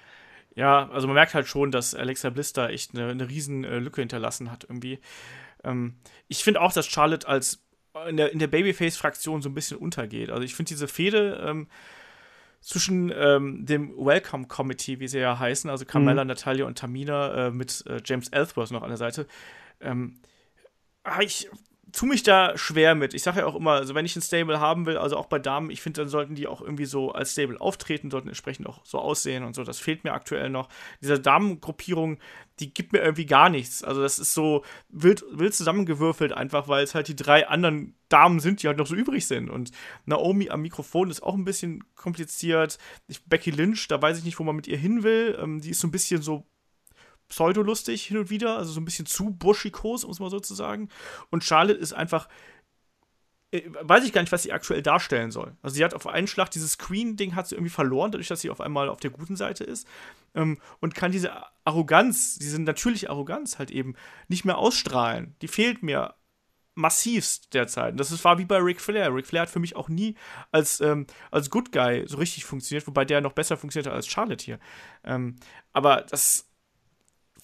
[0.55, 3.80] Ja, also man merkt halt schon, dass Alexa Bliss da echt eine, eine riesen äh,
[3.80, 4.99] Lücke hinterlassen hat irgendwie.
[5.64, 5.95] Ähm,
[6.28, 7.64] ich finde auch, dass Charlotte als
[8.07, 10.30] in der, in der Babyface-Fraktion so ein bisschen untergeht.
[10.30, 11.68] Also ich finde diese Fehde ähm,
[12.59, 16.30] zwischen ähm, dem Welcome Committee, wie sie ja heißen, also Carmella, mhm.
[16.30, 19.28] Natalia und Tamina äh, mit äh, James Ellsworth noch an der Seite,
[19.82, 20.20] ähm,
[21.03, 21.49] ah, ich
[21.94, 23.14] tue mich da schwer mit.
[23.14, 25.38] Ich sage ja auch immer, also wenn ich ein Stable haben will, also auch bei
[25.38, 28.84] Damen, ich finde, dann sollten die auch irgendwie so als Stable auftreten, sollten entsprechend auch
[28.84, 29.64] so aussehen und so.
[29.64, 30.70] Das fehlt mir aktuell noch.
[31.02, 32.18] Diese Damengruppierung,
[32.60, 33.84] die gibt mir irgendwie gar nichts.
[33.84, 38.39] Also das ist so wild, wild zusammengewürfelt einfach, weil es halt die drei anderen Damen
[38.39, 39.52] sind, die halt noch so übrig sind.
[39.52, 39.72] Und
[40.06, 42.80] Naomi am Mikrofon ist auch ein bisschen kompliziert.
[43.08, 45.38] Ich, Becky Lynch, da weiß ich nicht, wo man mit ihr hin will.
[45.39, 46.48] Ähm, die ist so ein bisschen so
[47.30, 50.89] pseudolustig hin und wieder, also so ein bisschen zu buschikos, muss man sozusagen.
[51.30, 52.28] Und Charlotte ist einfach
[53.53, 55.55] äh, weiß ich gar nicht, was sie aktuell darstellen soll.
[55.61, 58.49] Also sie hat auf einen Schlag dieses Screen-Ding hat sie irgendwie verloren, dadurch, dass sie
[58.49, 59.88] auf einmal auf der guten Seite ist
[60.34, 61.32] ähm, und kann diese
[61.63, 63.93] Arroganz, diese natürliche Arroganz halt eben
[64.28, 65.36] nicht mehr ausstrahlen.
[65.43, 66.15] Die fehlt mir
[66.74, 67.99] massivst derzeit.
[67.99, 69.13] Das war wie bei Ric Flair.
[69.13, 70.15] Ric Flair hat für mich auch nie
[70.51, 74.43] als, ähm, als Good Guy so richtig funktioniert, wobei der noch besser funktioniert als Charlotte
[74.43, 74.59] hier.
[75.03, 75.36] Ähm,
[75.74, 76.49] aber das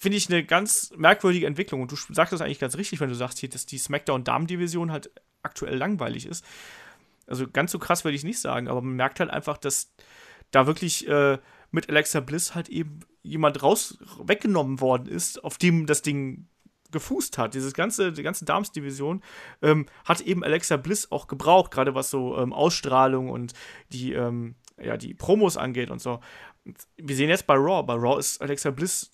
[0.00, 1.82] finde ich eine ganz merkwürdige Entwicklung.
[1.82, 5.10] Und du sagst das eigentlich ganz richtig, wenn du sagst hier, dass die SmackDown-Damen-Division halt
[5.42, 6.42] aktuell langweilig ist.
[7.26, 9.92] Also ganz so krass würde ich nicht sagen, aber man merkt halt einfach, dass
[10.52, 11.38] da wirklich äh,
[11.70, 16.48] mit Alexa Bliss halt eben jemand raus weggenommen worden ist, auf dem das Ding
[16.92, 17.52] gefußt hat.
[17.52, 19.22] Dieses ganze, die ganze Damensdivision
[19.60, 23.52] ähm, hat eben Alexa Bliss auch gebraucht, gerade was so ähm, Ausstrahlung und
[23.92, 26.20] die, ähm, ja, die Promos angeht und so.
[26.96, 29.10] Wir sehen jetzt bei Raw, bei Raw ist Alexa Bliss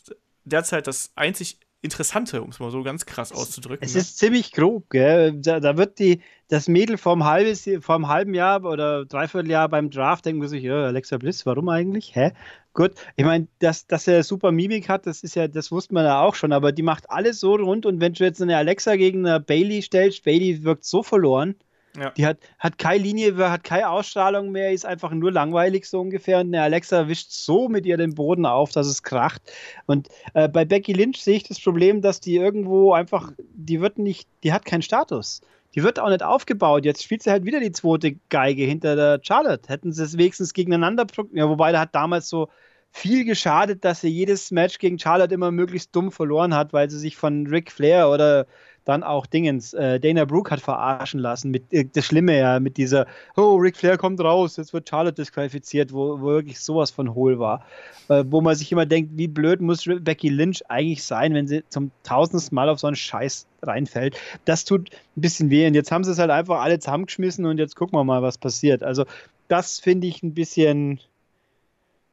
[0.47, 3.85] derzeit das einzig Interessante, um es mal so ganz krass auszudrücken.
[3.87, 4.01] Es ne?
[4.01, 5.35] ist ziemlich grob, gell?
[5.41, 9.51] Da, da, wird die, das Mädel vor einem, halbes, vor einem halben Jahr oder dreiviertel
[9.51, 12.17] Jahr beim Draft denken wir sich, ja, Alexa Bliss, warum eigentlich?
[12.17, 12.33] Hä?
[12.73, 16.05] Gut, ich meine, dass, dass er super Mimik hat, das ist ja, das wusste man
[16.05, 18.97] ja auch schon, aber die macht alles so rund und wenn du jetzt eine Alexa
[18.97, 21.57] gegen eine Bailey stellst, Bailey wirkt so verloren.
[21.99, 22.11] Ja.
[22.11, 26.41] Die hat, hat keine Linie, hat keine Ausstrahlung mehr, ist einfach nur langweilig so ungefähr.
[26.41, 29.43] Und Alexa wischt so mit ihr den Boden auf, dass es kracht.
[29.87, 33.99] Und äh, bei Becky Lynch sehe ich das Problem, dass die irgendwo einfach, die wird
[33.99, 35.41] nicht, die hat keinen Status.
[35.75, 36.85] Die wird auch nicht aufgebaut.
[36.85, 39.69] Jetzt spielt sie halt wieder die zweite Geige hinter der Charlotte.
[39.69, 42.49] Hätten sie es wenigstens gegeneinander, ja, wobei da hat damals so
[42.93, 46.99] viel geschadet, dass sie jedes Match gegen Charlotte immer möglichst dumm verloren hat, weil sie
[46.99, 48.47] sich von Ric Flair oder
[48.87, 52.77] dann auch Dingens, äh, Dana Brooke hat verarschen lassen mit äh, das Schlimme ja, mit
[52.79, 53.07] dieser,
[53.37, 57.39] oh, Ric Flair kommt raus, jetzt wird Charlotte disqualifiziert, wo, wo wirklich sowas von hohl
[57.39, 57.65] war.
[58.09, 61.65] Äh, wo man sich immer denkt, wie blöd muss Becky Lynch eigentlich sein, wenn sie
[61.69, 64.17] zum tausendsten Mal auf so einen Scheiß reinfällt.
[64.45, 65.67] Das tut ein bisschen weh.
[65.67, 68.39] Und jetzt haben sie es halt einfach alle zusammengeschmissen und jetzt gucken wir mal, was
[68.39, 68.85] passiert.
[68.85, 69.05] Also,
[69.49, 71.01] das finde ich ein bisschen,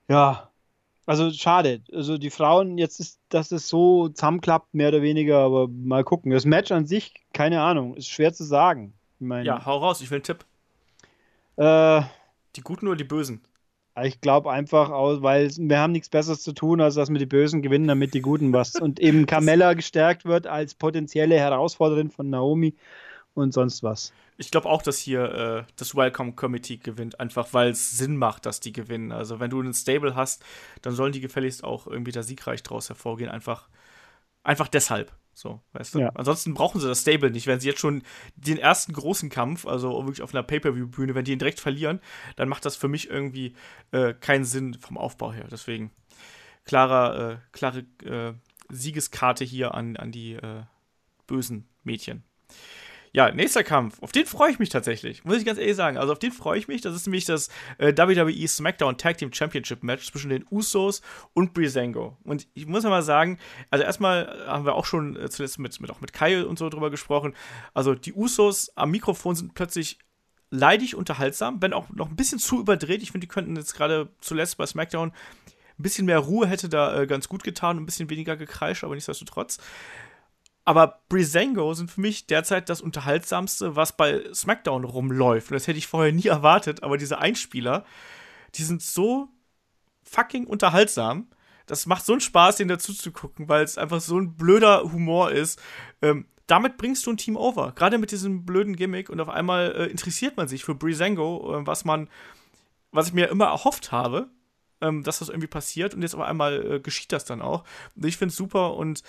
[0.08, 0.50] ja,
[1.06, 1.82] also schade.
[1.92, 6.32] Also die Frauen, jetzt ist, dass es so zusammenklappt, mehr oder weniger, aber mal gucken.
[6.32, 8.94] Das Match an sich, keine Ahnung, ist schwer zu sagen.
[9.20, 10.46] Ich mein, ja, hau raus, ich will einen Tipp.
[11.58, 12.02] Äh,
[12.56, 13.42] die Guten oder die Bösen?
[14.02, 17.62] Ich glaube einfach, weil wir haben nichts Besseres zu tun, als dass wir die Bösen
[17.62, 18.76] gewinnen, damit die Guten was.
[18.76, 22.76] Und eben Carmella gestärkt wird als potenzielle Herausforderin von Naomi
[23.34, 24.14] und sonst was.
[24.38, 28.46] Ich glaube auch, dass hier äh, das Welcome Committee gewinnt, einfach weil es Sinn macht,
[28.46, 29.12] dass die gewinnen.
[29.12, 30.44] Also wenn du einen Stable hast,
[30.82, 33.30] dann sollen die gefälligst auch irgendwie da siegreich draus hervorgehen.
[33.30, 33.70] Einfach,
[34.44, 35.12] einfach deshalb.
[35.36, 36.00] So, weißt du?
[36.00, 36.10] Ja.
[36.14, 37.48] Ansonsten brauchen sie das Stable nicht.
[37.48, 38.04] Wenn sie jetzt schon
[38.36, 42.00] den ersten großen Kampf, also wirklich auf einer Pay-Per-View-Bühne, wenn die ihn direkt verlieren,
[42.36, 43.56] dann macht das für mich irgendwie
[43.92, 45.48] äh, keinen Sinn vom Aufbau her.
[45.50, 45.90] Deswegen
[46.66, 48.34] klarer, äh, klare äh,
[48.70, 50.64] Siegeskarte hier an, an die äh,
[51.26, 52.24] bösen Mädchen.
[53.16, 54.02] Ja, nächster Kampf.
[54.02, 55.24] Auf den freue ich mich tatsächlich.
[55.24, 55.98] Muss ich ganz ehrlich sagen.
[55.98, 56.82] Also auf den freue ich mich.
[56.82, 61.04] Das ist nämlich das äh, WWE SmackDown Tag Team Championship Match zwischen den Usos
[61.36, 62.18] und Breezango.
[62.24, 63.38] Und ich muss mal sagen,
[63.70, 66.68] also erstmal haben wir auch schon äh, zuletzt mit, mit, auch mit Kyle und so
[66.70, 67.36] drüber gesprochen.
[67.76, 70.00] Also die Usos am Mikrofon sind plötzlich
[70.50, 73.04] leidig unterhaltsam, wenn auch noch ein bisschen zu überdreht.
[73.04, 77.02] Ich finde, die könnten jetzt gerade zuletzt bei SmackDown ein bisschen mehr Ruhe hätte da
[77.02, 79.60] äh, ganz gut getan, ein bisschen weniger gekreischt, aber nichtsdestotrotz.
[80.66, 85.52] Aber Breezango sind für mich derzeit das Unterhaltsamste, was bei SmackDown rumläuft.
[85.52, 87.86] Und das hätte ich vorher nie erwartet, aber diese Einspieler,
[88.56, 89.30] die sind so
[90.04, 91.28] fucking unterhaltsam.
[91.66, 94.84] Das macht so einen Spaß, denen dazu zu gucken, weil es einfach so ein blöder
[94.84, 95.62] Humor ist.
[96.02, 97.72] Ähm, damit bringst du ein Team over.
[97.74, 101.68] Gerade mit diesem blöden Gimmick und auf einmal äh, interessiert man sich für Breezango, äh,
[101.68, 102.10] was man,
[102.92, 104.30] was ich mir immer erhofft habe,
[104.82, 107.64] ähm, dass das irgendwie passiert und jetzt auf einmal äh, geschieht das dann auch.
[107.96, 109.04] Und ich finde es super und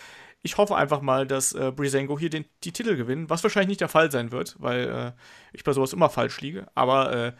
[0.44, 3.80] ich hoffe einfach mal, dass äh, Brisengo hier den, die Titel gewinnen, was wahrscheinlich nicht
[3.80, 5.12] der Fall sein wird, weil äh,
[5.54, 6.66] ich bei sowas immer falsch liege.
[6.74, 7.32] Aber äh,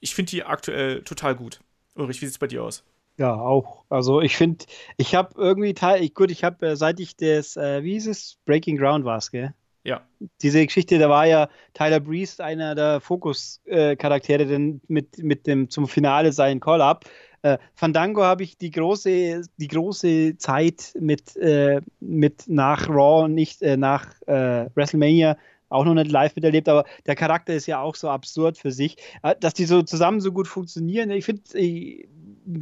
[0.00, 1.60] ich finde die aktuell total gut.
[1.94, 2.84] Ulrich, wie sieht es bei dir aus?
[3.16, 3.84] Ja, auch.
[3.88, 4.66] Also ich finde,
[4.98, 8.08] ich habe irgendwie Teil, ich, gut, ich habe, äh, seit ich das, äh, wie hieß
[8.08, 9.54] es, Breaking Ground war es, gell?
[9.82, 10.02] Ja.
[10.42, 15.70] Diese Geschichte, da war ja Tyler Breeze einer der Fokus-Charaktere, äh, denn mit, mit dem
[15.70, 17.06] zum Finale sein Call-Up.
[17.44, 23.60] Äh, Fandango habe ich die große, die große Zeit mit, äh, mit nach Raw, nicht
[23.60, 25.36] äh, nach äh, WrestleMania
[25.68, 28.96] auch noch nicht live miterlebt, aber der Charakter ist ja auch so absurd für sich,
[29.22, 31.10] äh, dass die so zusammen so gut funktionieren.
[31.10, 31.42] Ich finde,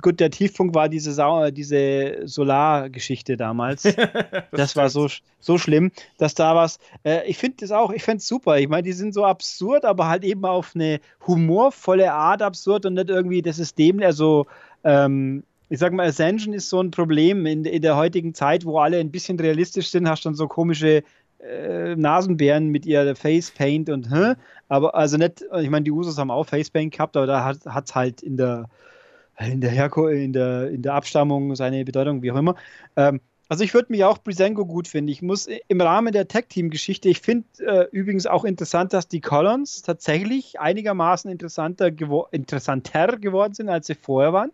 [0.00, 3.82] gut, der Tiefpunkt war diese, Sau diese Solargeschichte damals.
[3.82, 5.09] das, das war so,
[5.40, 6.78] so schlimm, dass da was.
[7.04, 8.59] Äh, ich finde das auch, ich finde es super.
[8.59, 12.94] Ich meine, die sind so absurd, aber halt eben auf eine humorvolle Art absurd und
[12.94, 14.46] nicht irgendwie, das ist dem, also.
[14.84, 18.78] Ähm, ich sag mal, Ascension ist so ein Problem in, in der heutigen Zeit, wo
[18.78, 21.02] alle ein bisschen realistisch sind, hast dann so komische
[21.38, 24.34] äh, Nasenbären mit ihr Facepaint und hä?
[24.68, 27.94] aber also nicht, ich meine, die Usos haben auch Facepaint gehabt, aber da hat es
[27.94, 28.68] halt in der
[29.38, 32.54] in der, Herko in der, in der Abstammung seine Bedeutung, wie auch immer.
[32.96, 35.10] Ähm, also ich würde mich auch Brisengo gut finden.
[35.10, 39.82] Ich muss im Rahmen der Tag-Team-Geschichte, ich finde äh, übrigens auch interessant, dass die Collins
[39.82, 44.52] tatsächlich einigermaßen interessanter, gewo interessanter geworden sind, als sie vorher waren.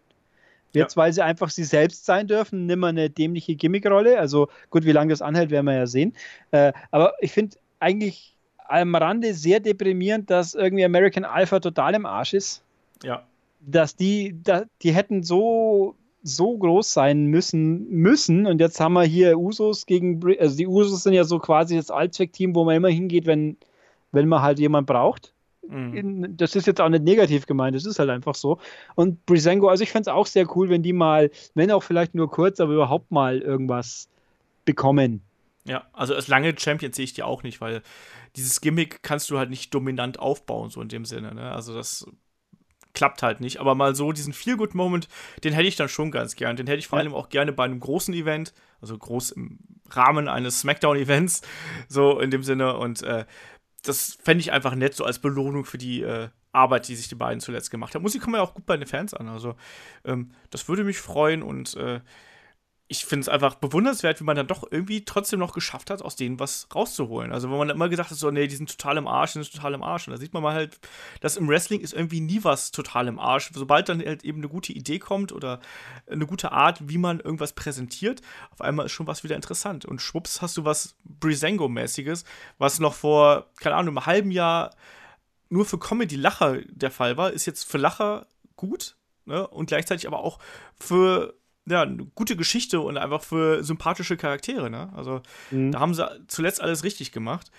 [0.72, 1.02] Jetzt, ja.
[1.02, 4.18] weil sie einfach sie selbst sein dürfen, nimmer eine dämliche Gimmickrolle.
[4.18, 6.14] Also gut, wie lange das anhält, werden wir ja sehen.
[6.50, 8.34] Äh, aber ich finde eigentlich
[8.66, 12.62] am Rande sehr deprimierend, dass irgendwie American Alpha total im Arsch ist.
[13.02, 13.22] Ja
[13.60, 18.46] dass die, da, die hätten so, so groß sein müssen, müssen.
[18.46, 21.90] Und jetzt haben wir hier Usos gegen, also die Usos sind ja so quasi das
[21.90, 23.56] Allzweckteam, wo man immer hingeht, wenn,
[24.12, 25.32] wenn man halt jemand braucht.
[25.68, 26.36] Mhm.
[26.36, 28.58] Das ist jetzt auch nicht negativ gemeint, das ist halt einfach so.
[28.94, 32.14] Und Brisengo, also ich fände es auch sehr cool, wenn die mal, wenn auch vielleicht
[32.14, 34.08] nur kurz, aber überhaupt mal irgendwas
[34.64, 35.22] bekommen.
[35.64, 37.82] Ja, also als lange Champion sehe ich die auch nicht, weil
[38.36, 41.34] dieses Gimmick kannst du halt nicht dominant aufbauen, so in dem Sinne.
[41.34, 41.52] Ne?
[41.52, 42.06] Also das
[42.94, 43.60] klappt halt nicht.
[43.60, 45.08] Aber mal so diesen Feel-Good-Moment,
[45.44, 46.56] den hätte ich dann schon ganz gern.
[46.56, 49.58] Den hätte ich vor allem auch gerne bei einem großen Event, also groß im
[49.90, 51.42] Rahmen eines Smackdown-Events,
[51.88, 52.76] so in dem Sinne.
[52.76, 53.24] Und äh,
[53.82, 57.14] das fände ich einfach nett, so als Belohnung für die äh, Arbeit, die sich die
[57.14, 58.02] beiden zuletzt gemacht haben.
[58.02, 59.28] Musik kommt ja auch gut bei den Fans an.
[59.28, 59.54] Also,
[60.04, 62.00] ähm, das würde mich freuen und äh,
[62.90, 66.16] ich finde es einfach bewundernswert, wie man dann doch irgendwie trotzdem noch geschafft hat, aus
[66.16, 67.32] denen was rauszuholen.
[67.32, 69.52] Also, wenn man immer gesagt hat, so, nee, die sind total im Arsch, die sind
[69.52, 70.08] total im Arsch.
[70.08, 70.80] Und da sieht man mal halt,
[71.20, 73.50] dass im Wrestling ist irgendwie nie was total im Arsch.
[73.52, 75.60] Sobald dann halt eben eine gute Idee kommt oder
[76.10, 79.84] eine gute Art, wie man irgendwas präsentiert, auf einmal ist schon was wieder interessant.
[79.84, 82.24] Und schwupps hast du was Brisengo-mäßiges,
[82.56, 84.70] was noch vor, keine Ahnung, einem halben Jahr
[85.50, 88.96] nur für Comedy-Lacher der Fall war, ist jetzt für Lacher gut.
[89.26, 89.46] Ne?
[89.46, 90.38] Und gleichzeitig aber auch
[90.78, 91.37] für
[91.68, 94.70] ja, eine gute Geschichte und einfach für sympathische Charaktere.
[94.70, 94.90] Ne?
[94.96, 95.20] Also
[95.50, 95.72] mhm.
[95.72, 97.50] da haben sie zuletzt alles richtig gemacht.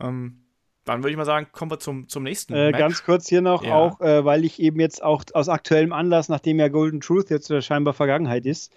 [0.00, 0.38] Ähm,
[0.84, 2.54] dann würde ich mal sagen, kommen wir zum, zum nächsten.
[2.54, 3.74] Äh, ganz kurz hier noch, ja.
[3.74, 7.52] auch äh, weil ich eben jetzt auch aus aktuellem Anlass, nachdem ja Golden Truth jetzt
[7.64, 8.72] scheinbar Vergangenheit ist,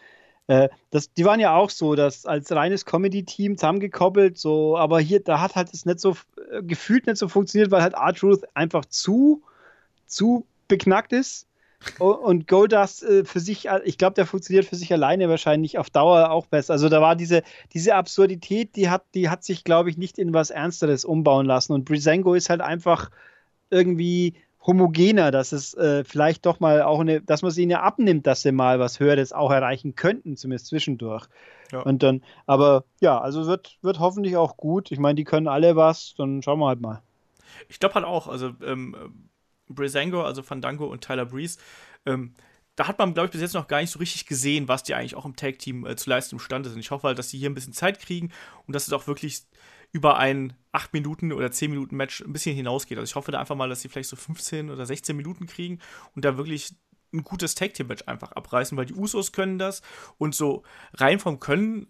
[0.47, 5.19] äh, das, die waren ja auch so, dass als reines Comedy-Team zusammengekoppelt, so, aber hier,
[5.19, 6.15] da hat halt es nicht so
[6.51, 9.41] äh, gefühlt nicht so funktioniert, weil halt R-Truth einfach zu,
[10.05, 11.47] zu beknackt ist.
[11.99, 15.89] Und Goldust äh, für sich, äh, ich glaube, der funktioniert für sich alleine wahrscheinlich auf
[15.89, 16.73] Dauer auch besser.
[16.73, 17.43] Also da war diese,
[17.73, 21.73] diese Absurdität, die hat, die hat sich, glaube ich, nicht in was Ernsteres umbauen lassen.
[21.73, 23.11] Und Brisengo ist halt einfach
[23.69, 24.35] irgendwie
[24.65, 28.25] homogener, dass es äh, vielleicht doch mal auch eine, dass man sie ihnen ja abnimmt,
[28.25, 31.27] dass sie mal was Höheres auch erreichen könnten, zumindest zwischendurch.
[31.71, 31.81] Ja.
[31.81, 34.91] Und dann, aber ja, also wird, wird hoffentlich auch gut.
[34.91, 37.01] Ich meine, die können alle was, dann schauen wir halt mal.
[37.69, 38.95] Ich glaube halt auch, also ähm,
[39.69, 41.57] Breezango, also Fandango und Tyler Breeze,
[42.05, 42.33] ähm,
[42.75, 44.95] da hat man, glaube ich, bis jetzt noch gar nicht so richtig gesehen, was die
[44.95, 46.79] eigentlich auch im Tag-Team äh, zu leisten imstande sind.
[46.79, 48.31] Ich hoffe halt, dass sie hier ein bisschen Zeit kriegen
[48.67, 49.43] und dass es auch wirklich
[49.91, 52.97] über ein 8 Minuten oder 10 Minuten Match ein bisschen hinausgeht.
[52.97, 55.79] Also ich hoffe da einfach mal, dass sie vielleicht so 15 oder 16 Minuten kriegen
[56.15, 56.75] und da wirklich
[57.13, 59.81] ein gutes Tag-Team-Match einfach abreißen, weil die Usos können das
[60.17, 60.63] und so
[60.95, 61.87] rein vom Können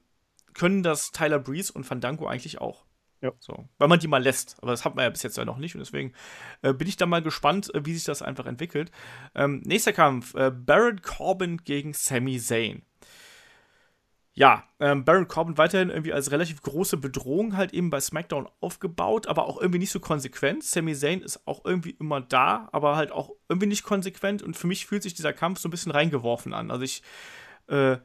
[0.53, 2.85] können das Tyler Breeze und Fandango eigentlich auch.
[3.21, 3.31] Ja.
[3.39, 4.57] So, weil man die mal lässt.
[4.61, 5.75] Aber das hat man ja bis jetzt ja noch nicht.
[5.75, 6.13] Und deswegen
[6.61, 8.91] äh, bin ich da mal gespannt, äh, wie sich das einfach entwickelt.
[9.33, 12.83] Ähm, nächster Kampf: äh, Baron Corbin gegen Sami Zayn.
[14.37, 19.27] Ja, ähm, Baron Corbin weiterhin irgendwie als relativ große Bedrohung halt eben bei SmackDown aufgebaut,
[19.27, 20.61] aber auch irgendwie nicht so konsequent.
[20.61, 24.43] Sami Zayn ist auch irgendwie immer da, aber halt auch irgendwie nicht konsequent.
[24.43, 26.69] Und für mich fühlt sich dieser Kampf so ein bisschen reingeworfen an.
[26.69, 27.01] Also ich
[27.67, 27.95] äh,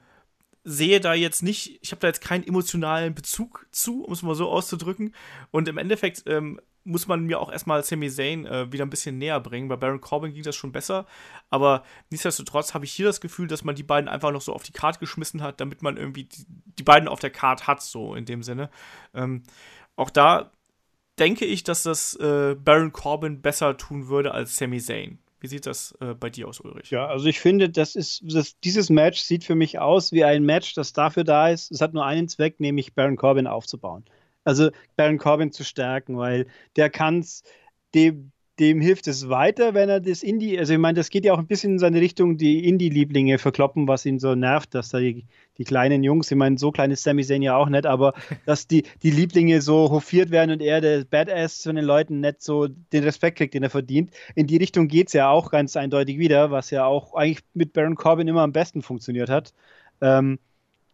[0.71, 4.35] sehe da jetzt nicht, ich habe da jetzt keinen emotionalen Bezug zu, um es mal
[4.35, 5.15] so auszudrücken.
[5.51, 9.19] Und im Endeffekt ähm, muss man mir auch erstmal Sami Zayn äh, wieder ein bisschen
[9.19, 9.69] näher bringen.
[9.69, 11.07] Bei Baron Corbin ging das schon besser.
[11.51, 14.63] Aber nichtsdestotrotz habe ich hier das Gefühl, dass man die beiden einfach noch so auf
[14.63, 16.47] die Karte geschmissen hat, damit man irgendwie die,
[16.79, 18.71] die beiden auf der Karte hat, so in dem Sinne.
[19.13, 19.43] Ähm,
[19.97, 20.53] auch da
[21.19, 25.19] denke ich, dass das äh, Baron Corbin besser tun würde als Sami Zayn.
[25.41, 26.91] Wie sieht das äh, bei dir aus, Ulrich?
[26.91, 30.45] Ja, also ich finde, das ist, das, dieses Match sieht für mich aus wie ein
[30.45, 31.73] Match, das dafür da ist.
[31.73, 34.05] Es hat nur einen Zweck, nämlich Baron Corbin aufzubauen.
[34.45, 36.47] Also Baron Corbin zu stärken, weil
[36.77, 37.43] der kann es,
[37.95, 41.33] dem, dem hilft es weiter, wenn er das Indie, also ich meine, das geht ja
[41.33, 45.01] auch ein bisschen in seine Richtung, die Indie-Lieblinge verkloppen, was ihn so nervt, dass da
[45.01, 45.25] die,
[45.57, 48.13] die kleinen Jungs, ich meine, so klein ist Sami Zayn ja auch nicht, aber
[48.47, 52.43] dass die, die Lieblinge so hofiert werden und er, der Badass von den Leuten, nicht
[52.43, 54.11] so den Respekt kriegt, den er verdient.
[54.35, 57.73] In die Richtung geht es ja auch ganz eindeutig wieder, was ja auch eigentlich mit
[57.73, 59.55] Baron Corbin immer am besten funktioniert hat.
[60.03, 60.39] Ähm,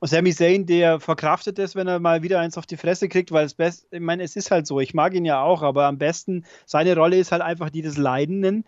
[0.03, 3.47] Sami Zayn, der verkraftet es, wenn er mal wieder eins auf die Fresse kriegt, weil
[3.47, 5.99] es best, ich meine, es ist halt so, ich mag ihn ja auch, aber am
[5.99, 8.65] besten, seine Rolle ist halt einfach die des Leidenden,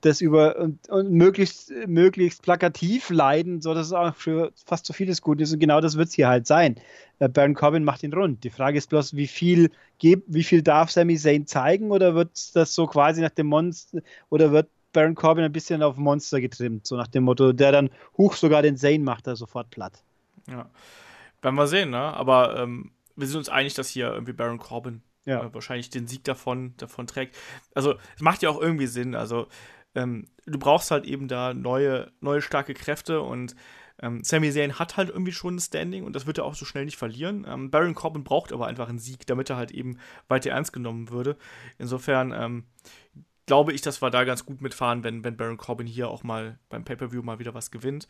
[0.00, 4.92] das über und, und möglichst, möglichst plakativ leiden, so dass es auch für fast so
[4.92, 6.76] vieles gut ist und genau das wird es hier halt sein.
[7.18, 8.44] Äh, Baron Corbin macht ihn rund.
[8.44, 12.74] Die Frage ist bloß, wie viel, wie viel darf Sami Zayn zeigen oder wird das
[12.74, 14.00] so quasi nach dem Monster
[14.30, 17.90] oder wird Baron Corbin ein bisschen auf Monster getrimmt, so nach dem Motto, der dann
[18.16, 20.02] hoch sogar den Zayn macht er sofort platt.
[20.48, 20.70] Ja.
[21.42, 21.98] Werden wir sehen, ne?
[21.98, 25.44] Aber ähm, wir sind uns einig, dass hier irgendwie Baron Corbin ja.
[25.44, 27.36] äh, wahrscheinlich den Sieg davon, davon trägt.
[27.74, 29.14] Also, es macht ja auch irgendwie Sinn.
[29.14, 29.46] Also,
[29.94, 33.54] ähm, du brauchst halt eben da neue, neue starke Kräfte und
[34.00, 36.64] ähm, Sami Zayn hat halt irgendwie schon ein Standing und das wird er auch so
[36.64, 37.46] schnell nicht verlieren.
[37.48, 39.98] Ähm, Baron Corbin braucht aber einfach einen Sieg, damit er halt eben
[40.28, 41.36] weiter ernst genommen würde.
[41.78, 42.64] Insofern ähm,
[43.48, 46.58] glaube ich, dass wir da ganz gut mitfahren, wenn, wenn Baron Corbin hier auch mal
[46.68, 48.06] beim Pay-Per-View mal wieder was gewinnt.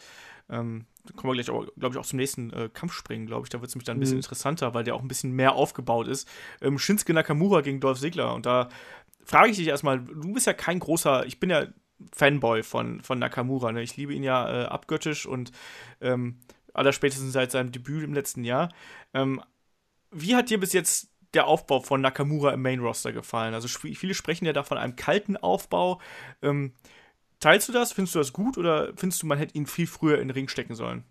[0.50, 3.48] Ähm, da kommen wir gleich, glaube ich, auch zum nächsten äh, Kampf springen, glaube ich.
[3.48, 4.22] Da wird es nämlich dann ein bisschen mhm.
[4.22, 6.28] interessanter, weil der auch ein bisschen mehr aufgebaut ist.
[6.60, 8.34] Ähm, Shinsuke Nakamura gegen Dolph Ziggler.
[8.34, 8.68] Und da
[9.24, 11.66] frage ich dich erstmal, du bist ja kein großer, ich bin ja
[12.12, 13.70] Fanboy von, von Nakamura.
[13.70, 13.82] Ne?
[13.82, 15.52] Ich liebe ihn ja äh, abgöttisch und
[16.00, 16.40] ähm,
[16.74, 18.72] allerspätestens seit seinem Debüt im letzten Jahr.
[19.14, 19.40] Ähm,
[20.10, 23.54] wie hat dir bis jetzt der Aufbau von Nakamura im Main Roster gefallen?
[23.54, 26.00] Also viele sprechen ja da von einem kalten Aufbau.
[26.42, 26.72] Ähm,
[27.40, 27.92] teilst du das?
[27.92, 30.48] Findest du das gut oder findest du, man hätte ihn viel früher in den Ring
[30.48, 31.04] stecken sollen?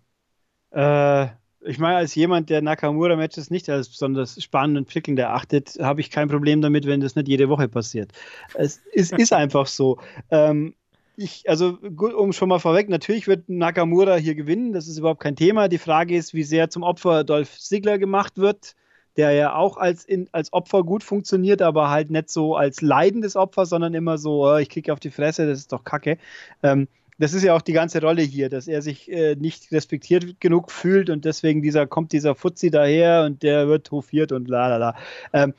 [0.70, 1.28] Äh,
[1.60, 6.10] ich meine, als jemand, der Nakamura-Matches nicht als besonders spannend und prickelnd erachtet, habe ich
[6.10, 8.12] kein Problem damit, wenn das nicht jede Woche passiert.
[8.54, 9.98] Es ist, ist einfach so.
[10.30, 10.74] Ähm,
[11.16, 15.20] ich, also gut, um schon mal vorweg, natürlich wird Nakamura hier gewinnen, das ist überhaupt
[15.20, 15.66] kein Thema.
[15.66, 18.76] Die Frage ist, wie sehr zum Opfer Dolph Ziggler gemacht wird
[19.18, 23.36] der ja auch als, in, als Opfer gut funktioniert, aber halt nicht so als leidendes
[23.36, 26.18] Opfer, sondern immer so, oh, ich kriege auf die Fresse, das ist doch kacke.
[26.62, 26.86] Ähm,
[27.18, 30.70] das ist ja auch die ganze Rolle hier, dass er sich äh, nicht respektiert genug
[30.70, 34.76] fühlt und deswegen dieser, kommt dieser Fuzzi daher und der wird hofiert und la la
[34.76, 34.94] la.
[35.32, 35.52] Ähm,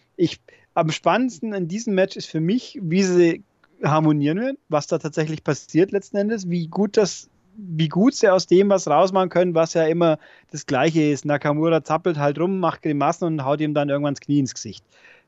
[0.74, 3.44] am spannendsten in diesem Match ist für mich, wie sie
[3.84, 7.30] harmonieren werden, was da tatsächlich passiert letzten Endes, wie gut das
[7.68, 10.20] wie gut sie aus dem was rausmachen können, was ja immer
[10.52, 11.26] das Gleiche ist.
[11.26, 14.84] Nakamura zappelt halt rum, macht Grimassen und haut ihm dann irgendwann das Knie ins Gesicht.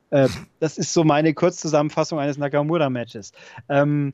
[0.09, 0.27] Äh,
[0.59, 3.31] das ist so meine Kurzzusammenfassung eines Nakamura-Matches.
[3.69, 4.13] Ähm,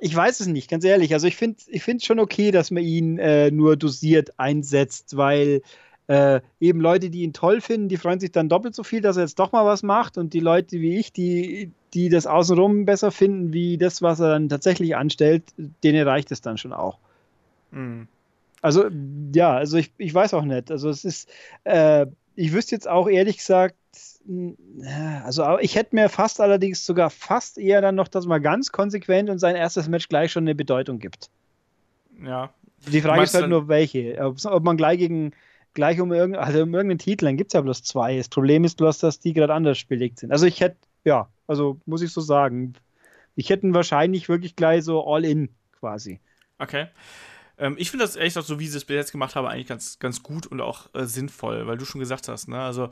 [0.00, 1.12] ich weiß es nicht, ganz ehrlich.
[1.14, 5.62] Also ich finde es ich schon okay, dass man ihn äh, nur dosiert einsetzt, weil
[6.08, 9.16] äh, eben Leute, die ihn toll finden, die freuen sich dann doppelt so viel, dass
[9.16, 12.84] er jetzt doch mal was macht und die Leute wie ich, die, die das außenrum
[12.84, 16.98] besser finden, wie das, was er dann tatsächlich anstellt, denen reicht es dann schon auch.
[17.74, 18.08] Mhm.
[18.62, 18.86] Also,
[19.34, 20.70] ja, also ich, ich weiß auch nicht.
[20.70, 21.28] Also es ist,
[21.64, 23.76] äh, ich wüsste jetzt auch ehrlich gesagt,
[25.24, 29.28] also ich hätte mir fast allerdings sogar fast eher dann noch, dass man ganz konsequent
[29.28, 31.28] und sein erstes Match gleich schon eine Bedeutung gibt.
[32.24, 32.54] Ja.
[32.86, 34.18] Die Frage ist halt nur, welche.
[34.20, 35.32] Ob, ob, man gleich gegen
[35.74, 38.16] gleich um, irgend, also um irgendeinen Titel, dann gibt es ja bloß zwei.
[38.16, 40.32] Das Problem ist bloß, dass die gerade anders belegt sind.
[40.32, 42.74] Also ich hätte, ja, also muss ich so sagen,
[43.36, 46.20] ich hätte wahrscheinlich wirklich gleich so all in quasi.
[46.58, 46.86] Okay.
[47.58, 49.66] Ähm, ich finde das ehrlich gesagt, so wie sie es bis jetzt gemacht haben, eigentlich
[49.66, 52.60] ganz, ganz gut und auch äh, sinnvoll, weil du schon gesagt hast, ne?
[52.60, 52.90] Also,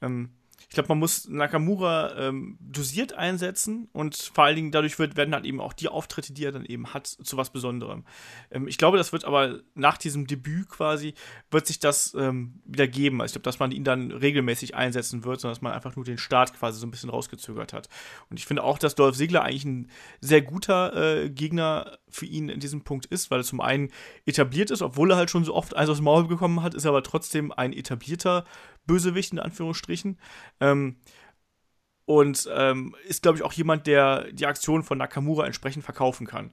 [0.00, 0.30] ähm,
[0.68, 5.34] ich glaube, man muss Nakamura ähm, dosiert einsetzen und vor allen Dingen dadurch wird, werden
[5.34, 8.04] halt eben auch die Auftritte, die er dann eben hat, zu was Besonderem.
[8.50, 11.14] Ähm, ich glaube, das wird aber nach diesem Debüt quasi,
[11.50, 13.20] wird sich das ähm, wieder geben.
[13.20, 16.04] Also ich glaube, dass man ihn dann regelmäßig einsetzen wird, sondern dass man einfach nur
[16.04, 17.88] den Start quasi so ein bisschen rausgezögert hat.
[18.28, 22.48] Und ich finde auch, dass Dolph Ziggler eigentlich ein sehr guter äh, Gegner für ihn
[22.48, 23.90] in diesem Punkt ist, weil er zum einen
[24.24, 26.84] etabliert ist, obwohl er halt schon so oft eins aus dem Maul bekommen hat, ist
[26.84, 28.44] er aber trotzdem ein etablierter
[28.86, 30.18] Bösewicht in Anführungsstrichen.
[30.60, 30.96] Ähm,
[32.04, 36.52] und ähm, ist, glaube ich, auch jemand, der die Aktion von Nakamura entsprechend verkaufen kann.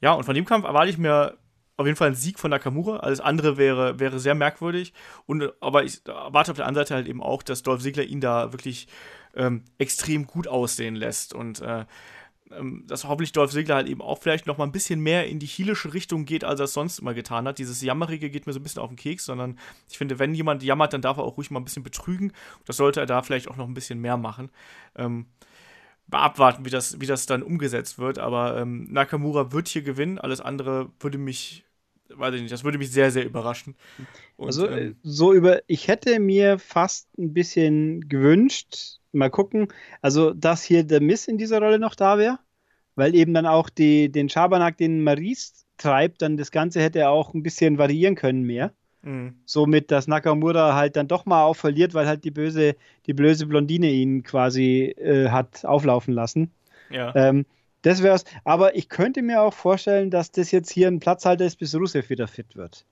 [0.00, 1.38] Ja, und von dem Kampf erwarte ich mir
[1.76, 2.98] auf jeden Fall einen Sieg von Nakamura.
[2.98, 4.92] Alles andere wäre, wäre sehr merkwürdig.
[5.26, 8.20] Und, aber ich erwarte auf der anderen Seite halt eben auch, dass Dolph Ziggler ihn
[8.20, 8.88] da wirklich
[9.34, 11.34] ähm, extrem gut aussehen lässt.
[11.34, 11.84] Und äh,
[12.86, 15.46] dass hoffentlich Dolph Ziggler halt eben auch vielleicht noch mal ein bisschen mehr in die
[15.46, 17.58] hielische Richtung geht, als er es sonst immer getan hat.
[17.58, 19.58] Dieses Jammerige geht mir so ein bisschen auf den Keks, sondern
[19.88, 22.32] ich finde, wenn jemand jammert, dann darf er auch ruhig mal ein bisschen betrügen.
[22.66, 24.50] Das sollte er da vielleicht auch noch ein bisschen mehr machen.
[24.94, 25.26] Ähm,
[26.10, 28.18] abwarten, wie das, wie das dann umgesetzt wird.
[28.18, 30.18] Aber ähm, Nakamura wird hier gewinnen.
[30.18, 31.64] Alles andere würde mich
[32.18, 33.74] weiß ich nicht, das würde mich sehr, sehr überraschen.
[34.36, 39.68] Und, also, ähm, so über, ich hätte mir fast ein bisschen gewünscht, mal gucken,
[40.02, 42.38] also, dass hier der Miss in dieser Rolle noch da wäre,
[42.96, 47.10] weil eben dann auch die, den Schabernack, den Maries treibt, dann das Ganze hätte er
[47.10, 48.72] auch ein bisschen variieren können mehr.
[49.02, 49.34] Mhm.
[49.44, 52.76] Somit, dass Nakamura halt dann doch mal auch verliert, weil halt die böse,
[53.06, 56.50] die böse Blondine ihn quasi äh, hat auflaufen lassen.
[56.90, 57.14] Ja.
[57.14, 57.44] Ähm,
[57.84, 58.24] das wär's.
[58.44, 62.10] Aber ich könnte mir auch vorstellen, dass das jetzt hier ein Platzhalter ist, bis Rusev
[62.10, 62.84] wieder fit wird.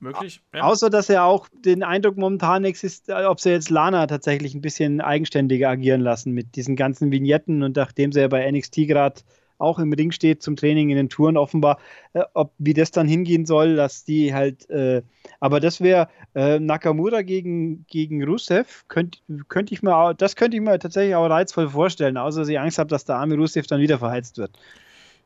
[0.00, 0.42] Möglich.
[0.52, 0.62] Ja.
[0.62, 5.00] Außer, dass er auch den Eindruck momentan existiert, ob sie jetzt Lana tatsächlich ein bisschen
[5.00, 9.20] eigenständiger agieren lassen mit diesen ganzen Vignetten und nachdem sie ja bei NXT gerade
[9.62, 11.78] auch im Ring steht zum Training in den Touren offenbar,
[12.12, 15.02] äh, ob wie das dann hingehen soll, dass die halt, äh,
[15.40, 19.18] aber das wäre äh, Nakamura gegen, gegen Rusev, könnte
[19.48, 22.78] könnt ich mir, das könnte ich mir tatsächlich auch reizvoll vorstellen, außer dass ich Angst
[22.78, 24.58] habe, dass der arme Rusev dann wieder verheizt wird.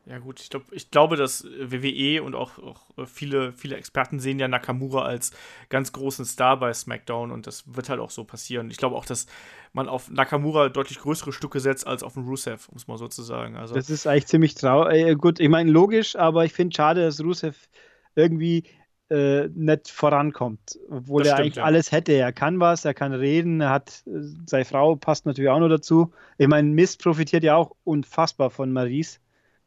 [0.08, 4.38] Ja, gut, ich, glaub, ich glaube, dass WWE und auch, auch, viele, viele Experten sehen
[4.38, 5.32] ja Nakamura als
[5.68, 8.70] ganz großen Star bei SmackDown und das wird halt auch so passieren.
[8.70, 9.26] Ich glaube auch, dass
[9.72, 13.08] man auf Nakamura deutlich größere Stücke setzt als auf den Rusev, um es mal so
[13.08, 13.56] zu sagen.
[13.56, 14.94] Also, das ist eigentlich ziemlich traurig.
[14.94, 17.68] Äh, gut, ich meine, logisch, aber ich finde schade, dass Rusev
[18.14, 18.62] irgendwie
[19.10, 21.64] äh, nicht vorankommt, obwohl er stimmt, eigentlich ja.
[21.64, 22.12] alles hätte.
[22.12, 25.68] Er kann was, er kann reden, er hat äh, seine Frau passt natürlich auch noch
[25.68, 26.12] dazu.
[26.38, 29.20] Ich meine, Mist profitiert ja auch unfassbar von Maries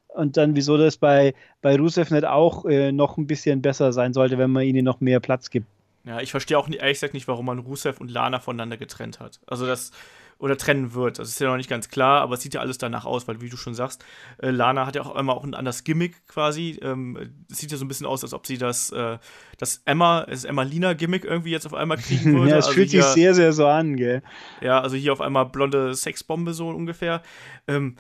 [0.10, 4.14] und dann, wieso das bei, bei Rusev nicht auch äh, noch ein bisschen besser sein
[4.14, 5.68] sollte, wenn man ihnen noch mehr Platz gibt.
[6.06, 9.20] Ja, ich verstehe auch nicht, ehrlich gesagt nicht, warum man Rusev und Lana voneinander getrennt
[9.20, 9.40] hat.
[9.48, 9.92] Also das,
[10.40, 11.20] oder trennen wird.
[11.20, 13.42] Das ist ja noch nicht ganz klar, aber es sieht ja alles danach aus, weil
[13.42, 14.04] wie du schon sagst,
[14.42, 16.80] äh, Lana hat ja auch immer auch ein anderes Gimmick quasi.
[16.82, 17.18] Ähm,
[17.52, 19.18] es sieht ja so ein bisschen aus, als ob sie das, äh,
[19.58, 22.52] das Emma, das Emma-Lina-Gimmick irgendwie jetzt auf einmal kriegen würde.
[22.52, 24.24] ja, es also fühlt hier, sich sehr, sehr so an, gell?
[24.62, 27.22] Ja, also hier auf einmal blonde Sexbombe so ungefähr.
[27.68, 27.98] Ähm,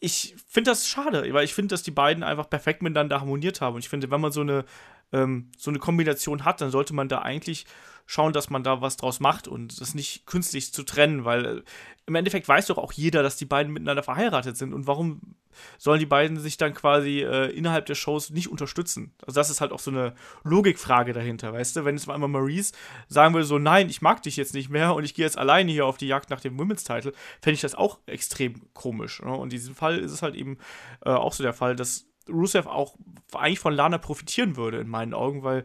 [0.00, 3.74] ich finde das schade, weil ich finde, dass die beiden einfach perfekt miteinander harmoniert haben.
[3.74, 4.64] Und ich finde, wenn man so eine,
[5.12, 7.66] ähm, so eine Kombination hat, dann sollte man da eigentlich
[8.08, 11.62] schauen, dass man da was draus macht und das nicht künstlich zu trennen, weil äh,
[12.06, 14.72] im Endeffekt weiß doch auch jeder, dass die beiden miteinander verheiratet sind.
[14.72, 15.36] Und warum
[15.76, 19.12] sollen die beiden sich dann quasi äh, innerhalb der Shows nicht unterstützen?
[19.26, 21.84] Also das ist halt auch so eine Logikfrage dahinter, weißt du?
[21.84, 22.72] Wenn jetzt mal einmal Maurice
[23.08, 25.70] sagen würde, so nein, ich mag dich jetzt nicht mehr und ich gehe jetzt alleine
[25.70, 27.12] hier auf die Jagd nach dem Women's Title,
[27.42, 29.20] fände ich das auch extrem komisch.
[29.20, 29.30] Ne?
[29.30, 30.56] Und in diesem Fall ist es halt eben
[31.04, 32.94] äh, auch so der Fall, dass Rusev auch
[33.34, 35.64] eigentlich von Lana profitieren würde, in meinen Augen, weil,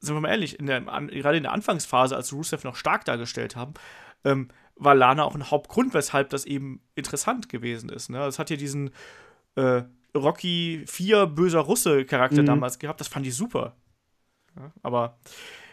[0.00, 3.04] sind wir mal ehrlich, in der, an, gerade in der Anfangsphase, als Rusev noch stark
[3.04, 3.74] dargestellt haben,
[4.24, 8.10] ähm, war Lana auch ein Hauptgrund, weshalb das eben interessant gewesen ist.
[8.10, 8.24] Ne?
[8.24, 8.90] Es hat ja diesen
[9.56, 9.82] äh,
[10.16, 12.46] Rocky 4 böser Russe-Charakter mhm.
[12.46, 13.76] damals gehabt, das fand ich super.
[14.56, 15.18] Ja, aber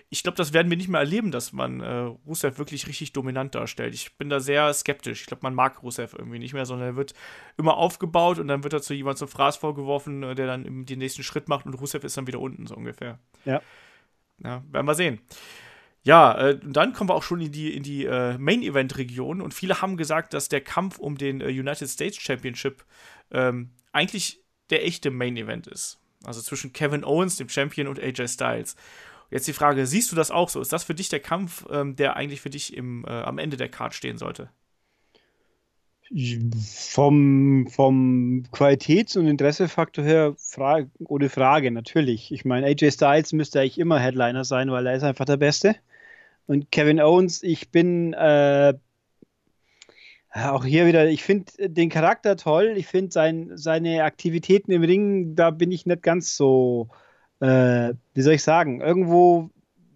[0.10, 3.56] ich glaube, das werden wir nicht mehr erleben, dass man äh, Rusev wirklich richtig dominant
[3.56, 3.93] darstellt.
[3.93, 5.22] Ich bin da sehr skeptisch.
[5.22, 7.14] Ich glaube, man mag Rusev irgendwie nicht mehr, sondern er wird
[7.57, 10.99] immer aufgebaut und dann wird er zu jemandem zum Fraß vorgeworfen, äh, der dann den
[10.99, 13.19] nächsten Schritt macht und Rusev ist dann wieder unten, so ungefähr.
[13.45, 13.61] Ja.
[14.44, 15.22] Ja, werden wir sehen.
[16.03, 19.82] Ja, äh, dann kommen wir auch schon in die, in die äh, Main-Event-Region und viele
[19.82, 22.86] haben gesagt, dass der Kampf um den äh, United States Championship
[23.32, 25.99] ähm, eigentlich der echte Main-Event ist.
[26.24, 28.76] Also zwischen Kevin Owens, dem Champion, und AJ Styles.
[29.32, 30.62] Jetzt die Frage, siehst du das auch so?
[30.62, 33.57] Ist das für dich der Kampf, ähm, der eigentlich für dich im, äh, am Ende
[33.57, 34.49] der Card stehen sollte?
[36.11, 42.32] Vom, vom Qualitäts- und Interessefaktor her Frage, ohne Frage, natürlich.
[42.32, 45.76] Ich meine, AJ Styles müsste eigentlich immer Headliner sein, weil er ist einfach der Beste.
[46.48, 48.76] Und Kevin Owens, ich bin äh,
[50.36, 52.73] auch hier wieder, ich finde den Charakter toll.
[52.76, 56.90] Ich finde sein, seine Aktivitäten im Ring, da bin ich nicht ganz so,
[57.40, 59.49] äh, wie soll ich sagen, irgendwo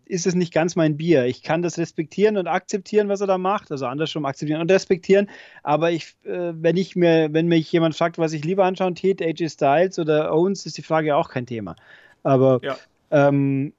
[0.10, 1.26] ist es nicht ganz mein Bier.
[1.26, 5.30] Ich kann das respektieren und akzeptieren, was er da macht, also andersrum akzeptieren und respektieren.
[5.62, 9.24] Aber ich, äh, wenn ich mir, wenn mich jemand fragt, was ich lieber anschauen täte,
[9.24, 11.76] AJ Styles oder Owens, ist die Frage auch kein Thema.
[12.24, 12.76] Aber ja.
[13.12, 13.72] ähm,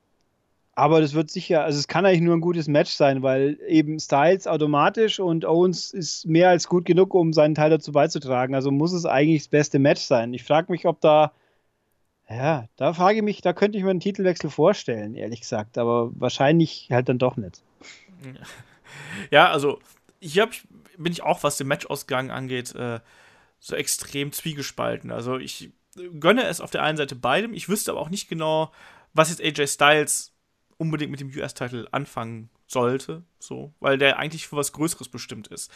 [0.76, 3.98] aber das wird sicher, also es kann eigentlich nur ein gutes Match sein, weil eben
[3.98, 8.54] Styles automatisch und Owens ist mehr als gut genug, um seinen Teil dazu beizutragen.
[8.54, 10.32] Also muss es eigentlich das beste Match sein.
[10.32, 11.32] Ich frage mich, ob da,
[12.30, 16.10] ja, da frage ich mich, da könnte ich mir einen Titelwechsel vorstellen, ehrlich gesagt, aber
[16.14, 17.62] wahrscheinlich halt dann doch nicht.
[19.30, 19.78] Ja, also
[20.20, 20.48] hier
[20.98, 22.98] bin ich auch, was den Matchausgang angeht, äh,
[23.60, 25.12] so extrem zwiegespalten.
[25.12, 25.70] Also ich
[26.18, 28.72] gönne es auf der einen Seite beidem, ich wüsste aber auch nicht genau,
[29.12, 30.32] was jetzt AJ Styles
[30.76, 35.70] unbedingt mit dem US-Title anfangen sollte, so, weil der eigentlich für was Größeres bestimmt ist.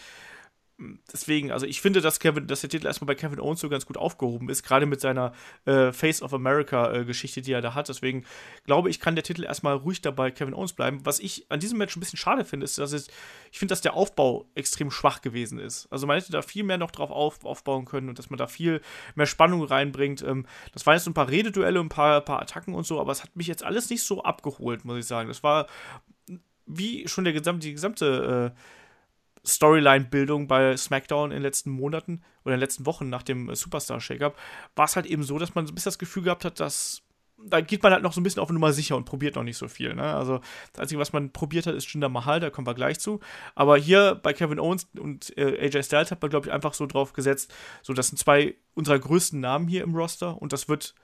[1.13, 3.87] Deswegen, also ich finde, dass Kevin, dass der Titel erstmal bei Kevin Owens so ganz
[3.87, 5.33] gut aufgehoben ist, gerade mit seiner
[5.67, 7.89] äh, Face of America äh, die er da hat.
[7.89, 8.25] Deswegen
[8.65, 11.05] glaube ich, kann der Titel erstmal ruhig dabei Kevin Owens bleiben.
[11.05, 13.09] Was ich an diesem Match ein bisschen schade finde, ist, dass es,
[13.53, 15.87] ich finde, dass der Aufbau extrem schwach gewesen ist.
[15.91, 18.47] Also man hätte da viel mehr noch drauf auf, aufbauen können und dass man da
[18.47, 18.81] viel
[19.15, 20.23] mehr Spannung reinbringt.
[20.23, 23.23] Ähm, das waren jetzt ein paar Rededuelle, ein paar, paar Attacken und so, aber es
[23.23, 25.29] hat mich jetzt alles nicht so abgeholt, muss ich sagen.
[25.29, 25.69] Das war
[26.67, 28.59] wie schon der gesamte, die gesamte äh,
[29.47, 33.57] Storyline-Bildung bei SmackDown in den letzten Monaten oder in den letzten Wochen nach dem äh,
[33.57, 34.37] Superstar-Shake-Up,
[34.77, 37.03] war es halt eben so, dass man so ein bisschen das Gefühl gehabt hat, dass
[37.47, 39.57] da geht man halt noch so ein bisschen auf Nummer sicher und probiert noch nicht
[39.57, 39.95] so viel.
[39.95, 40.03] Ne?
[40.03, 40.41] Also
[40.73, 43.21] das Einzige, was man probiert hat, ist Jinder Mahal, da kommen wir gleich zu.
[43.55, 46.87] Aber hier bei Kevin Owens und äh, AJ Styles hat man, glaube ich, einfach so
[46.87, 47.53] drauf gesetzt,
[47.83, 50.95] so das sind zwei unserer größten Namen hier im Roster und das wird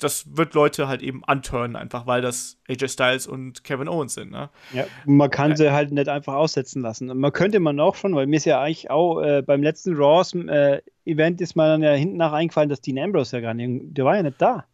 [0.00, 4.30] das wird Leute halt eben anturnen, einfach weil das AJ Styles und Kevin Owens sind.
[4.30, 4.50] Ne?
[4.72, 7.06] Ja, man kann sie halt nicht einfach aussetzen lassen.
[7.06, 10.34] Man könnte man auch schon, weil mir ist ja eigentlich auch äh, beim letzten Raws
[10.34, 13.96] äh, Event ist mir dann ja hinten nach eingefallen, dass Dean Ambrose ja gar nicht,
[13.96, 14.64] der war ja nicht da.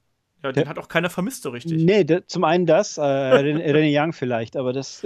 [0.43, 1.83] Ja, den der, hat auch keiner vermisst so richtig.
[1.83, 5.03] Nee, der, zum einen das, äh, René Young vielleicht, aber das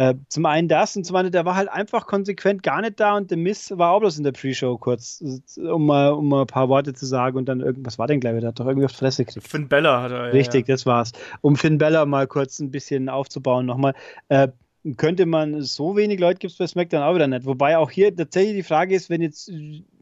[0.00, 3.18] äh, zum einen das und zum anderen, der war halt einfach konsequent gar nicht da
[3.18, 5.22] und der Miss war auch bloß in der Pre-Show kurz,
[5.58, 8.38] um mal, um mal ein paar Worte zu sagen und dann irgendwas war denn, glaube
[8.38, 9.46] ich, der hat doch irgendwie auf die Fresse gekriegt.
[9.46, 10.74] Finn Bella hat er, Richtig, ja.
[10.74, 11.12] das war's.
[11.42, 13.92] Um Finn Bella mal kurz ein bisschen aufzubauen nochmal.
[14.30, 14.48] Äh,
[14.96, 17.44] könnte man so wenig Leute gibt es bei SmackDown auch wieder nicht.
[17.44, 19.52] Wobei auch hier tatsächlich die Frage ist, wenn jetzt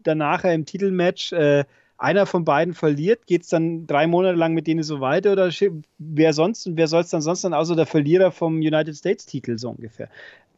[0.05, 1.65] danach im Titelmatch äh,
[1.99, 5.51] einer von beiden verliert, geht es dann drei Monate lang mit denen so weiter oder
[5.99, 9.59] wer sonst, wer soll es dann sonst dann außer der Verlierer vom United States Titel
[9.59, 10.09] so ungefähr?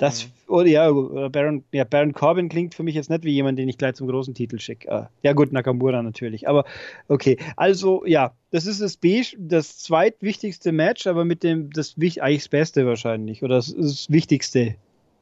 [0.01, 0.31] Das, mhm.
[0.47, 0.91] oder ja,
[1.29, 4.09] Baron, ja, Baron Corbin klingt für mich jetzt nicht wie jemand, den ich gleich zum
[4.09, 4.89] großen Titel schicke.
[4.91, 6.65] Uh, ja, gut, Nakamura natürlich, aber
[7.09, 7.37] okay.
[7.57, 12.49] Also, ja, das ist das B, das zweitwichtigste Match, aber mit dem, das eigentlich das
[12.49, 14.75] Beste wahrscheinlich oder das, das Wichtigste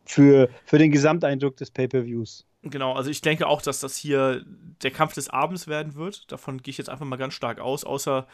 [0.04, 2.44] für, für den Gesamteindruck des Pay-Per-Views.
[2.62, 4.44] Genau, also ich denke auch, dass das hier
[4.82, 6.30] der Kampf des Abends werden wird.
[6.32, 8.26] Davon gehe ich jetzt einfach mal ganz stark aus, außer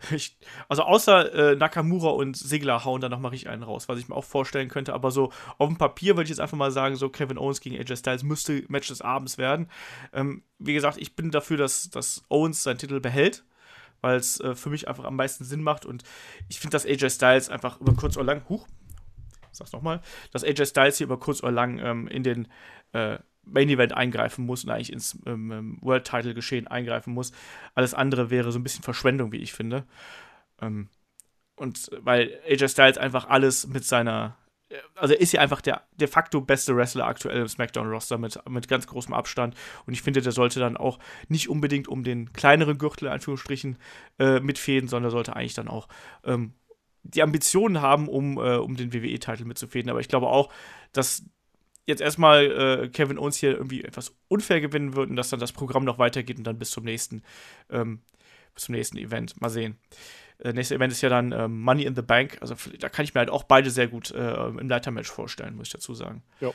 [0.10, 0.36] ich,
[0.68, 4.14] also außer äh, Nakamura und Sigler hauen da nochmal richtig einen raus, was ich mir
[4.14, 4.94] auch vorstellen könnte.
[4.94, 7.76] Aber so auf dem Papier würde ich jetzt einfach mal sagen, so Kevin Owens gegen
[7.76, 9.68] AJ Styles müsste Match des Abends werden.
[10.12, 13.44] Ähm, wie gesagt, ich bin dafür, dass, dass Owens seinen Titel behält,
[14.00, 15.84] weil es äh, für mich einfach am meisten Sinn macht.
[15.84, 16.04] Und
[16.48, 18.66] ich finde, dass AJ Styles einfach über kurz oder lang, huch,
[19.50, 20.00] sag's nochmal,
[20.32, 22.48] dass AJ Styles hier über kurz oder lang ähm, in den
[22.92, 23.18] äh,
[23.50, 27.32] Main Event eingreifen muss und eigentlich ins ähm, ähm, World Title Geschehen eingreifen muss.
[27.74, 29.84] Alles andere wäre so ein bisschen Verschwendung, wie ich finde.
[30.60, 30.88] Ähm,
[31.56, 34.36] und weil AJ Styles einfach alles mit seiner,
[34.94, 38.68] also er ist ja einfach der de facto beste Wrestler aktuell im SmackDown-Roster mit, mit
[38.68, 39.56] ganz großem Abstand.
[39.86, 40.98] Und ich finde, der sollte dann auch
[41.28, 43.76] nicht unbedingt um den kleineren Gürtel, in Anführungsstrichen,
[44.18, 45.88] äh, mitfäden, sondern sollte eigentlich dann auch
[46.24, 46.54] ähm,
[47.02, 49.90] die Ambitionen haben, um, äh, um den WWE-Titel mitzufäden.
[49.90, 50.52] Aber ich glaube auch,
[50.92, 51.24] dass
[51.88, 55.52] jetzt erstmal äh, Kevin Owens hier irgendwie etwas unfair gewinnen wird und dass dann das
[55.52, 57.22] Programm noch weitergeht und dann bis zum nächsten,
[57.70, 58.02] ähm,
[58.54, 59.40] bis zum nächsten Event.
[59.40, 59.78] Mal sehen.
[60.38, 62.36] Äh, nächste Event ist ja dann ähm, Money in the Bank.
[62.42, 65.68] Also da kann ich mir halt auch beide sehr gut äh, im Leitermatch vorstellen, muss
[65.68, 66.22] ich dazu sagen.
[66.40, 66.52] Ja.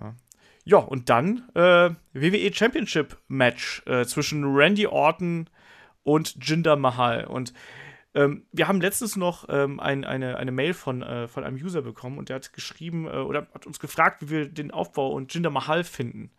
[0.00, 0.14] Ja,
[0.64, 5.48] ja und dann äh, WWE Championship Match äh, zwischen Randy Orton
[6.02, 7.24] und Jinder Mahal.
[7.24, 7.54] Und
[8.14, 11.82] ähm, wir haben letztens noch ähm, ein, eine, eine Mail von, äh, von einem User
[11.82, 15.32] bekommen und der hat geschrieben äh, oder hat uns gefragt, wie wir den Aufbau und
[15.32, 16.30] Jinder Mahal finden.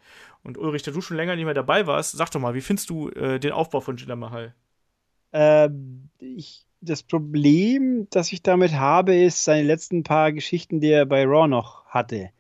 [0.44, 2.90] Und Ulrich, da du schon länger nicht mehr dabei warst, sag doch mal, wie findest
[2.90, 4.54] du äh, den Aufbau von Jinder Mahal?
[5.32, 11.06] Ähm, ich, das Problem, das ich damit habe, ist seine letzten paar Geschichten, die er
[11.06, 12.32] bei Raw noch hatte.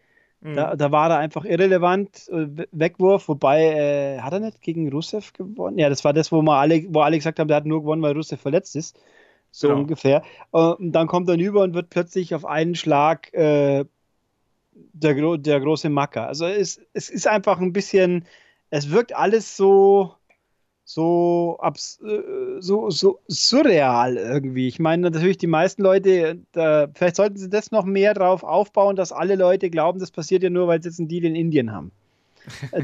[0.41, 0.55] Mhm.
[0.55, 5.31] Da, da, war er einfach irrelevant, äh, Wegwurf, wobei, äh, hat er nicht gegen Rusev
[5.33, 5.77] gewonnen?
[5.77, 8.01] Ja, das war das, wo, wir alle, wo alle gesagt haben, der hat nur gewonnen,
[8.01, 8.99] weil Rusev verletzt ist.
[9.51, 9.81] So genau.
[9.81, 10.23] ungefähr.
[10.51, 13.85] Und dann kommt er über und wird plötzlich auf einen Schlag äh,
[14.73, 16.27] der, der große Macker.
[16.27, 18.25] Also es, es ist einfach ein bisschen,
[18.69, 20.13] es wirkt alles so,
[20.85, 24.67] so, abs äh, so, so surreal irgendwie.
[24.67, 28.95] Ich meine, natürlich die meisten Leute, da, vielleicht sollten sie das noch mehr drauf aufbauen,
[28.95, 31.71] dass alle Leute glauben, das passiert ja nur, weil sie jetzt einen Deal in Indien
[31.71, 31.91] haben.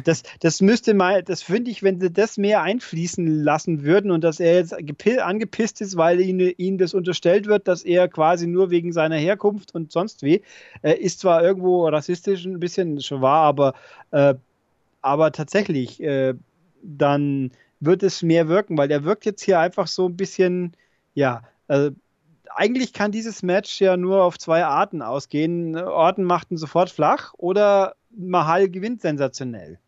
[0.04, 4.24] Das, das müsste mal, das finde ich, wenn sie das mehr einfließen lassen würden und
[4.24, 8.70] dass er jetzt angepisst ist, weil ihnen, ihnen das unterstellt wird, dass er quasi nur
[8.70, 10.42] wegen seiner Herkunft und sonst wie,
[10.82, 13.74] äh, ist zwar irgendwo rassistisch ein bisschen schon wahr, aber,
[14.12, 14.36] äh,
[15.02, 16.34] aber tatsächlich, äh,
[16.84, 20.74] dann wird es mehr wirken, weil er wirkt jetzt hier einfach so ein bisschen,
[21.14, 21.92] ja, also
[22.56, 25.78] eigentlich kann dieses Match ja nur auf zwei Arten ausgehen.
[25.78, 29.80] Orton macht ihn sofort flach oder Mahal gewinnt sensationell.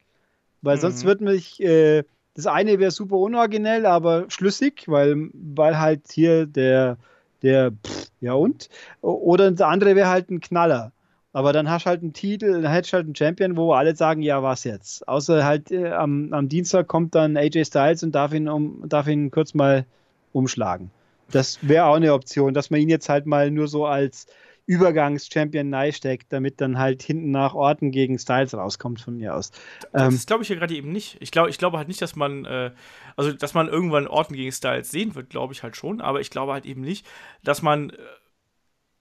[0.61, 0.81] Weil mhm.
[0.81, 6.45] sonst wird mich, äh, das eine wäre super unoriginell, aber schlüssig, weil, weil halt hier
[6.45, 6.97] der,
[7.41, 8.69] der, pff, ja und?
[9.01, 10.91] Oder das andere wäre halt ein Knaller.
[11.31, 13.95] Aber dann hast du halt einen Titel, dann hättest du halt einen Champion, wo alle
[13.95, 15.07] sagen, ja, was jetzt?
[15.07, 19.07] Außer halt äh, am, am Dienstag kommt dann AJ Styles und darf ihn, um, darf
[19.07, 19.85] ihn kurz mal
[20.33, 20.89] umschlagen.
[21.31, 24.25] Das wäre auch eine Option, dass man ihn jetzt halt mal nur so als
[24.69, 29.51] Übergangs-Champion steckt, damit dann halt hinten nach Orten gegen Styles rauskommt von mir aus.
[29.91, 31.17] Das ähm, glaube ich ja gerade eben nicht.
[31.21, 32.71] Ich glaube ich glaube halt nicht, dass man, äh,
[33.15, 36.29] also dass man irgendwann Orten gegen Styles sehen wird, glaube ich halt schon, aber ich
[36.29, 37.05] glaube halt eben nicht,
[37.43, 37.89] dass man.
[37.89, 37.97] Äh,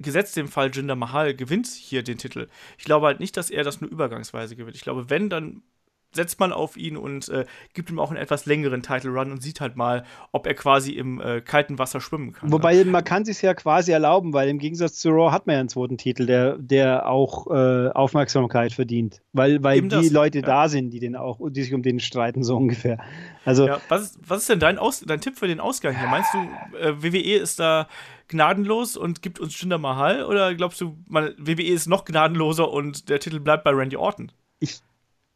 [0.01, 2.47] gesetzt dem Fall Jinder Mahal gewinnt hier den Titel.
[2.77, 4.77] Ich glaube halt nicht, dass er das nur übergangsweise gewinnt.
[4.77, 5.65] Ich glaube, wenn, dann
[6.13, 7.45] setzt man auf ihn und äh,
[7.75, 10.93] gibt ihm auch einen etwas längeren Title Run und sieht halt mal, ob er quasi
[10.93, 12.51] im äh, kalten Wasser schwimmen kann.
[12.51, 12.87] Wobei ne?
[12.87, 15.69] man kann sich ja quasi erlauben, weil im Gegensatz zu Raw hat man ja einen
[15.69, 20.47] zweiten Titel, der, der auch äh, Aufmerksamkeit verdient, weil, weil die das, Leute ja.
[20.47, 22.99] da sind, die den auch, die sich um den streiten so ungefähr.
[23.45, 26.09] Also ja, was, ist, was ist denn dein, Aus, dein Tipp für den Ausgang hier?
[26.09, 27.87] Meinst du, äh, WWE ist da
[28.29, 33.09] gnadenlos und gibt uns Jinder Mahal oder glaubst du, man, WWE ist noch gnadenloser und
[33.09, 34.33] der Titel bleibt bei Randy Orton?
[34.61, 34.81] Ich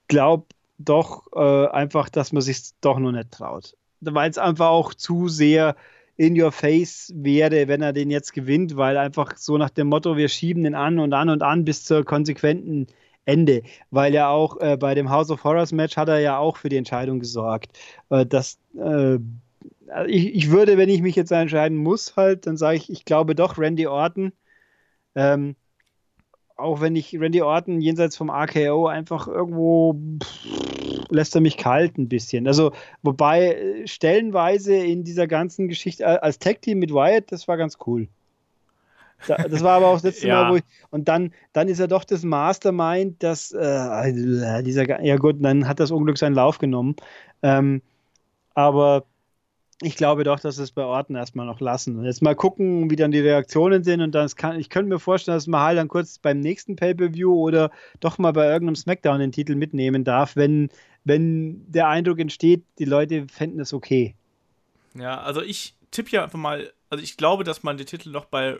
[0.09, 0.47] glaube
[0.85, 3.77] doch äh, einfach, dass man sich doch noch nicht traut.
[4.01, 5.77] Weil es einfach auch zu sehr
[6.17, 10.17] in your face wäre, wenn er den jetzt gewinnt, weil einfach so nach dem Motto,
[10.17, 12.87] wir schieben den an und an und an bis zur konsequenten
[13.25, 13.63] Ende.
[13.91, 16.69] Weil er auch äh, bei dem House of Horrors Match hat er ja auch für
[16.69, 17.79] die Entscheidung gesorgt.
[18.11, 19.19] Äh, dass, äh,
[20.07, 23.35] ich, ich würde, wenn ich mich jetzt entscheiden muss, halt, dann sage ich, ich glaube
[23.35, 24.33] doch Randy Orton.
[25.15, 25.57] Ähm,
[26.63, 31.99] auch wenn ich Randy Orton jenseits vom RKO einfach irgendwo pff, lässt er mich kalt
[31.99, 32.47] ein bisschen.
[32.47, 32.73] Also,
[33.03, 38.09] wobei äh, stellenweise in dieser ganzen Geschichte als Tag-Team mit Wyatt, das war ganz cool.
[39.27, 40.45] Da, das war aber auch das letzte ja.
[40.45, 40.63] Mal, wo ich.
[40.91, 43.53] Und dann, dann ist er doch das Mastermind, das.
[43.53, 46.97] Äh, dieser, ja, gut, dann hat das Unglück seinen Lauf genommen.
[47.43, 47.83] Ähm,
[48.55, 49.05] aber
[49.83, 51.99] ich glaube doch, dass es bei Orten erstmal noch lassen.
[51.99, 54.01] Und jetzt mal gucken, wie dann die Reaktionen sind.
[54.01, 57.71] Und dann kann, ich könnte mir vorstellen, dass Mahal dann kurz beim nächsten Pay-Per-View oder
[58.01, 60.71] doch mal bei irgendeinem Smackdown den Titel mitnehmen darf, wenn,
[61.05, 64.15] wenn der Eindruck entsteht, die Leute fänden es okay.
[64.95, 68.27] Ja, also ich tippe ja einfach mal, also ich glaube, dass man den Titel noch
[68.27, 68.59] bei,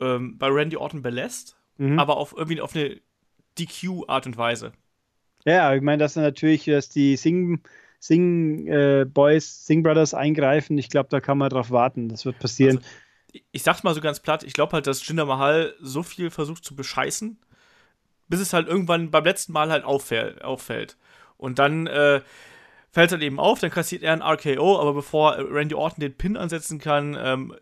[0.00, 1.98] ähm, bei Randy Orton belässt, mhm.
[1.98, 3.00] aber auf irgendwie auf eine
[3.58, 4.72] DQ-Art und Weise.
[5.44, 7.62] Ja, ich meine, dass natürlich, dass die Sing
[8.02, 10.76] Sing äh, Boys, Sing Brothers eingreifen.
[10.76, 12.08] Ich glaube, da kann man drauf warten.
[12.08, 12.78] Das wird passieren.
[12.78, 12.88] Also,
[13.52, 16.64] ich sag's mal so ganz platt, ich glaube halt, dass Jinder Mahal so viel versucht
[16.64, 17.38] zu bescheißen,
[18.26, 20.96] bis es halt irgendwann beim letzten Mal halt auffällt.
[21.36, 22.22] Und dann äh,
[22.90, 26.16] fällt es halt eben auf, dann kassiert er ein RKO, aber bevor Randy Orton den
[26.16, 27.54] Pin ansetzen kann, ähm,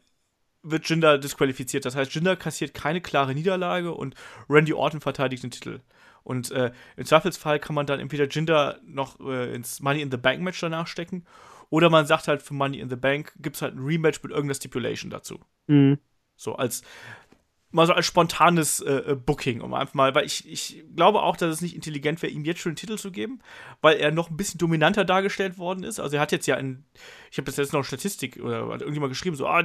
[0.63, 1.85] wird Jinder disqualifiziert.
[1.85, 4.15] Das heißt, Jinder kassiert keine klare Niederlage und
[4.49, 5.81] Randy Orton verteidigt den Titel.
[6.23, 10.17] Und äh, im Zweifelsfall kann man dann entweder Jinder noch äh, ins Money in the
[10.17, 11.25] Bank Match danach stecken
[11.71, 14.33] oder man sagt halt für Money in the Bank gibt es halt ein Rematch mit
[14.33, 15.41] irgendeiner Stipulation dazu.
[15.69, 15.99] Mhm.
[16.37, 16.83] So als
[17.71, 21.37] mal so als spontanes äh, äh, Booking, um einfach mal, weil ich, ich glaube auch,
[21.37, 23.41] dass es nicht intelligent wäre, ihm jetzt schon den Titel zu geben,
[23.81, 26.01] weil er noch ein bisschen dominanter dargestellt worden ist.
[26.01, 26.85] Also er hat jetzt ja in,
[27.31, 29.65] ich habe das jetzt noch Statistik oder hat irgendjemand geschrieben, so, ah,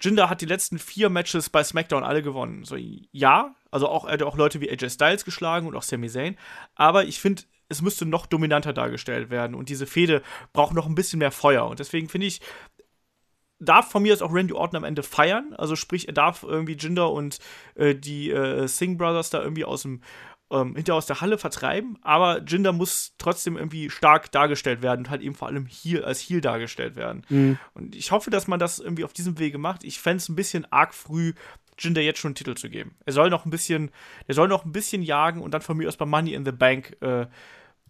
[0.00, 2.64] Jinder hat die letzten vier Matches bei SmackDown alle gewonnen.
[2.64, 6.08] So, ja, also auch, er hat auch Leute wie AJ Styles geschlagen und auch Sami
[6.08, 6.36] Zayn,
[6.74, 10.22] aber ich finde, es müsste noch dominanter dargestellt werden und diese Fehde
[10.52, 12.40] braucht noch ein bisschen mehr Feuer und deswegen finde ich,
[13.60, 15.54] darf von mir aus auch Randy Orton am Ende feiern.
[15.56, 17.38] Also sprich, er darf irgendwie Jinder und
[17.74, 20.00] äh, die äh, Singh Brothers da irgendwie aus dem
[20.50, 25.10] ähm, hinter aus der Halle vertreiben, aber Jinder muss trotzdem irgendwie stark dargestellt werden und
[25.10, 27.22] halt eben vor allem hier als Heel dargestellt werden.
[27.28, 27.58] Mhm.
[27.74, 29.84] Und ich hoffe, dass man das irgendwie auf diesem Wege macht.
[29.84, 31.34] Ich fände es ein bisschen arg früh,
[31.78, 32.96] Jinder jetzt schon einen Titel zu geben.
[33.06, 33.90] Er soll noch ein bisschen,
[34.26, 36.52] er soll noch ein bisschen jagen und dann von mir aus bei Money in the
[36.52, 37.26] Bank äh,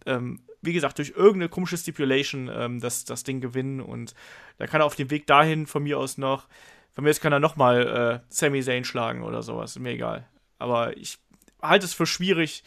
[0.07, 4.15] ähm, wie gesagt, durch irgendeine komische Stipulation ähm, das, das Ding gewinnen und
[4.59, 6.49] da kann er auf dem Weg dahin von mir aus noch,
[6.93, 10.27] von mir aus kann er nochmal äh, Sami Zayn schlagen oder sowas, mir egal.
[10.59, 11.19] Aber ich
[11.62, 12.62] halte es für schwierig,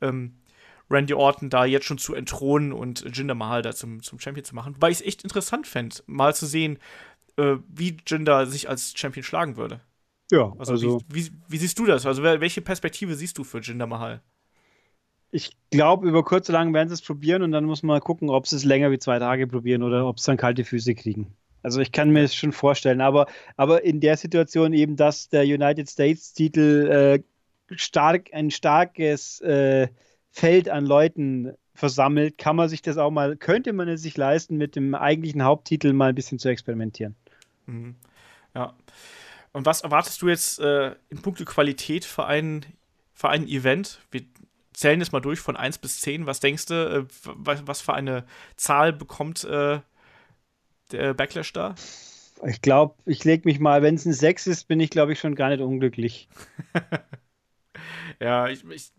[0.00, 0.38] ähm,
[0.90, 4.54] Randy Orton da jetzt schon zu entthronen und Jinder Mahal da zum, zum Champion zu
[4.54, 4.76] machen.
[4.76, 6.78] Wobei ich es echt interessant fände, mal zu sehen,
[7.36, 9.80] äh, wie Jinder sich als Champion schlagen würde.
[10.30, 12.06] Ja, also, also wie, wie, wie, siehst du das?
[12.06, 14.22] Also welche Perspektive siehst du für Jinder Mahal?
[15.36, 18.30] Ich glaube, über kurz oder lang werden sie es probieren und dann muss man gucken,
[18.30, 21.36] ob sie es länger wie zwei Tage probieren oder ob sie dann kalte Füße kriegen.
[21.62, 23.26] Also ich kann mir das schon vorstellen, aber,
[23.56, 27.22] aber in der Situation eben, dass der United States-Titel
[27.70, 29.88] äh, stark, ein starkes äh,
[30.30, 34.56] Feld an Leuten versammelt, kann man sich das auch mal, könnte man es sich leisten,
[34.56, 37.14] mit dem eigentlichen Haupttitel mal ein bisschen zu experimentieren.
[37.66, 37.96] Mhm.
[38.54, 38.72] Ja.
[39.52, 42.64] Und was erwartest du jetzt äh, in puncto Qualität für ein,
[43.12, 44.00] für ein Event?
[44.10, 44.22] Wir
[44.76, 46.26] zählen jetzt mal durch von 1 bis 10.
[46.26, 48.24] Was denkst du, äh, was für eine
[48.56, 49.80] Zahl bekommt äh,
[50.92, 51.74] der Backlash da?
[52.46, 55.18] Ich glaube, ich lege mich mal, wenn es ein 6 ist, bin ich, glaube ich,
[55.20, 56.28] schon gar nicht unglücklich.
[58.20, 58.92] Ja, ich, ich,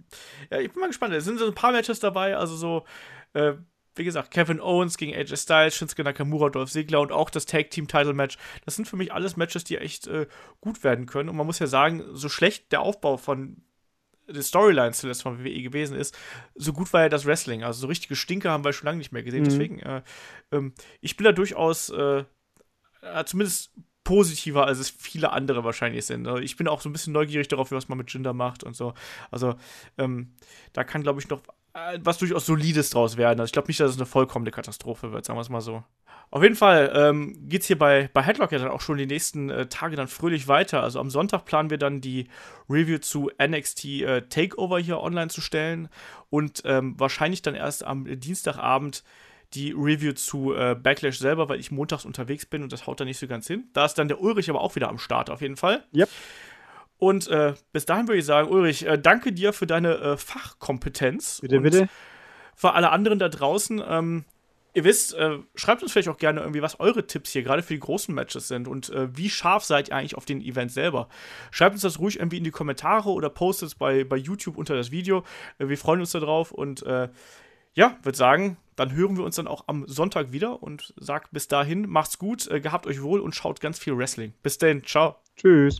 [0.51, 1.13] ja, ich bin mal gespannt.
[1.13, 2.85] Es sind so ein paar Matches dabei, also so,
[3.33, 3.53] äh,
[3.95, 7.71] wie gesagt, Kevin Owens gegen AJ Styles, Shinsuke Nakamura, Dolph Ziggler und auch das Tag
[7.71, 8.37] Team Title Match.
[8.65, 10.27] Das sind für mich alles Matches, die echt äh,
[10.61, 11.29] gut werden können.
[11.29, 13.63] Und man muss ja sagen, so schlecht der Aufbau von
[14.27, 16.17] den Storylines zuletzt von WWE gewesen ist,
[16.55, 17.63] so gut war ja das Wrestling.
[17.63, 19.43] Also so richtige Stinker haben wir schon lange nicht mehr gesehen.
[19.43, 19.49] Mhm.
[19.49, 20.01] Deswegen, äh,
[20.51, 22.23] ähm, ich bin da durchaus äh,
[23.25, 23.71] zumindest
[24.03, 26.27] positiver, als es viele andere wahrscheinlich sind.
[26.27, 28.73] Also ich bin auch so ein bisschen neugierig darauf, was man mit Jinder macht und
[28.73, 28.93] so.
[29.31, 29.55] Also
[29.97, 30.33] ähm,
[30.71, 31.41] da kann, glaube ich, noch
[32.01, 33.39] was durchaus Solides draus werden.
[33.39, 35.83] Also ich glaube nicht, dass es eine vollkommene Katastrophe wird, sagen wir es mal so.
[36.29, 39.05] Auf jeden Fall ähm, geht es hier bei, bei Headlock ja dann auch schon die
[39.05, 40.83] nächsten äh, Tage dann fröhlich weiter.
[40.83, 42.27] Also am Sonntag planen wir dann die
[42.69, 45.87] Review zu NXT äh, Takeover hier online zu stellen
[46.29, 49.03] und ähm, wahrscheinlich dann erst am Dienstagabend
[49.53, 53.05] die Review zu äh, Backlash selber, weil ich montags unterwegs bin und das haut da
[53.05, 53.69] nicht so ganz hin.
[53.71, 55.85] Da ist dann der Ulrich aber auch wieder am Start auf jeden Fall.
[55.95, 56.09] Yep.
[56.97, 61.39] Und äh, bis dahin würde ich sagen, Ulrich, äh, danke dir für deine äh, Fachkompetenz.
[61.41, 61.89] Bitte, bitte.
[62.55, 64.25] Für alle anderen da draußen, ähm,
[64.73, 67.75] ihr wisst, äh, schreibt uns vielleicht auch gerne irgendwie, was eure Tipps hier gerade für
[67.75, 71.07] die großen Matches sind und äh, wie scharf seid ihr eigentlich auf den Event selber.
[71.51, 74.75] Schreibt uns das ruhig irgendwie in die Kommentare oder postet es bei, bei YouTube unter
[74.75, 75.23] das Video.
[75.59, 76.83] Äh, wir freuen uns darauf und
[77.73, 81.47] ja, würde sagen, dann hören wir uns dann auch am Sonntag wieder und sagt bis
[81.47, 84.33] dahin, macht's gut, gehabt euch wohl und schaut ganz viel Wrestling.
[84.41, 85.17] Bis dann, ciao.
[85.35, 85.79] Tschüss.